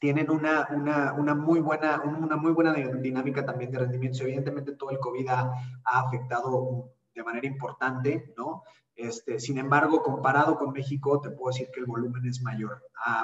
tienen 0.00 0.30
una, 0.30 0.68
una, 0.70 1.12
una, 1.12 1.34
muy 1.34 1.60
buena, 1.60 2.00
una 2.02 2.36
muy 2.36 2.52
buena 2.52 2.72
dinámica 2.72 3.44
también 3.44 3.70
de 3.70 3.78
rendimientos. 3.78 4.20
Evidentemente 4.22 4.76
todo 4.76 4.90
el 4.90 4.98
COVID 4.98 5.28
ha, 5.28 5.52
ha 5.84 6.00
afectado 6.00 6.92
de 7.14 7.22
manera 7.22 7.46
importante, 7.46 8.32
¿no? 8.36 8.62
Este, 9.00 9.40
sin 9.40 9.58
embargo, 9.58 10.02
comparado 10.02 10.56
con 10.56 10.72
México, 10.72 11.20
te 11.20 11.30
puedo 11.30 11.52
decir 11.52 11.68
que 11.72 11.80
el 11.80 11.86
volumen 11.86 12.26
es 12.26 12.42
mayor, 12.42 12.82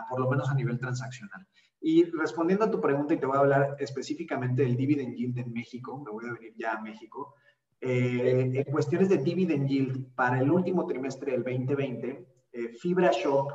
por 0.08 0.20
lo 0.20 0.30
menos 0.30 0.48
a 0.48 0.54
nivel 0.54 0.78
transaccional. 0.78 1.46
Y 1.80 2.04
respondiendo 2.04 2.64
a 2.64 2.70
tu 2.70 2.80
pregunta, 2.80 3.14
y 3.14 3.18
te 3.18 3.26
voy 3.26 3.36
a 3.36 3.40
hablar 3.40 3.76
específicamente 3.78 4.62
del 4.62 4.76
dividend 4.76 5.14
yield 5.14 5.38
en 5.38 5.52
México, 5.52 6.02
me 6.02 6.10
voy 6.10 6.26
a 6.26 6.32
venir 6.32 6.54
ya 6.56 6.72
a 6.72 6.80
México. 6.80 7.34
Eh, 7.80 8.52
en 8.54 8.72
cuestiones 8.72 9.08
de 9.10 9.18
dividend 9.18 9.68
yield, 9.68 10.14
para 10.14 10.40
el 10.40 10.50
último 10.50 10.86
trimestre 10.86 11.32
del 11.32 11.44
2020, 11.44 12.26
eh, 12.52 12.68
Fibra 12.80 13.10
Shop 13.12 13.48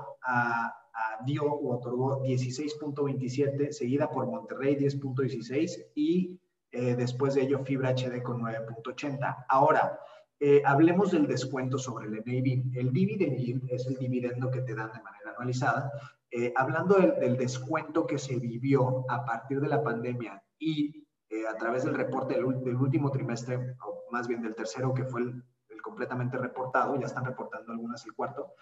dio 1.25 1.43
o 1.43 1.75
otorgó 1.75 2.23
16.27, 2.23 3.71
seguida 3.71 4.09
por 4.09 4.27
Monterrey 4.27 4.75
10.16 4.75 5.87
y 5.95 6.39
eh, 6.71 6.95
después 6.95 7.35
de 7.35 7.41
ello 7.41 7.63
Fibra 7.65 7.93
HD 7.93 8.21
con 8.23 8.41
9.80. 8.41 9.45
Ahora, 9.49 9.99
eh, 10.43 10.63
hablemos 10.65 11.11
del 11.11 11.27
descuento 11.27 11.77
sobre 11.77 12.07
el 12.07 12.13
NAV. 12.13 12.75
El 12.75 12.91
dividend 12.91 13.69
es 13.69 13.85
el 13.85 13.95
dividendo 13.95 14.49
que 14.49 14.61
te 14.61 14.73
dan 14.73 14.91
de 14.91 14.99
manera 14.99 15.29
anualizada. 15.29 15.91
Eh, 16.31 16.51
hablando 16.55 16.95
del, 16.95 17.37
descuento 17.37 18.07
que 18.07 18.17
se 18.17 18.37
vivió 18.37 19.05
a 19.07 19.23
partir 19.23 19.61
de 19.61 19.67
la 19.67 19.83
pandemia 19.83 20.41
y 20.57 21.05
eh, 21.29 21.45
a 21.47 21.55
través 21.57 21.83
del 21.83 21.93
reporte 21.93 22.33
del, 22.33 22.45
último 22.45 23.11
trimestre, 23.11 23.75
o 23.85 24.05
más 24.11 24.27
bien 24.27 24.41
del 24.41 24.55
tercero, 24.55 24.95
que 24.95 25.05
fue 25.05 25.21
el, 25.21 25.43
completamente 25.83 26.39
reportado, 26.39 26.99
ya 26.99 27.05
están 27.05 27.25
reportando 27.25 27.71
algunas 27.71 28.03
el 28.07 28.13
cuarto. 28.13 28.55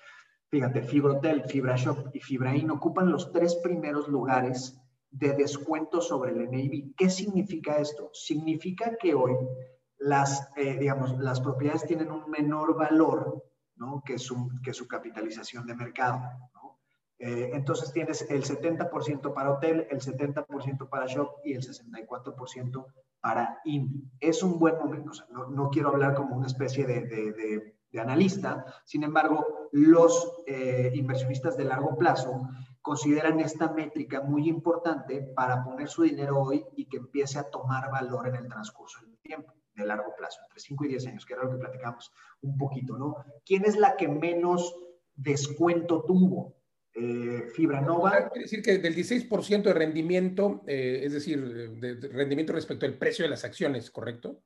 Fíjate, 0.50 0.82
Fibra 0.82 1.14
Hotel, 1.14 1.46
Fibra 1.46 1.78
Shop 1.78 2.10
y 2.14 2.20
Fibrain 2.20 2.72
ocupan 2.72 3.10
los 3.10 3.32
tres 3.32 3.56
primeros 3.56 4.10
lugares 4.10 4.78
de 5.12 5.32
descuento 5.34 6.02
sobre 6.02 6.32
el 6.32 6.52
NAV. 6.52 6.94
¿Qué 6.98 7.10
significa 7.10 7.78
esto? 7.78 8.10
Significa 8.12 8.98
que 8.98 9.14
hoy 9.14 9.34
las, 10.00 10.50
eh, 10.56 10.78
digamos, 10.80 11.18
las 11.20 11.42
propiedades 11.42 11.86
tienen 11.86 12.12
un 12.12 12.30
menor 12.30 12.76
valor 12.76 13.44
¿no? 13.76 14.02
que, 14.06 14.18
su, 14.18 14.50
que 14.64 14.74
su 14.74 14.88
capitalización 14.88 15.68
de 15.68 15.76
mercado. 15.76 16.22
Eh, 17.22 17.52
entonces 17.54 17.92
tienes 17.92 18.26
el 18.30 18.46
70% 18.46 19.34
para 19.34 19.52
hotel, 19.52 19.86
el 19.90 20.00
70% 20.00 20.88
para 20.88 21.06
shop 21.06 21.42
y 21.44 21.54
el 21.54 21.62
64% 21.62 22.86
para 23.20 23.60
IN. 23.66 24.10
Es 24.22 24.42
un 24.42 24.58
buen 24.58 24.78
momento, 24.78 25.12
no, 25.30 25.48
no, 25.48 25.70
quiero 25.70 25.90
hablar 25.90 26.16
como 26.16 26.38
una 26.38 26.48
especie 26.48 26.86
de, 26.86 27.02
de, 27.02 27.76
de, 27.92 28.00
analista, 28.00 28.66
sin 28.86 29.04
embargo, 29.04 29.46
los 29.74 30.44
eh, 30.48 30.92
inversionistas 30.94 31.58
de 31.58 31.66
largo 31.66 31.98
plazo 31.98 32.48
consideran 32.82 33.42
esta 33.42 33.74
métrica 33.74 34.22
muy 34.22 34.48
importante 34.48 35.22
para 35.36 35.62
poner 35.66 35.90
su 35.90 36.04
dinero 36.04 36.40
hoy 36.40 36.64
y 36.78 36.88
que 36.88 36.98
empiece 36.98 37.38
a 37.38 37.50
tomar 37.50 37.92
valor 37.92 38.28
en 38.30 38.36
el 38.36 38.48
transcurso 38.48 39.02
del 39.02 39.18
tiempo 39.18 39.59
de 39.80 39.88
largo 39.88 40.14
plazo, 40.16 40.40
entre 40.44 40.60
5 40.60 40.86
y 40.86 40.88
10 40.90 41.08
años, 41.08 41.26
que 41.26 41.34
era 41.34 41.44
lo 41.44 41.52
que 41.52 41.58
platicamos 41.58 42.12
un 42.42 42.58
poquito, 42.58 42.98
¿no? 42.98 43.18
¿Quién 43.46 43.66
es 43.66 43.78
la 43.78 43.96
que 43.96 44.08
menos 44.08 44.76
descuento 45.16 46.04
tuvo? 46.04 46.56
Eh, 46.94 47.50
Fibra 47.54 47.82
Nova. 47.82 48.12
Ah, 48.14 48.30
quiere 48.30 48.46
decir 48.46 48.62
que 48.62 48.78
del 48.78 48.96
16% 48.96 49.64
de 49.64 49.74
rendimiento, 49.74 50.64
eh, 50.68 51.02
es 51.04 51.14
decir, 51.14 51.80
de, 51.80 51.96
rendimiento 52.10 52.52
respecto 52.52 52.86
al 52.86 52.98
precio 52.98 53.24
de 53.24 53.30
las 53.30 53.46
acciones, 53.46 53.92
¿correcto? 53.92 54.42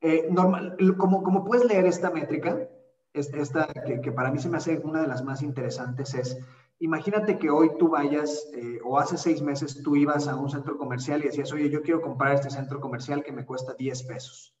Eh, 0.00 0.28
normal, 0.30 0.76
como, 0.96 1.22
como 1.22 1.44
puedes 1.44 1.64
leer 1.64 1.86
esta 1.86 2.10
métrica, 2.10 2.68
esta, 3.12 3.66
que, 3.86 4.00
que, 4.00 4.12
para 4.12 4.30
mí 4.30 4.38
se 4.38 4.48
me 4.48 4.58
hace 4.58 4.78
una 4.78 5.00
de 5.00 5.08
las 5.08 5.24
más 5.24 5.42
interesantes, 5.42 6.14
es 6.14 6.38
Imagínate 6.80 7.38
que 7.38 7.50
hoy 7.50 7.70
tú 7.76 7.88
vayas, 7.88 8.46
eh, 8.54 8.78
o 8.84 8.98
hace 8.98 9.16
seis 9.16 9.42
meses 9.42 9.82
tú 9.82 9.96
ibas 9.96 10.28
a 10.28 10.36
un 10.36 10.48
centro 10.48 10.78
comercial 10.78 11.20
y 11.20 11.26
decías, 11.26 11.52
oye, 11.52 11.68
yo 11.70 11.82
quiero 11.82 12.00
comprar 12.00 12.34
este 12.34 12.50
centro 12.50 12.80
comercial 12.80 13.24
que 13.24 13.32
me 13.32 13.44
cuesta 13.44 13.74
10 13.74 14.04
pesos. 14.04 14.54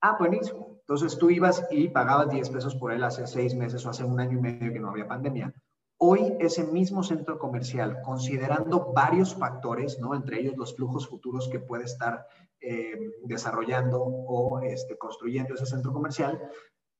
Ah, 0.00 0.16
buenísimo. 0.18 0.78
Entonces 0.80 1.18
tú 1.18 1.28
ibas 1.28 1.66
y 1.70 1.88
pagabas 1.88 2.30
10 2.30 2.48
pesos 2.48 2.74
por 2.74 2.92
él 2.92 3.04
hace 3.04 3.26
seis 3.26 3.54
meses 3.54 3.84
o 3.84 3.90
hace 3.90 4.04
un 4.04 4.18
año 4.18 4.38
y 4.38 4.40
medio 4.40 4.72
que 4.72 4.80
no 4.80 4.88
había 4.88 5.06
pandemia. 5.06 5.54
Hoy 5.98 6.34
ese 6.40 6.64
mismo 6.64 7.02
centro 7.02 7.38
comercial, 7.38 8.00
considerando 8.02 8.94
varios 8.94 9.34
factores, 9.34 10.00
¿no? 10.00 10.14
entre 10.14 10.40
ellos 10.40 10.56
los 10.56 10.74
flujos 10.74 11.06
futuros 11.06 11.50
que 11.50 11.60
puede 11.60 11.84
estar 11.84 12.26
eh, 12.62 12.98
desarrollando 13.24 14.02
o 14.02 14.60
este, 14.60 14.96
construyendo 14.96 15.52
ese 15.52 15.66
centro 15.66 15.92
comercial, 15.92 16.40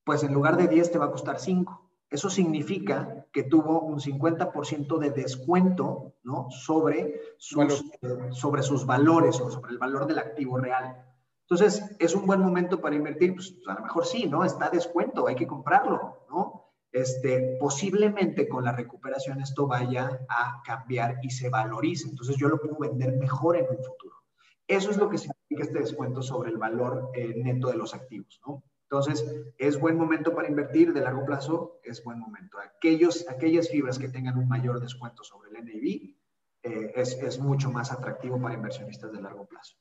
pues 0.04 0.22
en 0.22 0.34
lugar 0.34 0.58
de 0.58 0.68
10 0.68 0.92
te 0.92 0.98
va 0.98 1.06
a 1.06 1.10
costar 1.10 1.40
5. 1.40 1.89
Eso 2.10 2.28
significa 2.28 3.24
que 3.32 3.44
tuvo 3.44 3.82
un 3.82 4.00
50% 4.00 4.98
de 4.98 5.10
descuento 5.10 6.14
¿no? 6.24 6.50
sobre, 6.50 7.20
sus, 7.38 7.84
eh, 8.02 8.30
sobre 8.32 8.62
sus 8.64 8.84
valores 8.84 9.40
o 9.40 9.48
sobre 9.48 9.72
el 9.72 9.78
valor 9.78 10.06
del 10.06 10.18
activo 10.18 10.58
real. 10.58 11.06
Entonces, 11.42 11.96
¿es 11.98 12.14
un 12.14 12.26
buen 12.26 12.40
momento 12.40 12.80
para 12.80 12.96
invertir? 12.96 13.34
Pues 13.34 13.56
a 13.66 13.74
lo 13.74 13.82
mejor 13.82 14.06
sí, 14.06 14.26
¿no? 14.26 14.44
Está 14.44 14.70
descuento, 14.70 15.26
hay 15.26 15.36
que 15.36 15.46
comprarlo, 15.46 16.26
¿no? 16.28 16.72
Este, 16.92 17.56
posiblemente 17.60 18.48
con 18.48 18.64
la 18.64 18.72
recuperación 18.72 19.40
esto 19.40 19.68
vaya 19.68 20.20
a 20.28 20.60
cambiar 20.64 21.18
y 21.22 21.30
se 21.30 21.48
valorice. 21.48 22.08
Entonces, 22.08 22.36
yo 22.36 22.48
lo 22.48 22.60
puedo 22.60 22.76
vender 22.78 23.16
mejor 23.16 23.56
en 23.56 23.66
un 23.68 23.82
futuro. 23.84 24.16
Eso 24.66 24.90
es 24.90 24.96
lo 24.96 25.08
que 25.08 25.18
significa 25.18 25.62
este 25.62 25.80
descuento 25.80 26.22
sobre 26.22 26.50
el 26.50 26.58
valor 26.58 27.10
eh, 27.14 27.34
neto 27.36 27.68
de 27.68 27.76
los 27.76 27.94
activos, 27.94 28.40
¿no? 28.46 28.62
Entonces, 28.90 29.24
es 29.56 29.78
buen 29.78 29.96
momento 29.96 30.34
para 30.34 30.48
invertir 30.48 30.92
de 30.92 31.00
largo 31.00 31.24
plazo, 31.24 31.78
es 31.84 32.02
buen 32.02 32.18
momento. 32.18 32.58
Aquellos, 32.58 33.24
aquellas 33.28 33.68
fibras 33.68 34.00
que 34.00 34.08
tengan 34.08 34.36
un 34.36 34.48
mayor 34.48 34.80
descuento 34.80 35.22
sobre 35.22 35.50
el 35.50 35.64
NAV 35.64 36.16
eh, 36.64 36.92
es, 36.96 37.14
es, 37.22 37.38
mucho 37.38 37.70
más 37.70 37.92
atractivo 37.92 38.40
para 38.40 38.56
inversionistas 38.56 39.12
de 39.12 39.22
largo 39.22 39.46
plazo. 39.46 39.76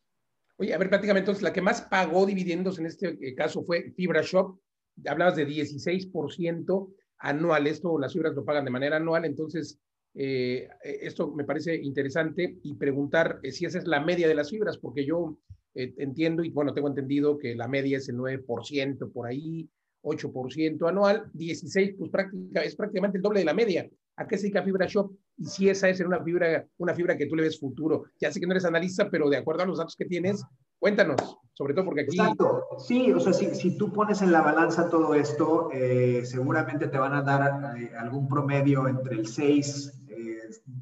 Oye, 0.57 0.75
a 0.75 0.77
ver, 0.77 0.89
prácticamente 0.89 1.21
entonces 1.21 1.41
la 1.41 1.51
que 1.51 1.61
más 1.61 1.81
pagó 1.81 2.27
dividendos 2.27 2.77
en 2.77 2.85
este 2.85 3.17
eh, 3.19 3.33
caso 3.33 3.63
fue 3.63 3.91
Fibra 3.93 4.21
Shop. 4.21 4.59
Hablabas 5.07 5.37
de 5.37 5.47
16% 5.47 6.93
anual. 7.17 7.65
Esto 7.65 7.97
las 7.97 8.13
fibras 8.13 8.35
lo 8.35 8.45
pagan 8.45 8.65
de 8.65 8.71
manera 8.71 8.97
anual. 8.97 9.25
Entonces, 9.25 9.79
eh, 10.13 10.69
esto 10.83 11.31
me 11.31 11.45
parece 11.45 11.75
interesante 11.75 12.59
y 12.61 12.75
preguntar 12.75 13.39
si 13.51 13.65
esa 13.65 13.79
es 13.79 13.87
la 13.87 14.01
media 14.01 14.27
de 14.27 14.35
las 14.35 14.51
fibras, 14.51 14.77
porque 14.77 15.03
yo 15.03 15.39
eh, 15.75 15.93
entiendo 15.97 16.43
y 16.43 16.49
bueno, 16.49 16.73
tengo 16.73 16.87
entendido 16.87 17.37
que 17.37 17.55
la 17.55 17.67
media 17.67 17.97
es 17.97 18.09
el 18.09 18.17
9% 18.17 19.11
por 19.11 19.27
ahí, 19.27 19.69
8% 20.03 20.87
anual, 20.89 21.29
16 21.33 21.95
pues 21.97 22.11
práctica, 22.11 22.61
es 22.61 22.75
prácticamente 22.75 23.17
el 23.17 23.21
doble 23.21 23.39
de 23.39 23.45
la 23.45 23.53
media. 23.53 23.89
¿A 24.15 24.27
qué 24.27 24.37
se 24.37 24.43
dedica 24.43 24.63
Fibra 24.63 24.85
Shop? 24.85 25.11
Y 25.37 25.45
si 25.45 25.69
esa 25.69 25.87
es 25.87 26.01
una 26.01 26.21
fibra, 26.21 26.65
una 26.77 26.93
fibra 26.93 27.15
que 27.15 27.25
tú 27.25 27.35
le 27.35 27.43
ves 27.43 27.59
futuro. 27.59 28.03
Ya 28.19 28.31
sé 28.31 28.39
que 28.39 28.45
no 28.45 28.51
eres 28.51 28.65
analista, 28.65 29.09
pero 29.09 29.29
de 29.29 29.37
acuerdo 29.37 29.63
a 29.63 29.65
los 29.65 29.77
datos 29.77 29.95
que 29.95 30.05
tienes, 30.05 30.43
cuéntanos, 30.77 31.37
sobre 31.53 31.73
todo 31.73 31.85
porque 31.85 32.01
aquí... 32.01 32.17
Exacto, 32.17 32.65
sí, 32.85 33.13
o 33.13 33.19
sea, 33.21 33.31
si, 33.31 33.55
si 33.55 33.77
tú 33.77 33.93
pones 33.93 34.21
en 34.21 34.33
la 34.33 34.41
balanza 34.41 34.89
todo 34.89 35.15
esto, 35.15 35.69
eh, 35.71 36.25
seguramente 36.25 36.89
te 36.89 36.97
van 36.97 37.13
a 37.13 37.21
dar 37.21 37.77
eh, 37.77 37.91
algún 37.97 38.27
promedio 38.27 38.89
entre 38.89 39.15
el 39.15 39.27
6, 39.27 39.99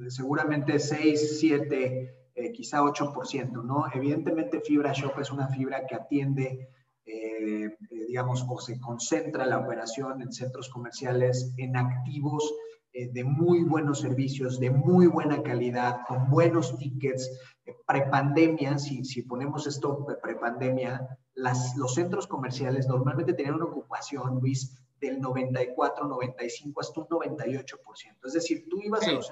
seguramente 0.09 0.79
6, 0.79 1.39
7, 1.39 2.15
eh, 2.39 2.51
quizá 2.51 2.83
8%, 2.83 3.63
¿no? 3.63 3.85
Evidentemente 3.91 4.61
Fibra 4.61 4.93
Shop 4.93 5.19
es 5.19 5.31
una 5.31 5.47
fibra 5.47 5.87
que 5.87 5.95
atiende, 5.95 6.69
eh, 7.03 7.65
eh, 7.65 8.05
digamos, 8.07 8.45
o 8.47 8.59
se 8.59 8.79
concentra 8.79 9.43
la 9.47 9.57
operación 9.57 10.21
en 10.21 10.31
centros 10.31 10.69
comerciales, 10.69 11.51
en 11.57 11.75
activos 11.75 12.53
de 12.93 13.23
muy 13.23 13.63
buenos 13.63 13.99
servicios, 14.01 14.59
de 14.59 14.71
muy 14.71 15.07
buena 15.07 15.43
calidad, 15.43 16.01
con 16.07 16.29
buenos 16.29 16.77
tickets. 16.77 17.29
prepandemia, 17.87 18.77
si, 18.77 19.03
si 19.03 19.23
ponemos 19.23 19.67
esto 19.67 20.05
prepandemia, 20.21 21.07
las, 21.33 21.75
los 21.75 21.95
centros 21.95 22.27
comerciales 22.27 22.87
normalmente 22.87 23.33
tenían 23.33 23.55
una 23.55 23.65
ocupación, 23.65 24.39
Luis, 24.41 24.79
del 24.99 25.19
94, 25.21 26.07
95 26.07 26.81
hasta 26.81 27.01
un 27.01 27.07
98%. 27.07 27.75
Es 28.25 28.33
decir, 28.33 28.65
tú 28.69 28.79
ibas 28.81 29.07
a 29.07 29.11
los 29.11 29.31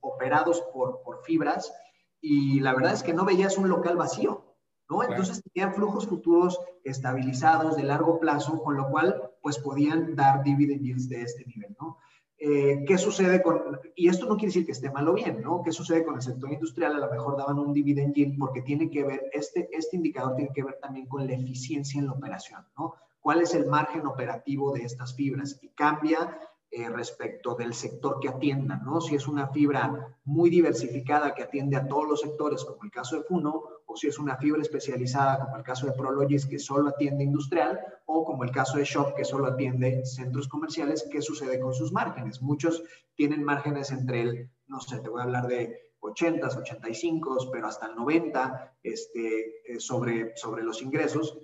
operados 0.00 0.62
por, 0.72 1.02
por 1.02 1.22
fibras 1.24 1.72
y 2.20 2.60
la 2.60 2.74
verdad 2.74 2.92
es 2.92 3.02
que 3.02 3.14
no 3.14 3.24
veías 3.24 3.58
un 3.58 3.68
local 3.68 3.96
vacío, 3.96 4.44
¿no? 4.88 5.02
Entonces 5.02 5.42
tenían 5.52 5.74
flujos 5.74 6.06
futuros 6.06 6.58
estabilizados 6.84 7.76
de 7.76 7.82
largo 7.84 8.18
plazo, 8.18 8.62
con 8.62 8.76
lo 8.76 8.88
cual 8.88 9.30
pues 9.42 9.58
podían 9.58 10.16
dar 10.16 10.42
dividend 10.42 10.82
yields 10.82 11.08
de 11.08 11.22
este 11.22 11.44
nivel, 11.44 11.76
¿no? 11.80 11.98
Eh, 12.40 12.84
¿Qué 12.86 12.96
sucede 12.98 13.42
con, 13.42 13.80
y 13.96 14.08
esto 14.08 14.26
no 14.26 14.36
quiere 14.36 14.48
decir 14.48 14.64
que 14.64 14.70
esté 14.70 14.90
mal 14.90 15.08
o 15.08 15.14
bien, 15.14 15.42
¿no? 15.42 15.60
¿Qué 15.60 15.72
sucede 15.72 16.04
con 16.04 16.14
el 16.14 16.22
sector 16.22 16.52
industrial? 16.52 16.94
A 16.94 17.00
lo 17.00 17.10
mejor 17.10 17.36
daban 17.36 17.58
un 17.58 17.72
dividend 17.72 18.14
yield 18.14 18.38
porque 18.38 18.62
tiene 18.62 18.88
que 18.88 19.02
ver, 19.02 19.28
este, 19.32 19.68
este 19.72 19.96
indicador 19.96 20.36
tiene 20.36 20.52
que 20.54 20.62
ver 20.62 20.78
también 20.80 21.06
con 21.06 21.26
la 21.26 21.32
eficiencia 21.32 21.98
en 21.98 22.06
la 22.06 22.12
operación, 22.12 22.64
¿no? 22.78 22.94
¿Cuál 23.20 23.42
es 23.42 23.54
el 23.54 23.66
margen 23.66 24.06
operativo 24.06 24.72
de 24.72 24.84
estas 24.84 25.14
fibras? 25.16 25.58
Y 25.60 25.70
cambia 25.70 26.38
eh, 26.70 26.88
respecto 26.90 27.54
del 27.54 27.72
sector 27.72 28.20
que 28.20 28.28
atienda, 28.28 28.76
¿no? 28.76 29.00
Si 29.00 29.14
es 29.14 29.26
una 29.26 29.48
fibra 29.48 30.14
muy 30.24 30.50
diversificada 30.50 31.34
que 31.34 31.42
atiende 31.42 31.76
a 31.76 31.88
todos 31.88 32.06
los 32.06 32.20
sectores, 32.20 32.62
como 32.62 32.84
el 32.84 32.90
caso 32.90 33.16
de 33.16 33.22
Funo, 33.22 33.64
o 33.86 33.96
si 33.96 34.08
es 34.08 34.18
una 34.18 34.36
fibra 34.36 34.60
especializada, 34.60 35.40
como 35.42 35.56
el 35.56 35.62
caso 35.62 35.86
de 35.86 35.92
Prologis, 35.92 36.44
que 36.44 36.58
solo 36.58 36.90
atiende 36.90 37.24
industrial, 37.24 37.80
o 38.04 38.22
como 38.22 38.44
el 38.44 38.50
caso 38.50 38.76
de 38.76 38.84
Shop, 38.84 39.14
que 39.14 39.24
solo 39.24 39.46
atiende 39.46 40.04
centros 40.04 40.46
comerciales, 40.46 41.08
¿qué 41.10 41.22
sucede 41.22 41.58
con 41.58 41.72
sus 41.72 41.90
márgenes? 41.90 42.42
Muchos 42.42 42.82
tienen 43.14 43.42
márgenes 43.42 43.90
entre 43.90 44.20
el, 44.20 44.50
no 44.66 44.80
sé, 44.80 45.00
te 45.00 45.08
voy 45.08 45.20
a 45.20 45.24
hablar 45.24 45.46
de 45.46 45.88
80, 46.00 46.46
85, 46.46 47.50
pero 47.50 47.66
hasta 47.66 47.86
el 47.86 47.96
90 47.96 48.76
este, 48.82 49.72
eh, 49.72 49.80
sobre, 49.80 50.36
sobre 50.36 50.62
los 50.62 50.82
ingresos 50.82 51.38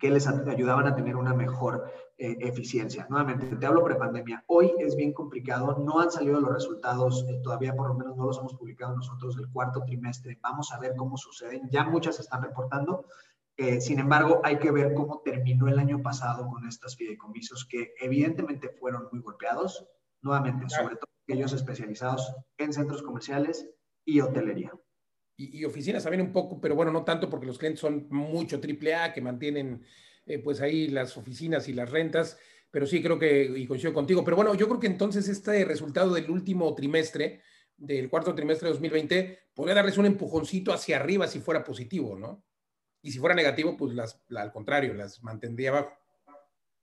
que 0.00 0.10
les 0.10 0.26
ayudaban 0.26 0.86
a 0.86 0.96
tener 0.96 1.14
una 1.14 1.34
mejor 1.34 1.92
eh, 2.16 2.36
eficiencia. 2.40 3.06
Nuevamente, 3.10 3.54
te 3.54 3.66
hablo 3.66 3.84
prepandemia. 3.84 4.42
Hoy 4.46 4.72
es 4.78 4.96
bien 4.96 5.12
complicado, 5.12 5.78
no 5.78 6.00
han 6.00 6.10
salido 6.10 6.40
los 6.40 6.52
resultados, 6.52 7.26
eh, 7.28 7.38
todavía 7.42 7.76
por 7.76 7.88
lo 7.88 7.94
menos 7.94 8.16
no 8.16 8.24
los 8.24 8.38
hemos 8.38 8.54
publicado 8.54 8.96
nosotros 8.96 9.36
del 9.36 9.50
cuarto 9.52 9.84
trimestre. 9.84 10.38
Vamos 10.42 10.72
a 10.72 10.80
ver 10.80 10.96
cómo 10.96 11.18
suceden. 11.18 11.68
Ya 11.70 11.84
muchas 11.84 12.18
están 12.18 12.42
reportando. 12.42 13.04
Eh, 13.58 13.82
sin 13.82 13.98
embargo, 13.98 14.40
hay 14.42 14.58
que 14.58 14.70
ver 14.70 14.94
cómo 14.94 15.20
terminó 15.22 15.68
el 15.68 15.78
año 15.78 16.02
pasado 16.02 16.48
con 16.48 16.66
estas 16.66 16.96
fideicomisos 16.96 17.66
que 17.66 17.92
evidentemente 18.00 18.70
fueron 18.70 19.08
muy 19.12 19.20
golpeados, 19.20 19.86
nuevamente, 20.22 20.70
sobre 20.70 20.96
todo 20.96 21.10
aquellos 21.28 21.52
especializados 21.52 22.34
en 22.56 22.72
centros 22.72 23.02
comerciales 23.02 23.68
y 24.06 24.20
hotelería 24.20 24.72
y, 25.40 25.64
oficinas 25.64 26.02
también 26.02 26.22
un 26.22 26.32
poco, 26.32 26.60
pero 26.60 26.74
bueno, 26.74 26.92
no 26.92 27.04
tanto 27.04 27.30
porque 27.30 27.46
los 27.46 27.58
clientes 27.58 27.80
son 27.80 28.06
mucho 28.10 28.60
triple 28.60 28.94
A 28.94 29.12
que 29.12 29.20
mantienen 29.20 29.82
eh, 30.26 30.38
pues 30.38 30.60
ahí 30.60 30.88
las 30.88 31.16
oficinas 31.16 31.68
y 31.68 31.72
las 31.72 31.90
rentas, 31.90 32.38
pero 32.70 32.86
sí 32.86 33.02
creo 33.02 33.18
que, 33.18 33.44
y 33.56 33.66
coincido 33.66 33.92
contigo, 33.94 34.22
pero 34.24 34.36
bueno, 34.36 34.54
yo 34.54 34.68
creo 34.68 34.80
que 34.80 34.86
entonces 34.86 35.28
este 35.28 35.64
resultado 35.64 36.14
del 36.14 36.30
último 36.30 36.74
trimestre, 36.74 37.42
del 37.76 38.10
cuarto 38.10 38.34
trimestre 38.34 38.68
de 38.68 38.74
2020, 38.74 39.38
podría 39.54 39.76
darles 39.76 39.98
un 39.98 40.06
empujoncito 40.06 40.72
hacia 40.72 40.96
arriba 40.96 41.26
si 41.26 41.40
fuera 41.40 41.64
positivo, 41.64 42.18
¿no? 42.18 42.44
Y 43.02 43.10
si 43.10 43.18
fuera 43.18 43.34
negativo, 43.34 43.76
pues 43.76 43.94
las, 43.94 44.22
al 44.36 44.52
contrario, 44.52 44.92
las 44.92 45.22
mantendría 45.22 45.70
abajo. 45.70 45.96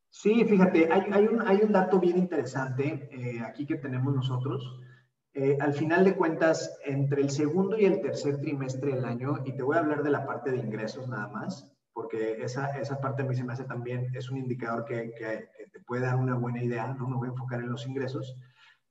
Sí, 0.10 0.44
fíjate, 0.46 0.92
hay, 0.92 1.04
hay, 1.12 1.28
un, 1.28 1.48
hay 1.48 1.58
un 1.62 1.72
dato 1.72 2.00
bien 2.00 2.18
interesante 2.18 3.08
eh, 3.12 3.40
aquí 3.42 3.68
que 3.68 3.76
tenemos 3.76 4.16
nosotros. 4.16 4.82
Eh, 5.40 5.56
al 5.62 5.76
final 5.76 6.04
de 6.04 6.16
cuentas, 6.16 6.80
entre 6.84 7.22
el 7.22 7.30
segundo 7.30 7.78
y 7.78 7.86
el 7.86 8.02
tercer 8.02 8.42
trimestre 8.42 8.96
del 8.96 9.06
año, 9.06 9.44
y 9.46 9.56
te 9.56 9.62
voy 9.62 9.76
a 9.76 9.82
hablar 9.82 10.02
de 10.02 10.10
la 10.10 10.26
parte 10.26 10.50
de 10.50 10.58
ingresos 10.58 11.08
nada 11.08 11.28
más, 11.28 11.72
porque 11.94 12.42
esa, 12.42 12.76
esa 12.76 13.00
parte 13.00 13.22
a 13.22 13.26
mí 13.26 13.36
se 13.36 13.44
me 13.44 13.54
hace 13.54 13.66
también, 13.66 14.10
es 14.16 14.32
un 14.32 14.40
indicador 14.40 14.84
que, 14.84 15.14
te 15.72 15.80
puede 15.82 16.08
dar 16.08 16.16
una 16.16 16.34
buena 16.34 16.64
idea, 16.64 16.88
no 16.88 17.08
me 17.08 17.18
voy 17.18 17.28
a 17.28 17.32
enfocar 17.34 17.60
en 17.60 17.70
los 17.70 17.86
ingresos. 17.86 18.36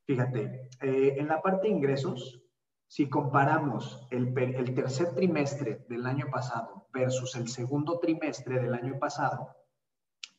Fíjate, 0.04 0.68
eh, 0.82 1.16
en 1.18 1.26
la 1.26 1.42
parte 1.42 1.66
de 1.66 1.74
ingresos, 1.74 2.40
si 2.86 3.08
comparamos 3.08 4.06
el, 4.12 4.32
el 4.38 4.72
tercer 4.72 5.16
trimestre 5.16 5.84
del 5.88 6.06
año 6.06 6.26
pasado 6.30 6.86
versus 6.92 7.34
el 7.34 7.48
segundo 7.48 7.98
trimestre 7.98 8.60
del 8.60 8.74
año 8.74 9.00
pasado, 9.00 9.48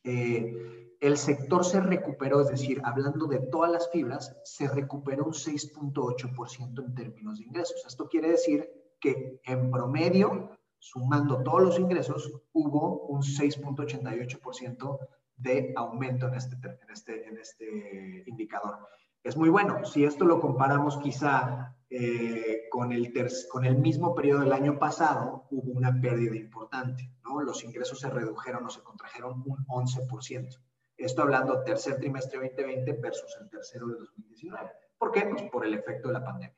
eh, 0.04 0.96
el 1.00 1.16
sector 1.16 1.64
se 1.64 1.80
recuperó, 1.80 2.40
es 2.40 2.48
decir, 2.48 2.80
hablando 2.84 3.26
de 3.26 3.38
todas 3.38 3.70
las 3.70 3.90
fibras, 3.90 4.36
se 4.44 4.68
recuperó 4.68 5.26
un 5.26 5.32
6.8% 5.32 6.84
en 6.84 6.94
términos 6.94 7.38
de 7.38 7.44
ingresos. 7.44 7.84
Esto 7.86 8.08
quiere 8.08 8.30
decir 8.30 8.68
que 9.00 9.40
en 9.44 9.70
promedio, 9.70 10.50
sumando 10.78 11.42
todos 11.42 11.62
los 11.62 11.78
ingresos, 11.78 12.32
hubo 12.52 13.06
un 13.06 13.22
6.88% 13.22 14.98
de 15.36 15.72
aumento 15.76 16.26
en 16.26 16.34
este, 16.34 16.56
en, 16.56 16.90
este, 16.90 17.28
en 17.28 17.38
este 17.38 18.24
indicador. 18.26 18.78
Es 19.22 19.36
muy 19.36 19.48
bueno. 19.48 19.84
Si 19.84 20.04
esto 20.04 20.24
lo 20.24 20.40
comparamos 20.40 20.98
quizá 20.98 21.76
eh, 21.90 22.68
con, 22.70 22.92
el 22.92 23.12
con 23.50 23.64
el 23.64 23.78
mismo 23.78 24.14
periodo 24.14 24.40
del 24.40 24.52
año 24.52 24.78
pasado, 24.78 25.46
hubo 25.50 25.72
una 25.72 26.00
pérdida 26.00 26.36
importante. 26.36 27.10
¿no? 27.24 27.42
Los 27.42 27.64
ingresos 27.64 28.00
se 28.00 28.10
redujeron 28.10 28.64
o 28.66 28.70
se 28.70 28.82
contrajeron 28.82 29.42
un 29.46 29.66
11%. 29.66 30.60
Esto 30.96 31.22
hablando 31.22 31.62
tercer 31.62 31.98
trimestre 31.98 32.40
2020 32.40 32.92
versus 32.94 33.36
el 33.40 33.48
tercero 33.48 33.86
de 33.86 33.94
2019. 33.98 34.70
¿Por 34.98 35.12
qué? 35.12 35.26
Pues 35.30 35.42
por 35.44 35.64
el 35.64 35.74
efecto 35.74 36.08
de 36.08 36.14
la 36.14 36.24
pandemia. 36.24 36.56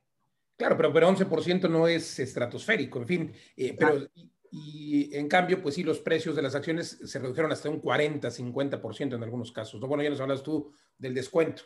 Claro, 0.56 0.76
pero, 0.76 0.92
pero 0.92 1.08
11% 1.10 1.70
no 1.70 1.86
es 1.86 2.18
estratosférico, 2.18 2.98
en 3.00 3.06
fin. 3.06 3.32
Eh, 3.56 3.76
pero, 3.78 4.06
y, 4.50 5.14
en 5.16 5.28
cambio, 5.28 5.62
pues 5.62 5.74
sí, 5.74 5.82
los 5.82 6.00
precios 6.00 6.34
de 6.34 6.42
las 6.42 6.54
acciones 6.54 6.98
se 7.04 7.18
redujeron 7.18 7.52
hasta 7.52 7.70
un 7.70 7.80
40, 7.80 8.28
50% 8.28 9.14
en 9.14 9.22
algunos 9.22 9.52
casos. 9.52 9.80
¿no? 9.80 9.86
Bueno, 9.86 10.02
ya 10.02 10.10
nos 10.10 10.20
hablas 10.20 10.42
tú 10.42 10.72
del 10.98 11.14
descuento. 11.14 11.62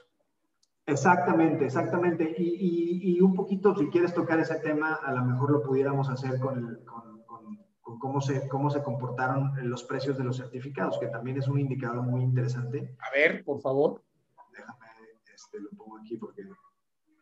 Exactamente, 0.86 1.64
exactamente. 1.64 2.34
Y, 2.36 3.20
un 3.20 3.34
poquito, 3.34 3.74
si 3.76 3.88
quieres 3.88 4.12
tocar 4.12 4.38
ese 4.40 4.56
tema, 4.56 4.94
a 4.94 5.12
lo 5.12 5.24
mejor 5.24 5.50
lo 5.50 5.62
pudiéramos 5.62 6.10
hacer 6.10 6.38
con, 6.38 6.84
cómo, 7.98 8.20
se, 8.20 8.46
cómo 8.48 8.70
se 8.70 8.82
comportaron 8.82 9.52
los 9.68 9.84
precios 9.84 10.18
de 10.18 10.24
los 10.24 10.36
certificados, 10.36 10.98
que 10.98 11.06
también 11.06 11.38
es 11.38 11.48
un 11.48 11.58
indicador 11.58 12.02
muy 12.02 12.22
interesante. 12.22 12.96
A 13.00 13.10
ver, 13.14 13.44
por 13.44 13.60
favor. 13.60 14.02
Déjame, 14.52 14.86
este, 15.34 15.60
lo 15.60 15.70
pongo 15.70 15.98
aquí 15.98 16.16
porque 16.16 16.42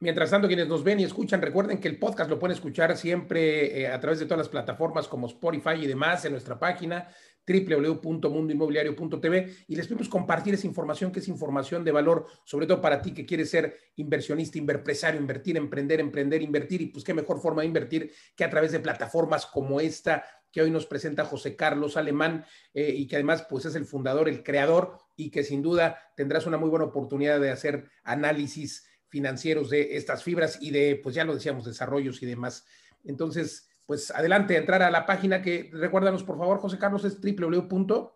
Mientras 0.02 0.30
tanto, 0.30 0.48
quienes 0.48 0.66
nos 0.66 0.82
ven 0.82 0.98
y 0.98 1.04
escuchan, 1.04 1.40
recuerden 1.40 1.78
que 1.78 1.86
el 1.86 1.96
podcast 1.96 2.28
lo 2.28 2.36
pueden 2.36 2.56
escuchar 2.56 2.96
siempre 2.96 3.82
eh, 3.82 3.86
a 3.86 4.00
través 4.00 4.18
de 4.18 4.24
todas 4.24 4.38
las 4.38 4.48
plataformas 4.48 5.06
como 5.06 5.28
Spotify 5.28 5.74
y 5.80 5.86
demás 5.86 6.24
en 6.24 6.32
nuestra 6.32 6.58
página 6.58 7.06
www.mundoinmobiliario.tv 7.46 9.54
y 9.68 9.76
les 9.76 9.86
pedimos 9.86 10.08
compartir 10.08 10.54
esa 10.54 10.66
información 10.66 11.12
que 11.12 11.20
es 11.20 11.28
información 11.28 11.84
de 11.84 11.92
valor, 11.92 12.26
sobre 12.44 12.66
todo 12.66 12.80
para 12.80 13.02
ti 13.02 13.12
que 13.12 13.26
quieres 13.26 13.50
ser 13.50 13.76
inversionista, 13.96 14.58
empresario, 14.58 15.20
invertir, 15.20 15.56
emprender, 15.56 16.00
emprender, 16.00 16.42
invertir 16.42 16.82
y 16.82 16.86
pues 16.86 17.04
qué 17.04 17.14
mejor 17.14 17.40
forma 17.40 17.62
de 17.62 17.68
invertir 17.68 18.12
que 18.36 18.44
a 18.44 18.50
través 18.50 18.72
de 18.72 18.80
plataformas 18.80 19.46
como 19.46 19.80
esta 19.80 20.24
que 20.52 20.60
hoy 20.60 20.70
nos 20.70 20.86
presenta 20.86 21.24
José 21.24 21.56
Carlos 21.56 21.96
Alemán 21.96 22.44
eh, 22.74 22.92
y 22.94 23.06
que 23.06 23.16
además 23.16 23.46
pues 23.48 23.64
es 23.64 23.74
el 23.74 23.86
fundador, 23.86 24.28
el 24.28 24.42
creador 24.42 24.98
y 25.16 25.30
que 25.30 25.44
sin 25.44 25.62
duda 25.62 25.98
tendrás 26.14 26.46
una 26.46 26.58
muy 26.58 26.68
buena 26.68 26.84
oportunidad 26.84 27.40
de 27.40 27.50
hacer 27.50 27.88
análisis 28.04 28.86
financieros 29.08 29.70
de 29.70 29.96
estas 29.96 30.22
fibras 30.22 30.58
y 30.60 30.70
de, 30.70 31.00
pues 31.02 31.14
ya 31.14 31.24
lo 31.24 31.34
decíamos, 31.34 31.64
desarrollos 31.64 32.22
y 32.22 32.26
demás. 32.26 32.66
Entonces, 33.04 33.68
pues 33.86 34.10
adelante, 34.10 34.56
entrar 34.56 34.82
a 34.82 34.90
la 34.90 35.06
página 35.06 35.42
que, 35.42 35.70
recuérdanos 35.72 36.22
por 36.24 36.38
favor, 36.38 36.58
José 36.58 36.78
Carlos, 36.78 37.04
es 37.04 37.20
www. 37.20 38.10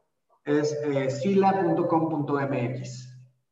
Es 0.44 0.72
eh, 0.84 1.10
sila.com.mx. 1.10 3.06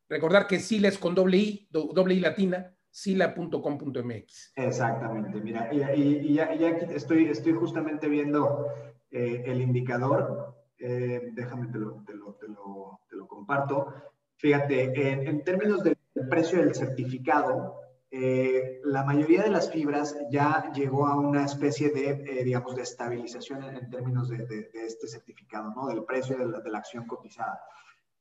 Recordar 0.09 0.47
que 0.47 0.61
Sila 0.61 0.89
es 0.89 0.99
con 0.99 1.15
doble 1.15 1.37
I, 1.39 1.69
doble 1.71 2.15
I 2.15 2.21
latina, 2.21 2.73
sila.com.mx. 2.91 4.53
Exactamente, 4.55 5.41
mira, 5.41 5.69
y, 5.73 6.35
ya, 6.35 6.45
aquí 6.45 6.65
estoy, 6.95 7.25
estoy 7.27 7.53
justamente 7.53 8.09
viendo 8.09 8.69
eh, 9.11 9.43
el 9.47 9.61
indicador, 9.61 10.55
eh, 10.79 11.31
déjame 11.33 11.67
te 11.67 11.79
lo, 11.79 12.05
te, 12.07 12.15
lo, 12.15 12.35
te, 12.35 12.47
lo, 12.47 13.01
te 13.11 13.17
lo, 13.17 13.27
comparto. 13.27 13.93
Fíjate, 14.37 14.93
en, 15.11 15.27
en 15.27 15.43
términos 15.43 15.83
del 15.83 15.97
precio 16.31 16.61
del 16.61 16.75
certificado, 16.75 17.81
eh, 18.17 18.81
la 18.85 19.03
mayoría 19.03 19.43
de 19.43 19.51
las 19.51 19.73
fibras 19.73 20.17
ya 20.31 20.71
llegó 20.73 21.09
a 21.09 21.17
una 21.17 21.45
especie 21.45 21.91
de, 21.91 22.11
eh, 22.11 22.45
digamos, 22.45 22.77
de 22.77 22.83
estabilización 22.83 23.65
en, 23.65 23.91
términos 23.91 24.29
de, 24.29 24.71
este 24.73 25.09
certificado, 25.09 25.73
¿no? 25.75 25.89
Del 25.89 26.05
precio 26.05 26.39
de 26.39 26.71
la, 26.71 26.79
acción 26.79 27.09
cotizada. 27.09 27.61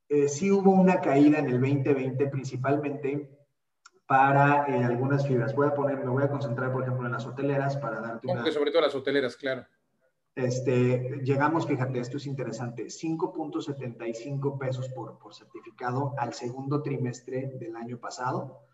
Eh, 0.08 0.26
sí 0.26 0.50
hubo 0.50 0.72
una 0.72 1.00
caída 1.00 1.38
en 1.38 1.46
el 1.46 1.60
2020, 1.60 2.26
principalmente 2.26 3.38
para 4.04 4.64
algunas 4.64 5.28
fibras. 5.28 5.54
Voy 5.54 5.68
a 5.68 5.74
poner, 5.74 5.98
me 5.98 6.10
voy 6.10 6.24
a 6.24 6.28
concentrar, 6.28 6.72
por 6.72 6.82
ejemplo, 6.82 7.06
en 7.06 7.12
las 7.12 7.24
hoteleras 7.24 7.76
para 7.76 8.00
darte 8.00 8.26
una... 8.26 8.50
Sobre 8.50 8.72
todo 8.72 8.82
las 8.82 8.96
hoteleras, 8.96 9.36
claro. 9.36 9.64
Este, 10.34 11.20
llegamos, 11.22 11.68
fíjate, 11.68 12.00
esto 12.00 12.16
es 12.16 12.26
interesante, 12.26 12.86
5.75 12.86 14.58
pesos 14.58 14.88
por, 14.88 15.20
por 15.20 15.36
certificado 15.36 16.14
al 16.18 16.34
segundo 16.34 16.82
trimestre 16.82 17.52
del 17.60 17.76
año 17.76 18.00
pasado. 18.00 18.64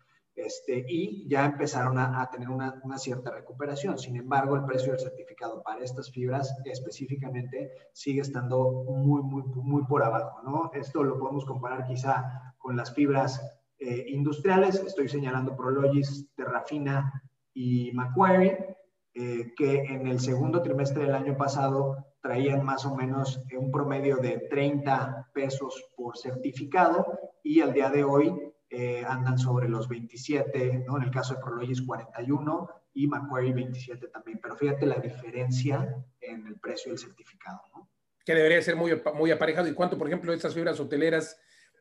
Este, 0.45 0.83
y 0.87 1.27
ya 1.27 1.45
empezaron 1.45 1.99
a, 1.99 2.27
tener 2.31 2.49
una, 2.49 2.81
cierta 2.97 3.31
recuperación. 3.31 3.97
Sin 3.97 4.15
embargo, 4.15 4.55
el 4.55 4.65
precio 4.65 4.91
del 4.91 5.01
certificado 5.01 5.61
para 5.61 5.83
estas 5.83 6.11
fibras 6.11 6.55
específicamente 6.65 7.71
sigue 7.93 8.21
estando 8.21 8.85
muy, 8.87 9.21
muy, 9.21 9.43
muy 9.43 9.83
por 9.85 10.03
abajo, 10.03 10.41
¿no? 10.43 10.71
Esto 10.73 11.03
lo 11.03 11.19
podemos 11.19 11.45
comparar 11.45 11.85
quizá 11.85 12.55
con 12.57 12.75
las 12.75 12.93
fibras 12.93 13.39
eh, 13.77 14.05
industriales. 14.07 14.75
Estoy 14.75 15.09
señalando 15.09 15.55
Prologis, 15.55 16.27
Terrafina 16.35 17.11
y 17.53 17.91
Macquarie, 17.93 18.77
eh, 19.13 19.53
que 19.55 19.83
en 19.83 20.07
el 20.07 20.19
segundo 20.19 20.61
trimestre 20.61 21.03
del 21.03 21.15
año 21.15 21.37
pasado 21.37 21.97
traían 22.21 22.63
más 22.65 22.85
o 22.85 22.95
menos 22.95 23.43
un 23.57 23.71
promedio 23.71 24.17
de 24.17 24.47
30 24.49 25.29
pesos 25.33 25.83
por 25.95 26.17
certificado 26.17 27.19
y 27.43 27.61
al 27.61 27.73
día 27.73 27.89
de 27.89 28.03
hoy 28.03 28.50
eh, 28.73 29.03
andan 29.05 29.37
sobre 29.37 29.67
los 29.67 29.89
27, 29.89 30.85
¿no? 30.87 30.95
En 30.95 31.03
el 31.03 31.11
caso 31.11 31.35
de 31.35 31.41
Prologis 31.41 31.81
41 31.81 32.69
y 32.93 33.05
Macquarie 33.05 33.51
27 33.51 34.07
también. 34.07 34.39
Pero 34.41 34.55
fíjate 34.55 34.85
la 34.85 34.95
diferencia 34.95 35.93
en 36.21 36.47
el 36.47 36.57
precio 36.57 36.93
del 36.93 36.97
certificado, 36.97 37.59
¿no? 37.75 37.89
Que 38.25 38.33
debería 38.33 38.61
ser 38.61 38.77
muy, 38.77 38.91
muy 39.13 39.29
aparejado. 39.29 39.67
¿Y 39.67 39.73
cuánto, 39.73 39.97
por 39.97 40.07
ejemplo, 40.07 40.31
estas 40.31 40.53
fibras 40.53 40.79
hoteleras 40.79 41.37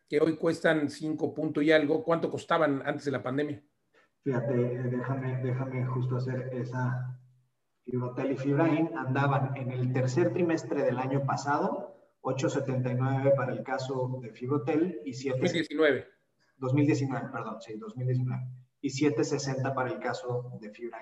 que 0.08 0.20
hoy 0.20 0.36
cuestan 0.36 0.90
5 0.90 1.32
puntos 1.32 1.62
y 1.62 1.70
algo, 1.70 2.02
cuánto 2.02 2.28
costaban 2.28 2.82
antes 2.84 3.04
de 3.04 3.12
la 3.12 3.22
pandemia? 3.22 3.62
Fíjate, 4.24 4.54
eh, 4.54 4.82
déjame, 4.90 5.40
déjame 5.44 5.86
justo 5.86 6.16
hacer 6.16 6.50
esa. 6.52 7.16
Fibrotel 7.84 8.32
y 8.32 8.36
Fibrain 8.36 8.90
andaban 8.98 9.56
en 9.56 9.70
el 9.70 9.92
tercer 9.92 10.32
trimestre 10.32 10.82
del 10.82 10.98
año 10.98 11.24
pasado, 11.24 11.96
8.79 12.22 13.34
para 13.36 13.52
el 13.52 13.62
caso 13.62 14.18
de 14.20 14.30
Fibrotel 14.30 15.00
y 15.04 15.14
7. 15.14 15.38
2019. 16.60 17.28
2019, 17.28 17.28
perdón, 17.32 17.60
sí, 17.60 17.76
2019. 17.76 18.42
Y 18.82 18.88
7.60 18.88 19.74
para 19.74 19.90
el 19.90 19.98
caso 19.98 20.52
de 20.60 20.70
fibra 20.70 21.00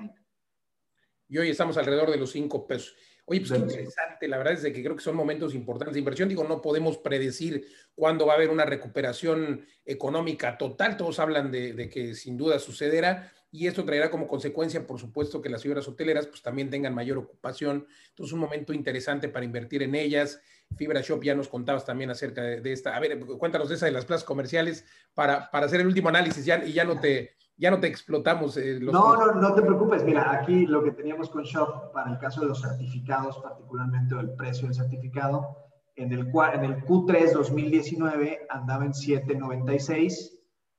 Y 1.29 1.39
hoy 1.39 1.51
estamos 1.51 1.77
alrededor 1.77 2.11
de 2.11 2.17
los 2.17 2.31
5 2.31 2.67
pesos. 2.67 2.95
Oye, 3.25 3.41
pues 3.41 3.53
qué 3.53 3.59
interesante, 3.59 4.27
la 4.27 4.39
verdad 4.39 4.55
es 4.55 4.63
que 4.63 4.83
creo 4.83 4.97
que 4.97 5.03
son 5.03 5.15
momentos 5.15 5.55
importantes 5.55 5.93
de 5.93 5.99
inversión. 5.99 6.31
Digo, 6.31 6.45
no 6.45 6.63
podemos 6.63 6.97
predecir 6.97 7.67
cuándo 7.95 8.25
va 8.25 8.33
a 8.33 8.37
haber 8.37 8.49
una 8.49 8.65
recuperación 8.65 9.67
económica 9.85 10.57
total. 10.57 10.97
Todos 10.97 11.19
hablan 11.19 11.51
de, 11.53 11.75
de 11.75 11.91
que 11.91 12.15
sin 12.15 12.39
duda 12.39 12.59
sucederá 12.59 13.31
y 13.51 13.67
esto 13.67 13.85
traerá 13.85 14.11
como 14.11 14.29
consecuencia, 14.29 14.87
por 14.87 14.99
supuesto, 15.01 15.41
que 15.41 15.49
las 15.49 15.63
fibras 15.63 15.89
hoteleras 15.89 16.27
pues 16.27 16.43
también 16.43 16.69
tengan 16.69 16.95
mayor 16.95 17.17
ocupación. 17.17 17.87
Entonces, 18.11 18.35
un 18.35 18.41
momento 18.41 18.75
interesante 18.75 19.29
para 19.29 19.45
invertir 19.45 19.83
en 19.83 19.95
ellas. 19.95 20.41
Fibra 20.77 21.01
Shop, 21.01 21.23
ya 21.23 21.35
nos 21.35 21.49
contabas 21.49 21.85
también 21.85 22.11
acerca 22.11 22.43
de, 22.43 22.73
esta. 22.73 22.97
A 22.97 23.01
ver, 23.01 23.19
cuéntanos 23.39 23.69
de 23.69 23.75
esa 23.75 23.87
de 23.87 23.93
las 23.93 24.05
plazas 24.05 24.25
comerciales 24.25 24.85
para, 25.15 25.51
para 25.51 25.67
hacer 25.67 25.81
el 25.81 25.87
último 25.87 26.09
análisis 26.09 26.45
ya, 26.45 26.65
y 26.65 26.73
ya 26.73 26.85
no 26.85 27.01
te, 27.01 27.33
ya 27.57 27.71
no 27.71 27.81
te 27.81 27.89
explotamos. 27.89 28.57
Eh, 28.57 28.79
no, 28.81 29.17
no, 29.17 29.33
no 29.35 29.55
te 29.55 29.63
preocupes. 29.63 30.05
Mira, 30.05 30.31
aquí 30.33 30.67
lo 30.67 30.83
que 30.85 30.93
teníamos 30.93 31.29
con 31.31 31.43
Shop 31.43 31.93
para 31.93 32.13
el 32.13 32.19
caso 32.19 32.41
de 32.41 32.47
los 32.47 32.63
certificados, 32.63 33.39
particularmente 33.39 34.15
el 34.15 34.35
precio 34.35 34.67
del 34.69 34.75
certificado, 34.75 35.57
en 35.97 36.13
el, 36.13 36.21
en 36.21 36.65
el 36.65 36.85
Q3 36.85 37.33
2019 37.33 38.47
andaba 38.51 38.85
en 38.85 38.93
7.96, 38.93 40.31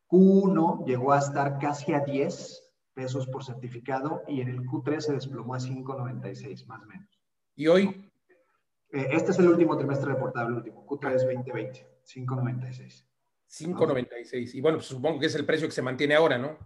Q1 0.08 0.86
llegó 0.86 1.12
a 1.12 1.20
estar 1.20 1.60
casi 1.60 1.94
a 1.94 2.00
10 2.00 2.72
pesos 2.94 3.28
por 3.28 3.44
certificado 3.44 4.24
y 4.28 4.42
en 4.42 4.48
el 4.48 4.62
Q3 4.62 5.00
se 5.02 5.14
desplomó 5.14 5.56
a 5.56 5.60
5.96 5.60 6.66
más 6.68 6.82
o 6.82 6.86
menos. 6.86 7.20
¿Y 7.56 7.68
hoy? 7.68 8.09
Eh, 8.92 9.08
este 9.12 9.32
es 9.32 9.40
el 9.40 9.48
último 9.48 9.78
trimestre 9.78 10.14
reportable, 10.14 10.56
último, 10.56 10.86
Q3 10.86 11.14
2020, 11.26 11.88
5.96. 12.06 13.06
5.96. 13.50 14.54
Y 14.54 14.62
bueno, 14.62 14.78
pues 14.78 14.88
supongo 14.88 15.20
que 15.20 15.28
es 15.28 15.36
el 15.36 15.46
precio 15.46 15.68
que 15.68 15.74
se 15.74 15.82
mantiene 15.82 16.16
ahora, 16.16 16.38
¿no? 16.38 16.58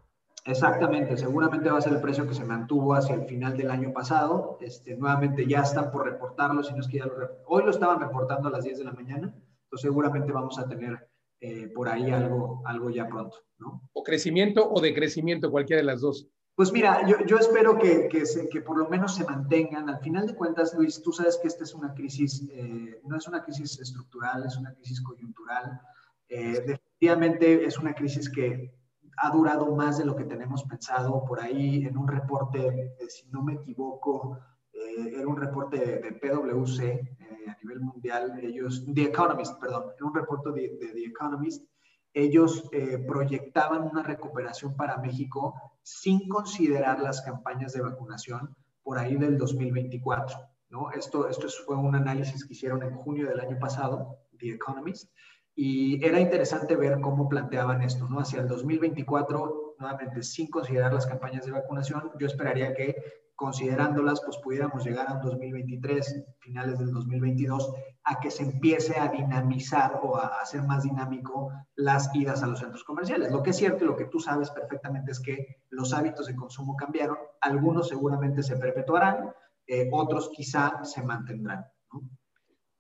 Exactamente, 0.45 1.15
seguramente 1.15 1.69
va 1.69 1.77
a 1.77 1.81
ser 1.81 1.93
el 1.93 2.01
precio 2.01 2.27
que 2.27 2.33
se 2.33 2.43
mantuvo 2.43 2.93
hacia 2.95 3.15
el 3.15 3.25
final 3.25 3.55
del 3.55 3.71
año 3.71 3.93
pasado. 3.93 4.57
Este, 4.59 4.95
nuevamente 4.95 5.47
ya 5.47 5.61
están 5.61 5.89
por 5.89 6.05
reportarlo, 6.05 6.63
si 6.63 6.73
no 6.73 6.81
es 6.81 6.87
que 6.87 6.97
ya 6.97 7.05
lo 7.05 7.13
Hoy 7.47 7.63
lo 7.63 7.71
estaban 7.71 8.01
reportando 8.01 8.49
a 8.49 8.51
las 8.51 8.65
10 8.65 8.79
de 8.79 8.83
la 8.83 8.91
mañana, 8.91 9.27
entonces 9.27 9.81
seguramente 9.81 10.33
vamos 10.33 10.59
a 10.59 10.67
tener 10.67 11.07
eh, 11.39 11.69
por 11.73 11.87
ahí 11.87 12.11
algo, 12.11 12.61
algo 12.65 12.89
ya 12.89 13.07
pronto, 13.07 13.37
¿no? 13.57 13.89
O 13.93 14.03
crecimiento 14.03 14.69
o 14.69 14.81
decrecimiento, 14.81 15.49
cualquiera 15.49 15.81
de 15.81 15.85
las 15.85 16.01
dos. 16.01 16.27
Pues 16.55 16.71
mira, 16.71 17.07
yo, 17.07 17.37
espero 17.37 17.79
que, 17.79 18.07
que, 18.07 18.23
que, 18.51 18.61
por 18.61 18.77
lo 18.77 18.87
menos 18.87 19.15
se 19.15 19.25
mantengan. 19.25 19.89
Al 19.89 19.99
final 20.01 20.27
de 20.27 20.35
cuentas, 20.35 20.75
Luis, 20.75 21.01
tú 21.01 21.11
sabes 21.11 21.39
que 21.41 21.47
esta 21.47 21.63
es 21.63 21.73
una 21.73 21.95
crisis, 21.95 22.47
eh, 22.51 23.01
no 23.05 23.17
es 23.17 23.27
una 23.27 23.43
crisis 23.43 23.79
estructural, 23.79 24.45
es 24.45 24.55
una 24.55 24.71
crisis 24.75 25.01
coyuntural. 25.01 25.81
Eh, 26.29 26.63
definitivamente 26.67 27.65
es 27.65 27.79
una 27.79 27.95
crisis 27.95 28.29
que 28.29 28.71
ha 29.17 29.31
durado 29.31 29.75
más 29.75 29.97
de 29.97 30.05
lo 30.05 30.15
que 30.15 30.25
tenemos 30.25 30.63
pensado. 30.65 31.25
Por 31.25 31.41
ahí, 31.41 31.87
en 31.87 31.97
un 31.97 32.07
reporte, 32.07 32.93
eh, 32.99 33.09
si 33.09 33.27
no 33.29 33.41
me 33.41 33.53
equivoco, 33.53 34.37
era 34.71 35.27
un 35.27 35.37
reporte 35.37 35.77
de, 35.77 36.11
PwC 36.11 37.17
a 37.47 37.57
nivel 37.63 37.79
mundial, 37.79 38.39
ellos, 38.43 38.85
The 38.93 39.05
Economist, 39.05 39.59
perdón, 39.59 39.85
era 39.95 40.05
un 40.05 40.13
reporte 40.13 40.51
de, 40.51 40.77
de 40.77 40.93
The 40.93 41.05
Economist, 41.05 41.65
ellos 42.13 42.69
proyectaban 43.07 43.83
una 43.83 44.03
recuperación 44.03 44.75
para 44.75 44.97
México 44.97 45.72
sin 45.83 46.27
considerar 46.27 46.99
las 46.99 47.21
campañas 47.21 47.73
de 47.73 47.81
vacunación 47.81 48.55
por 48.81 48.97
ahí 48.97 49.15
del 49.15 49.37
2024. 49.37 50.37
¿no? 50.69 50.91
Esto, 50.91 51.29
esto 51.29 51.47
fue 51.65 51.75
un 51.75 51.95
análisis 51.95 52.45
que 52.45 52.53
hicieron 52.53 52.81
en 52.81 52.95
junio 52.95 53.29
del 53.29 53.39
año 53.39 53.59
pasado, 53.59 54.17
The 54.37 54.53
Economist, 54.53 55.11
y 55.55 56.03
era 56.03 56.19
interesante 56.19 56.75
ver 56.75 56.99
cómo 56.99 57.29
planteaban 57.29 57.83
esto, 57.83 58.07
¿no? 58.09 58.19
Hacia 58.19 58.41
el 58.41 58.47
2024, 58.47 59.75
nuevamente, 59.77 60.23
sin 60.23 60.49
considerar 60.49 60.91
las 60.91 61.05
campañas 61.05 61.45
de 61.45 61.51
vacunación, 61.51 62.11
yo 62.19 62.25
esperaría 62.25 62.73
que 62.73 62.95
considerándolas, 63.35 64.21
pues 64.23 64.37
pudiéramos 64.43 64.85
llegar 64.85 65.07
a 65.07 65.13
un 65.13 65.21
2023, 65.21 66.25
finales 66.39 66.79
del 66.79 66.91
2022, 66.91 67.73
a 68.03 68.19
que 68.19 68.31
se 68.31 68.43
empiece 68.43 68.99
a 68.99 69.09
dinamizar 69.09 69.99
o 70.03 70.17
a 70.17 70.41
hacer 70.41 70.61
más 70.63 70.83
dinámico 70.83 71.51
las 71.75 72.13
idas 72.15 72.43
a 72.43 72.47
los 72.47 72.59
centros 72.59 72.83
comerciales. 72.83 73.31
Lo 73.31 73.41
que 73.41 73.51
es 73.51 73.57
cierto 73.57 73.83
y 73.83 73.87
lo 73.87 73.95
que 73.95 74.05
tú 74.05 74.19
sabes 74.19 74.51
perfectamente 74.51 75.11
es 75.11 75.19
que 75.19 75.61
los 75.69 75.93
hábitos 75.93 76.27
de 76.27 76.35
consumo 76.35 76.75
cambiaron, 76.75 77.17
algunos 77.41 77.87
seguramente 77.87 78.43
se 78.43 78.57
perpetuarán, 78.57 79.31
eh, 79.67 79.89
otros 79.91 80.29
quizá 80.35 80.83
se 80.83 81.03
mantendrán. 81.03 81.65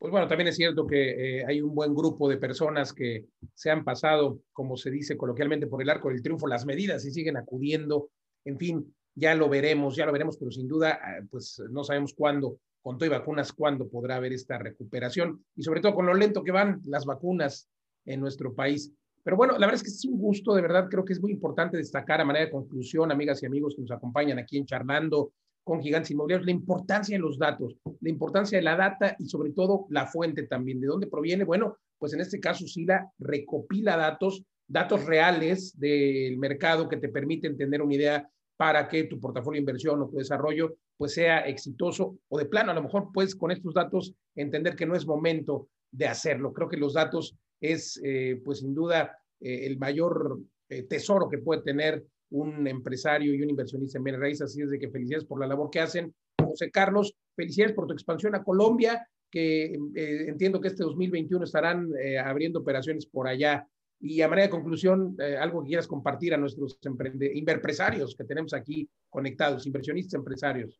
Pues 0.03 0.11
bueno, 0.11 0.27
también 0.27 0.49
es 0.49 0.57
cierto 0.57 0.85
que 0.85 1.39
eh, 1.39 1.45
hay 1.47 1.61
un 1.61 1.73
buen 1.73 1.95
grupo 1.95 2.27
de 2.27 2.35
personas 2.35 2.91
que 2.91 3.27
se 3.53 3.71
han 3.71 3.85
pasado, 3.85 4.41
como 4.51 4.75
se 4.75 4.91
dice 4.91 5.15
coloquialmente, 5.15 5.65
por 5.65 5.81
el 5.81 5.89
arco 5.89 6.09
del 6.09 6.21
triunfo, 6.21 6.45
las 6.45 6.65
medidas 6.65 7.05
y 7.05 7.11
siguen 7.11 7.37
acudiendo. 7.37 8.09
En 8.43 8.57
fin, 8.57 8.93
ya 9.15 9.35
lo 9.35 9.49
veremos, 9.49 9.95
ya 9.95 10.05
lo 10.05 10.11
veremos, 10.11 10.37
pero 10.37 10.51
sin 10.51 10.67
duda, 10.67 10.99
ah, 11.01 11.21
pues 11.29 11.61
no 11.69 11.83
sabemos 11.83 12.13
cuándo, 12.13 12.59
con 12.81 12.97
todo 12.97 13.05
y 13.05 13.09
vacunas, 13.09 13.53
cuándo 13.53 13.87
podrá 13.87 14.17
haber 14.17 14.33
esta 14.33 14.57
recuperación 14.57 15.43
y 15.55 15.63
sobre 15.63 15.81
todo 15.81 15.95
con 15.95 16.05
lo 16.05 16.13
lento 16.13 16.43
que 16.43 16.51
van 16.51 16.81
las 16.85 17.05
vacunas 17.05 17.69
en 18.05 18.19
nuestro 18.19 18.53
país. 18.53 18.91
Pero 19.23 19.37
bueno, 19.37 19.53
la 19.53 19.67
verdad 19.67 19.75
es 19.75 19.83
que 19.83 19.89
es 19.89 20.05
un 20.05 20.17
gusto, 20.17 20.53
de 20.53 20.61
verdad, 20.61 20.89
creo 20.89 21.05
que 21.05 21.13
es 21.13 21.21
muy 21.21 21.31
importante 21.31 21.77
destacar 21.77 22.19
a 22.19 22.25
manera 22.25 22.45
de 22.45 22.51
conclusión, 22.51 23.09
amigas 23.11 23.41
y 23.41 23.45
amigos 23.45 23.75
que 23.75 23.81
nos 23.81 23.91
acompañan 23.91 24.37
aquí 24.37 24.57
en 24.57 24.65
Charlando 24.65 25.31
con 25.63 25.81
Gigantes 25.81 26.11
Inmobiliarios, 26.11 26.45
la 26.45 26.51
importancia 26.51 27.15
de 27.15 27.21
los 27.21 27.37
datos, 27.37 27.77
la 28.01 28.09
importancia 28.09 28.57
de 28.57 28.63
la 28.63 28.75
data 28.75 29.15
y 29.17 29.27
sobre 29.27 29.51
todo 29.51 29.85
la 29.89 30.07
fuente 30.07 30.43
también. 30.43 30.81
¿De 30.81 30.87
dónde 30.87 31.07
proviene? 31.07 31.45
Bueno, 31.45 31.77
pues 31.97 32.13
en 32.13 32.19
este 32.19 32.41
caso 32.41 32.67
SILA 32.67 33.09
recopila 33.17 33.95
datos, 33.95 34.43
datos 34.67 35.05
reales 35.05 35.79
del 35.79 36.37
mercado 36.37 36.89
que 36.89 36.97
te 36.97 37.07
permiten 37.07 37.55
tener 37.55 37.81
una 37.81 37.95
idea 37.95 38.29
para 38.63 38.87
que 38.87 39.03
tu 39.03 39.19
portafolio 39.19 39.57
de 39.57 39.63
inversión 39.63 40.01
o 40.01 40.07
tu 40.07 40.15
desarrollo 40.15 40.77
pues 40.95 41.15
sea 41.15 41.39
exitoso 41.39 42.17
o 42.29 42.39
de 42.39 42.45
plano 42.45 42.71
a 42.71 42.73
lo 42.73 42.81
mejor 42.81 43.09
puedes 43.13 43.35
con 43.35 43.51
estos 43.51 43.73
datos 43.73 44.13
entender 44.35 44.77
que 44.77 44.85
no 44.85 44.95
es 44.95 45.05
momento 45.05 45.67
de 45.91 46.07
hacerlo. 46.07 46.53
Creo 46.53 46.69
que 46.69 46.77
los 46.77 46.93
datos 46.93 47.35
es 47.59 47.99
eh, 48.05 48.41
pues 48.41 48.59
sin 48.59 48.73
duda 48.73 49.17
eh, 49.41 49.65
el 49.65 49.77
mayor 49.77 50.39
eh, 50.69 50.83
tesoro 50.83 51.27
que 51.27 51.39
puede 51.39 51.61
tener 51.61 52.05
un 52.29 52.65
empresario 52.65 53.33
y 53.33 53.41
un 53.41 53.49
inversionista 53.49 53.97
en 53.97 54.05
bienes 54.05 54.21
raíces, 54.21 54.43
así 54.43 54.61
es 54.61 54.69
que 54.79 54.89
felicidades 54.89 55.25
por 55.25 55.41
la 55.41 55.47
labor 55.47 55.69
que 55.69 55.81
hacen. 55.81 56.15
José 56.41 56.71
Carlos, 56.71 57.13
felicidades 57.35 57.75
por 57.75 57.85
tu 57.85 57.91
expansión 57.91 58.33
a 58.33 58.45
Colombia, 58.45 59.05
que 59.29 59.77
entiendo 59.93 60.61
que 60.61 60.69
este 60.69 60.83
2021 60.83 61.43
estarán 61.43 61.89
abriendo 62.23 62.59
operaciones 62.59 63.07
por 63.07 63.27
allá 63.27 63.67
y 64.03 64.21
a 64.21 64.27
manera 64.27 64.47
de 64.47 64.51
conclusión, 64.51 65.15
eh, 65.17 65.37
algo 65.37 65.61
que 65.61 65.69
quieras 65.69 65.87
compartir 65.87 66.33
a 66.33 66.37
nuestros 66.37 66.77
empresarios 66.83 68.13
que 68.17 68.25
tenemos 68.25 68.53
aquí 68.53 68.89
conectados, 69.09 69.65
inversionistas 69.65 70.15
empresarios. 70.15 70.77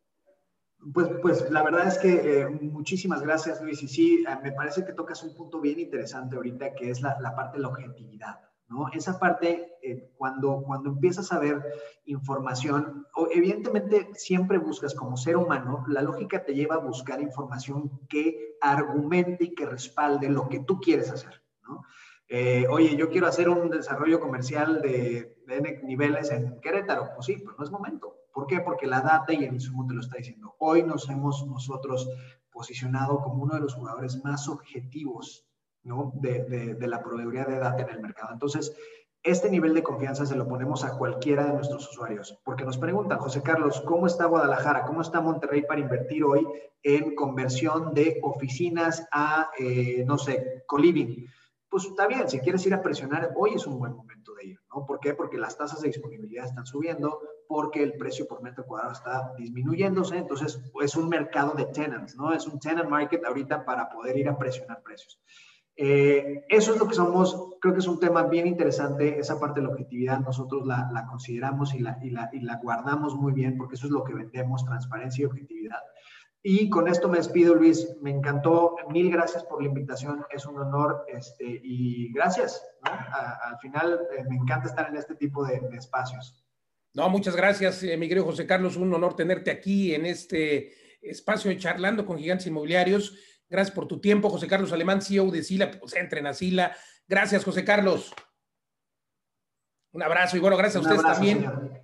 Pues, 0.94 1.08
pues 1.22 1.50
la 1.50 1.64
verdad 1.64 1.88
es 1.88 1.98
que 2.00 2.42
eh, 2.42 2.50
muchísimas 2.50 3.22
gracias, 3.22 3.62
Luis. 3.62 3.82
Y 3.82 3.88
sí, 3.88 4.26
eh, 4.28 4.38
me 4.44 4.52
parece 4.52 4.84
que 4.84 4.92
tocas 4.92 5.24
un 5.24 5.34
punto 5.36 5.62
bien 5.62 5.80
interesante 5.80 6.36
ahorita, 6.36 6.76
que 6.76 6.90
es 6.90 7.02
la, 7.02 7.18
la 7.22 7.34
parte 7.34 7.58
de 7.58 7.62
la 7.62 7.70
objetividad. 7.70 8.42
¿no? 8.68 8.90
Esa 8.92 9.18
parte, 9.18 9.78
cuando, 10.18 10.62
cuando 10.62 10.90
empiezas 10.90 11.32
a 11.32 11.40
ver 11.40 11.64
información, 12.04 13.08
evidentemente 13.32 14.10
siempre 14.16 14.58
buscas 14.58 14.96
como 14.96 15.16
ser 15.16 15.38
humano, 15.38 15.86
la 15.88 16.02
lógica 16.02 16.44
te 16.44 16.56
lleva 16.56 16.76
a 16.76 16.80
buscar 16.80 17.22
información 17.22 18.02
que 18.10 18.58
argumente 18.60 19.46
y 19.46 19.56
que 19.56 19.66
respalde 19.66 20.30
lo 20.30 20.50
que 20.50 20.60
tú 20.60 20.82
quieres 20.82 21.10
hacer. 21.10 21.42
¿no? 21.62 21.84
Eh, 22.36 22.66
oye, 22.68 22.96
yo 22.96 23.12
quiero 23.12 23.28
hacer 23.28 23.48
un 23.48 23.70
desarrollo 23.70 24.20
comercial 24.20 24.82
de, 24.82 25.38
de, 25.46 25.82
niveles 25.84 26.32
en 26.32 26.60
Querétaro. 26.62 27.12
Pues 27.14 27.28
sí, 27.28 27.36
pero 27.38 27.54
no 27.60 27.64
es 27.64 27.70
momento. 27.70 28.16
¿Por 28.34 28.48
qué? 28.48 28.60
Porque 28.60 28.88
la 28.88 29.02
data 29.02 29.32
y 29.34 29.44
el 29.44 29.54
insumo 29.54 29.86
te 29.86 29.94
lo 29.94 30.02
está 30.02 30.18
diciendo. 30.18 30.56
Hoy 30.58 30.82
nos 30.82 31.08
hemos 31.12 31.46
nosotros 31.46 32.10
posicionado 32.52 33.22
como 33.22 33.44
uno 33.44 33.54
de 33.54 33.62
los 33.62 33.76
jugadores 33.76 34.20
más 34.24 34.50
objetivos 34.50 35.46
¿no? 35.84 36.12
de, 36.16 36.74
de, 36.74 36.88
la 36.88 37.04
proveeduría 37.04 37.46
de 37.46 37.60
data 37.60 37.84
en 37.84 37.90
el 37.90 38.02
mercado. 38.02 38.34
Entonces, 38.34 38.76
este 39.22 39.52
nivel 39.52 39.76
de 39.76 39.84
confianza 39.84 40.26
se 40.26 40.36
lo 40.36 40.48
ponemos 40.48 40.84
a 40.84 40.98
cualquiera 40.98 41.46
de 41.46 41.54
nuestros 41.54 41.88
usuarios, 41.88 42.42
porque 42.44 42.66
nos 42.66 42.80
preguntan, 42.80 43.20
José 43.20 43.44
Carlos, 43.44 43.80
¿cómo 43.86 44.08
está 44.08 44.26
Guadalajara? 44.26 44.86
¿Cómo 44.86 45.04
está 45.04 45.22
Monterrey 45.22 45.66
para 45.68 45.82
invertir 45.82 46.24
hoy 46.24 46.48
en 46.82 47.14
conversión 47.14 47.94
de 47.94 48.20
oficinas 48.24 49.08
a, 49.12 49.52
eh, 49.60 50.04
no 50.08 50.18
sé, 50.18 50.64
coliving? 50.66 51.28
Pues 51.74 51.86
está 51.86 52.06
bien, 52.06 52.30
si 52.30 52.40
quieres 52.40 52.64
ir 52.68 52.74
a 52.76 52.84
presionar, 52.84 53.32
hoy 53.36 53.56
es 53.56 53.66
un 53.66 53.80
buen 53.80 53.94
momento 53.94 54.36
de 54.36 54.46
ir, 54.46 54.60
¿no? 54.72 54.86
¿Por 54.86 55.00
qué? 55.00 55.16
Porque 55.16 55.40
las 55.40 55.58
tasas 55.58 55.82
de 55.82 55.88
disponibilidad 55.88 56.46
están 56.46 56.68
subiendo, 56.68 57.20
porque 57.48 57.82
el 57.82 57.94
precio 57.94 58.28
por 58.28 58.44
metro 58.44 58.64
cuadrado 58.68 58.94
está 58.94 59.34
disminuyéndose, 59.40 60.18
entonces 60.18 60.62
es 60.84 60.96
un 60.96 61.10
mercado 61.10 61.56
de 61.56 61.66
tenants, 61.66 62.16
¿no? 62.16 62.32
Es 62.32 62.46
un 62.46 62.60
tenant 62.60 62.88
market 62.88 63.26
ahorita 63.26 63.66
para 63.66 63.90
poder 63.90 64.16
ir 64.20 64.30
a 64.30 64.38
presionar 64.38 64.84
precios. 64.84 65.20
Eh, 65.76 66.46
eso 66.48 66.74
es 66.74 66.80
lo 66.80 66.88
que 66.88 66.94
somos, 66.94 67.56
creo 67.60 67.74
que 67.74 67.80
es 67.80 67.88
un 67.88 68.00
tema 68.00 68.22
bien 68.22 68.46
interesante, 68.46 69.18
esa 69.18 69.40
parte 69.40 69.60
de 69.60 69.66
la 69.66 69.74
objetividad 69.74 70.20
nosotros 70.20 70.68
la, 70.68 70.92
la 70.94 71.08
consideramos 71.08 71.74
y 71.74 71.80
la, 71.80 71.98
y, 72.04 72.12
la, 72.12 72.30
y 72.32 72.42
la 72.42 72.58
guardamos 72.58 73.16
muy 73.16 73.34
bien 73.34 73.58
porque 73.58 73.74
eso 73.74 73.88
es 73.88 73.92
lo 73.92 74.04
que 74.04 74.14
vendemos, 74.14 74.64
transparencia 74.64 75.24
y 75.24 75.26
objetividad. 75.26 75.82
Y 76.46 76.70
con 76.70 76.90
esto 76.90 77.08
me 77.08 77.18
despido, 77.18 77.56
Luis. 77.56 77.88
Me 78.02 78.12
encantó. 78.12 78.76
Mil 78.90 79.10
gracias 79.10 79.46
por 79.46 79.62
la 79.62 79.70
invitación. 79.70 80.26
Es 80.30 80.46
un 80.46 80.60
honor 80.60 81.06
este, 81.08 81.46
y 81.64 82.12
gracias. 82.12 82.62
al 82.82 83.58
final 83.60 84.02
eh, 84.12 84.26
me 84.30 84.36
encanta 84.36 84.68
estar 84.68 84.90
en 84.90 84.98
este 84.98 85.16
tipo 85.16 85.46
de, 85.46 85.62
espacios. 85.78 86.46
No, 86.94 87.10
muchas 87.10 87.36
gracias, 87.36 87.82
eh, 87.84 87.98
mi 87.98 88.08
querido 88.10 88.26
José 88.26 88.46
Carlos. 88.46 88.76
Un 88.76 88.94
honor 88.94 89.16
tenerte 89.16 89.52
aquí 89.52 89.96
en 89.96 90.06
este 90.06 90.74
espacio 91.02 91.50
de 91.50 91.58
charlando 91.58 92.06
con 92.06 92.18
gigantes 92.18 92.46
inmobiliarios. 92.46 93.18
Gracias 93.50 93.74
por 93.74 93.88
tu 93.88 94.02
tiempo, 94.02 94.30
José 94.30 94.48
Carlos 94.48 94.74
Alemán, 94.74 95.02
CEO 95.02 95.32
de 95.32 95.44
Sila, 95.44 95.72
pues 95.72 95.96
entren 95.96 96.28
a 96.28 96.34
Sila. 96.34 96.76
Gracias, 97.08 97.46
José 97.46 97.64
Carlos. 97.64 98.14
Un 99.94 100.04
abrazo 100.04 100.36
y 100.36 100.40
bueno, 100.42 100.58
gracias 100.58 100.84
a 100.84 100.88
ustedes 100.88 101.04
también. 101.04 101.83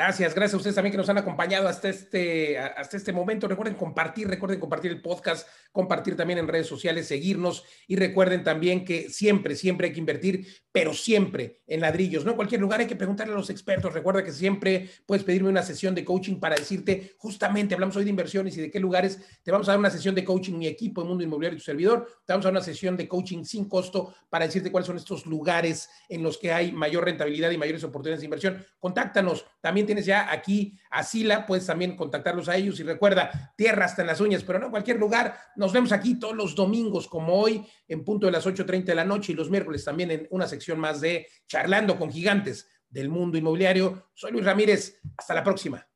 Gracias, 0.00 0.34
gracias 0.34 0.54
a 0.54 0.56
ustedes 0.56 0.74
también 0.76 0.92
que 0.92 0.96
nos 0.96 1.10
han 1.10 1.18
acompañado 1.18 1.68
hasta 1.68 1.90
este, 1.90 2.58
hasta 2.58 2.96
este 2.96 3.12
momento. 3.12 3.46
Recuerden 3.46 3.74
compartir, 3.74 4.28
recuerden 4.28 4.58
compartir 4.58 4.90
el 4.90 5.02
podcast, 5.02 5.46
compartir 5.72 6.16
también 6.16 6.38
en 6.38 6.48
redes 6.48 6.66
sociales, 6.66 7.06
seguirnos 7.06 7.64
y 7.86 7.96
recuerden 7.96 8.42
también 8.42 8.86
que 8.86 9.10
siempre, 9.10 9.54
siempre 9.56 9.88
hay 9.88 9.92
que 9.92 10.00
invertir, 10.00 10.46
pero 10.72 10.94
siempre 10.94 11.60
en 11.66 11.82
ladrillos. 11.82 12.24
No 12.24 12.30
en 12.30 12.36
cualquier 12.36 12.62
lugar 12.62 12.80
hay 12.80 12.86
que 12.86 12.96
preguntarle 12.96 13.34
a 13.34 13.36
los 13.36 13.50
expertos. 13.50 13.92
Recuerda 13.92 14.24
que 14.24 14.32
siempre 14.32 14.88
puedes 15.04 15.22
pedirme 15.22 15.50
una 15.50 15.62
sesión 15.62 15.94
de 15.94 16.02
coaching 16.02 16.40
para 16.40 16.56
decirte, 16.56 17.12
justamente 17.18 17.74
hablamos 17.74 17.94
hoy 17.96 18.04
de 18.04 18.10
inversiones 18.10 18.56
y 18.56 18.62
de 18.62 18.70
qué 18.70 18.80
lugares. 18.80 19.20
Te 19.42 19.52
vamos 19.52 19.68
a 19.68 19.72
dar 19.72 19.78
una 19.80 19.90
sesión 19.90 20.14
de 20.14 20.24
coaching, 20.24 20.54
mi 20.54 20.66
equipo, 20.66 21.02
de 21.02 21.08
Mundo 21.08 21.24
Inmobiliario 21.24 21.56
y 21.56 21.60
tu 21.60 21.64
servidor. 21.66 22.06
Te 22.24 22.32
vamos 22.32 22.46
a 22.46 22.48
dar 22.48 22.54
una 22.54 22.64
sesión 22.64 22.96
de 22.96 23.06
coaching 23.06 23.44
sin 23.44 23.68
costo 23.68 24.14
para 24.30 24.46
decirte 24.46 24.72
cuáles 24.72 24.86
son 24.86 24.96
estos 24.96 25.26
lugares 25.26 25.90
en 26.08 26.22
los 26.22 26.38
que 26.38 26.52
hay 26.52 26.72
mayor 26.72 27.04
rentabilidad 27.04 27.50
y 27.50 27.58
mayores 27.58 27.84
oportunidades 27.84 28.20
de 28.20 28.26
inversión. 28.26 28.64
Contáctanos. 28.78 29.44
También 29.60 29.86
tienes 29.86 30.06
ya 30.06 30.30
aquí 30.32 30.78
a 30.90 31.02
Sila, 31.02 31.46
puedes 31.46 31.66
también 31.66 31.96
contactarlos 31.96 32.48
a 32.48 32.56
ellos 32.56 32.80
y 32.80 32.82
recuerda, 32.82 33.52
tierra 33.56 33.84
hasta 33.84 34.02
en 34.02 34.08
las 34.08 34.20
uñas, 34.20 34.42
pero 34.42 34.58
no 34.58 34.66
en 34.66 34.70
cualquier 34.70 34.98
lugar. 34.98 35.36
Nos 35.56 35.72
vemos 35.72 35.92
aquí 35.92 36.18
todos 36.18 36.34
los 36.34 36.54
domingos 36.54 37.08
como 37.08 37.34
hoy 37.34 37.64
en 37.88 38.04
punto 38.04 38.26
de 38.26 38.32
las 38.32 38.46
8.30 38.46 38.84
de 38.84 38.94
la 38.94 39.04
noche 39.04 39.32
y 39.32 39.34
los 39.34 39.50
miércoles 39.50 39.84
también 39.84 40.10
en 40.10 40.28
una 40.30 40.46
sección 40.46 40.78
más 40.78 41.00
de 41.00 41.26
Charlando 41.46 41.98
con 41.98 42.10
Gigantes 42.10 42.68
del 42.88 43.08
Mundo 43.08 43.38
Inmobiliario. 43.38 44.10
Soy 44.14 44.32
Luis 44.32 44.44
Ramírez. 44.44 45.00
Hasta 45.16 45.34
la 45.34 45.44
próxima. 45.44 45.89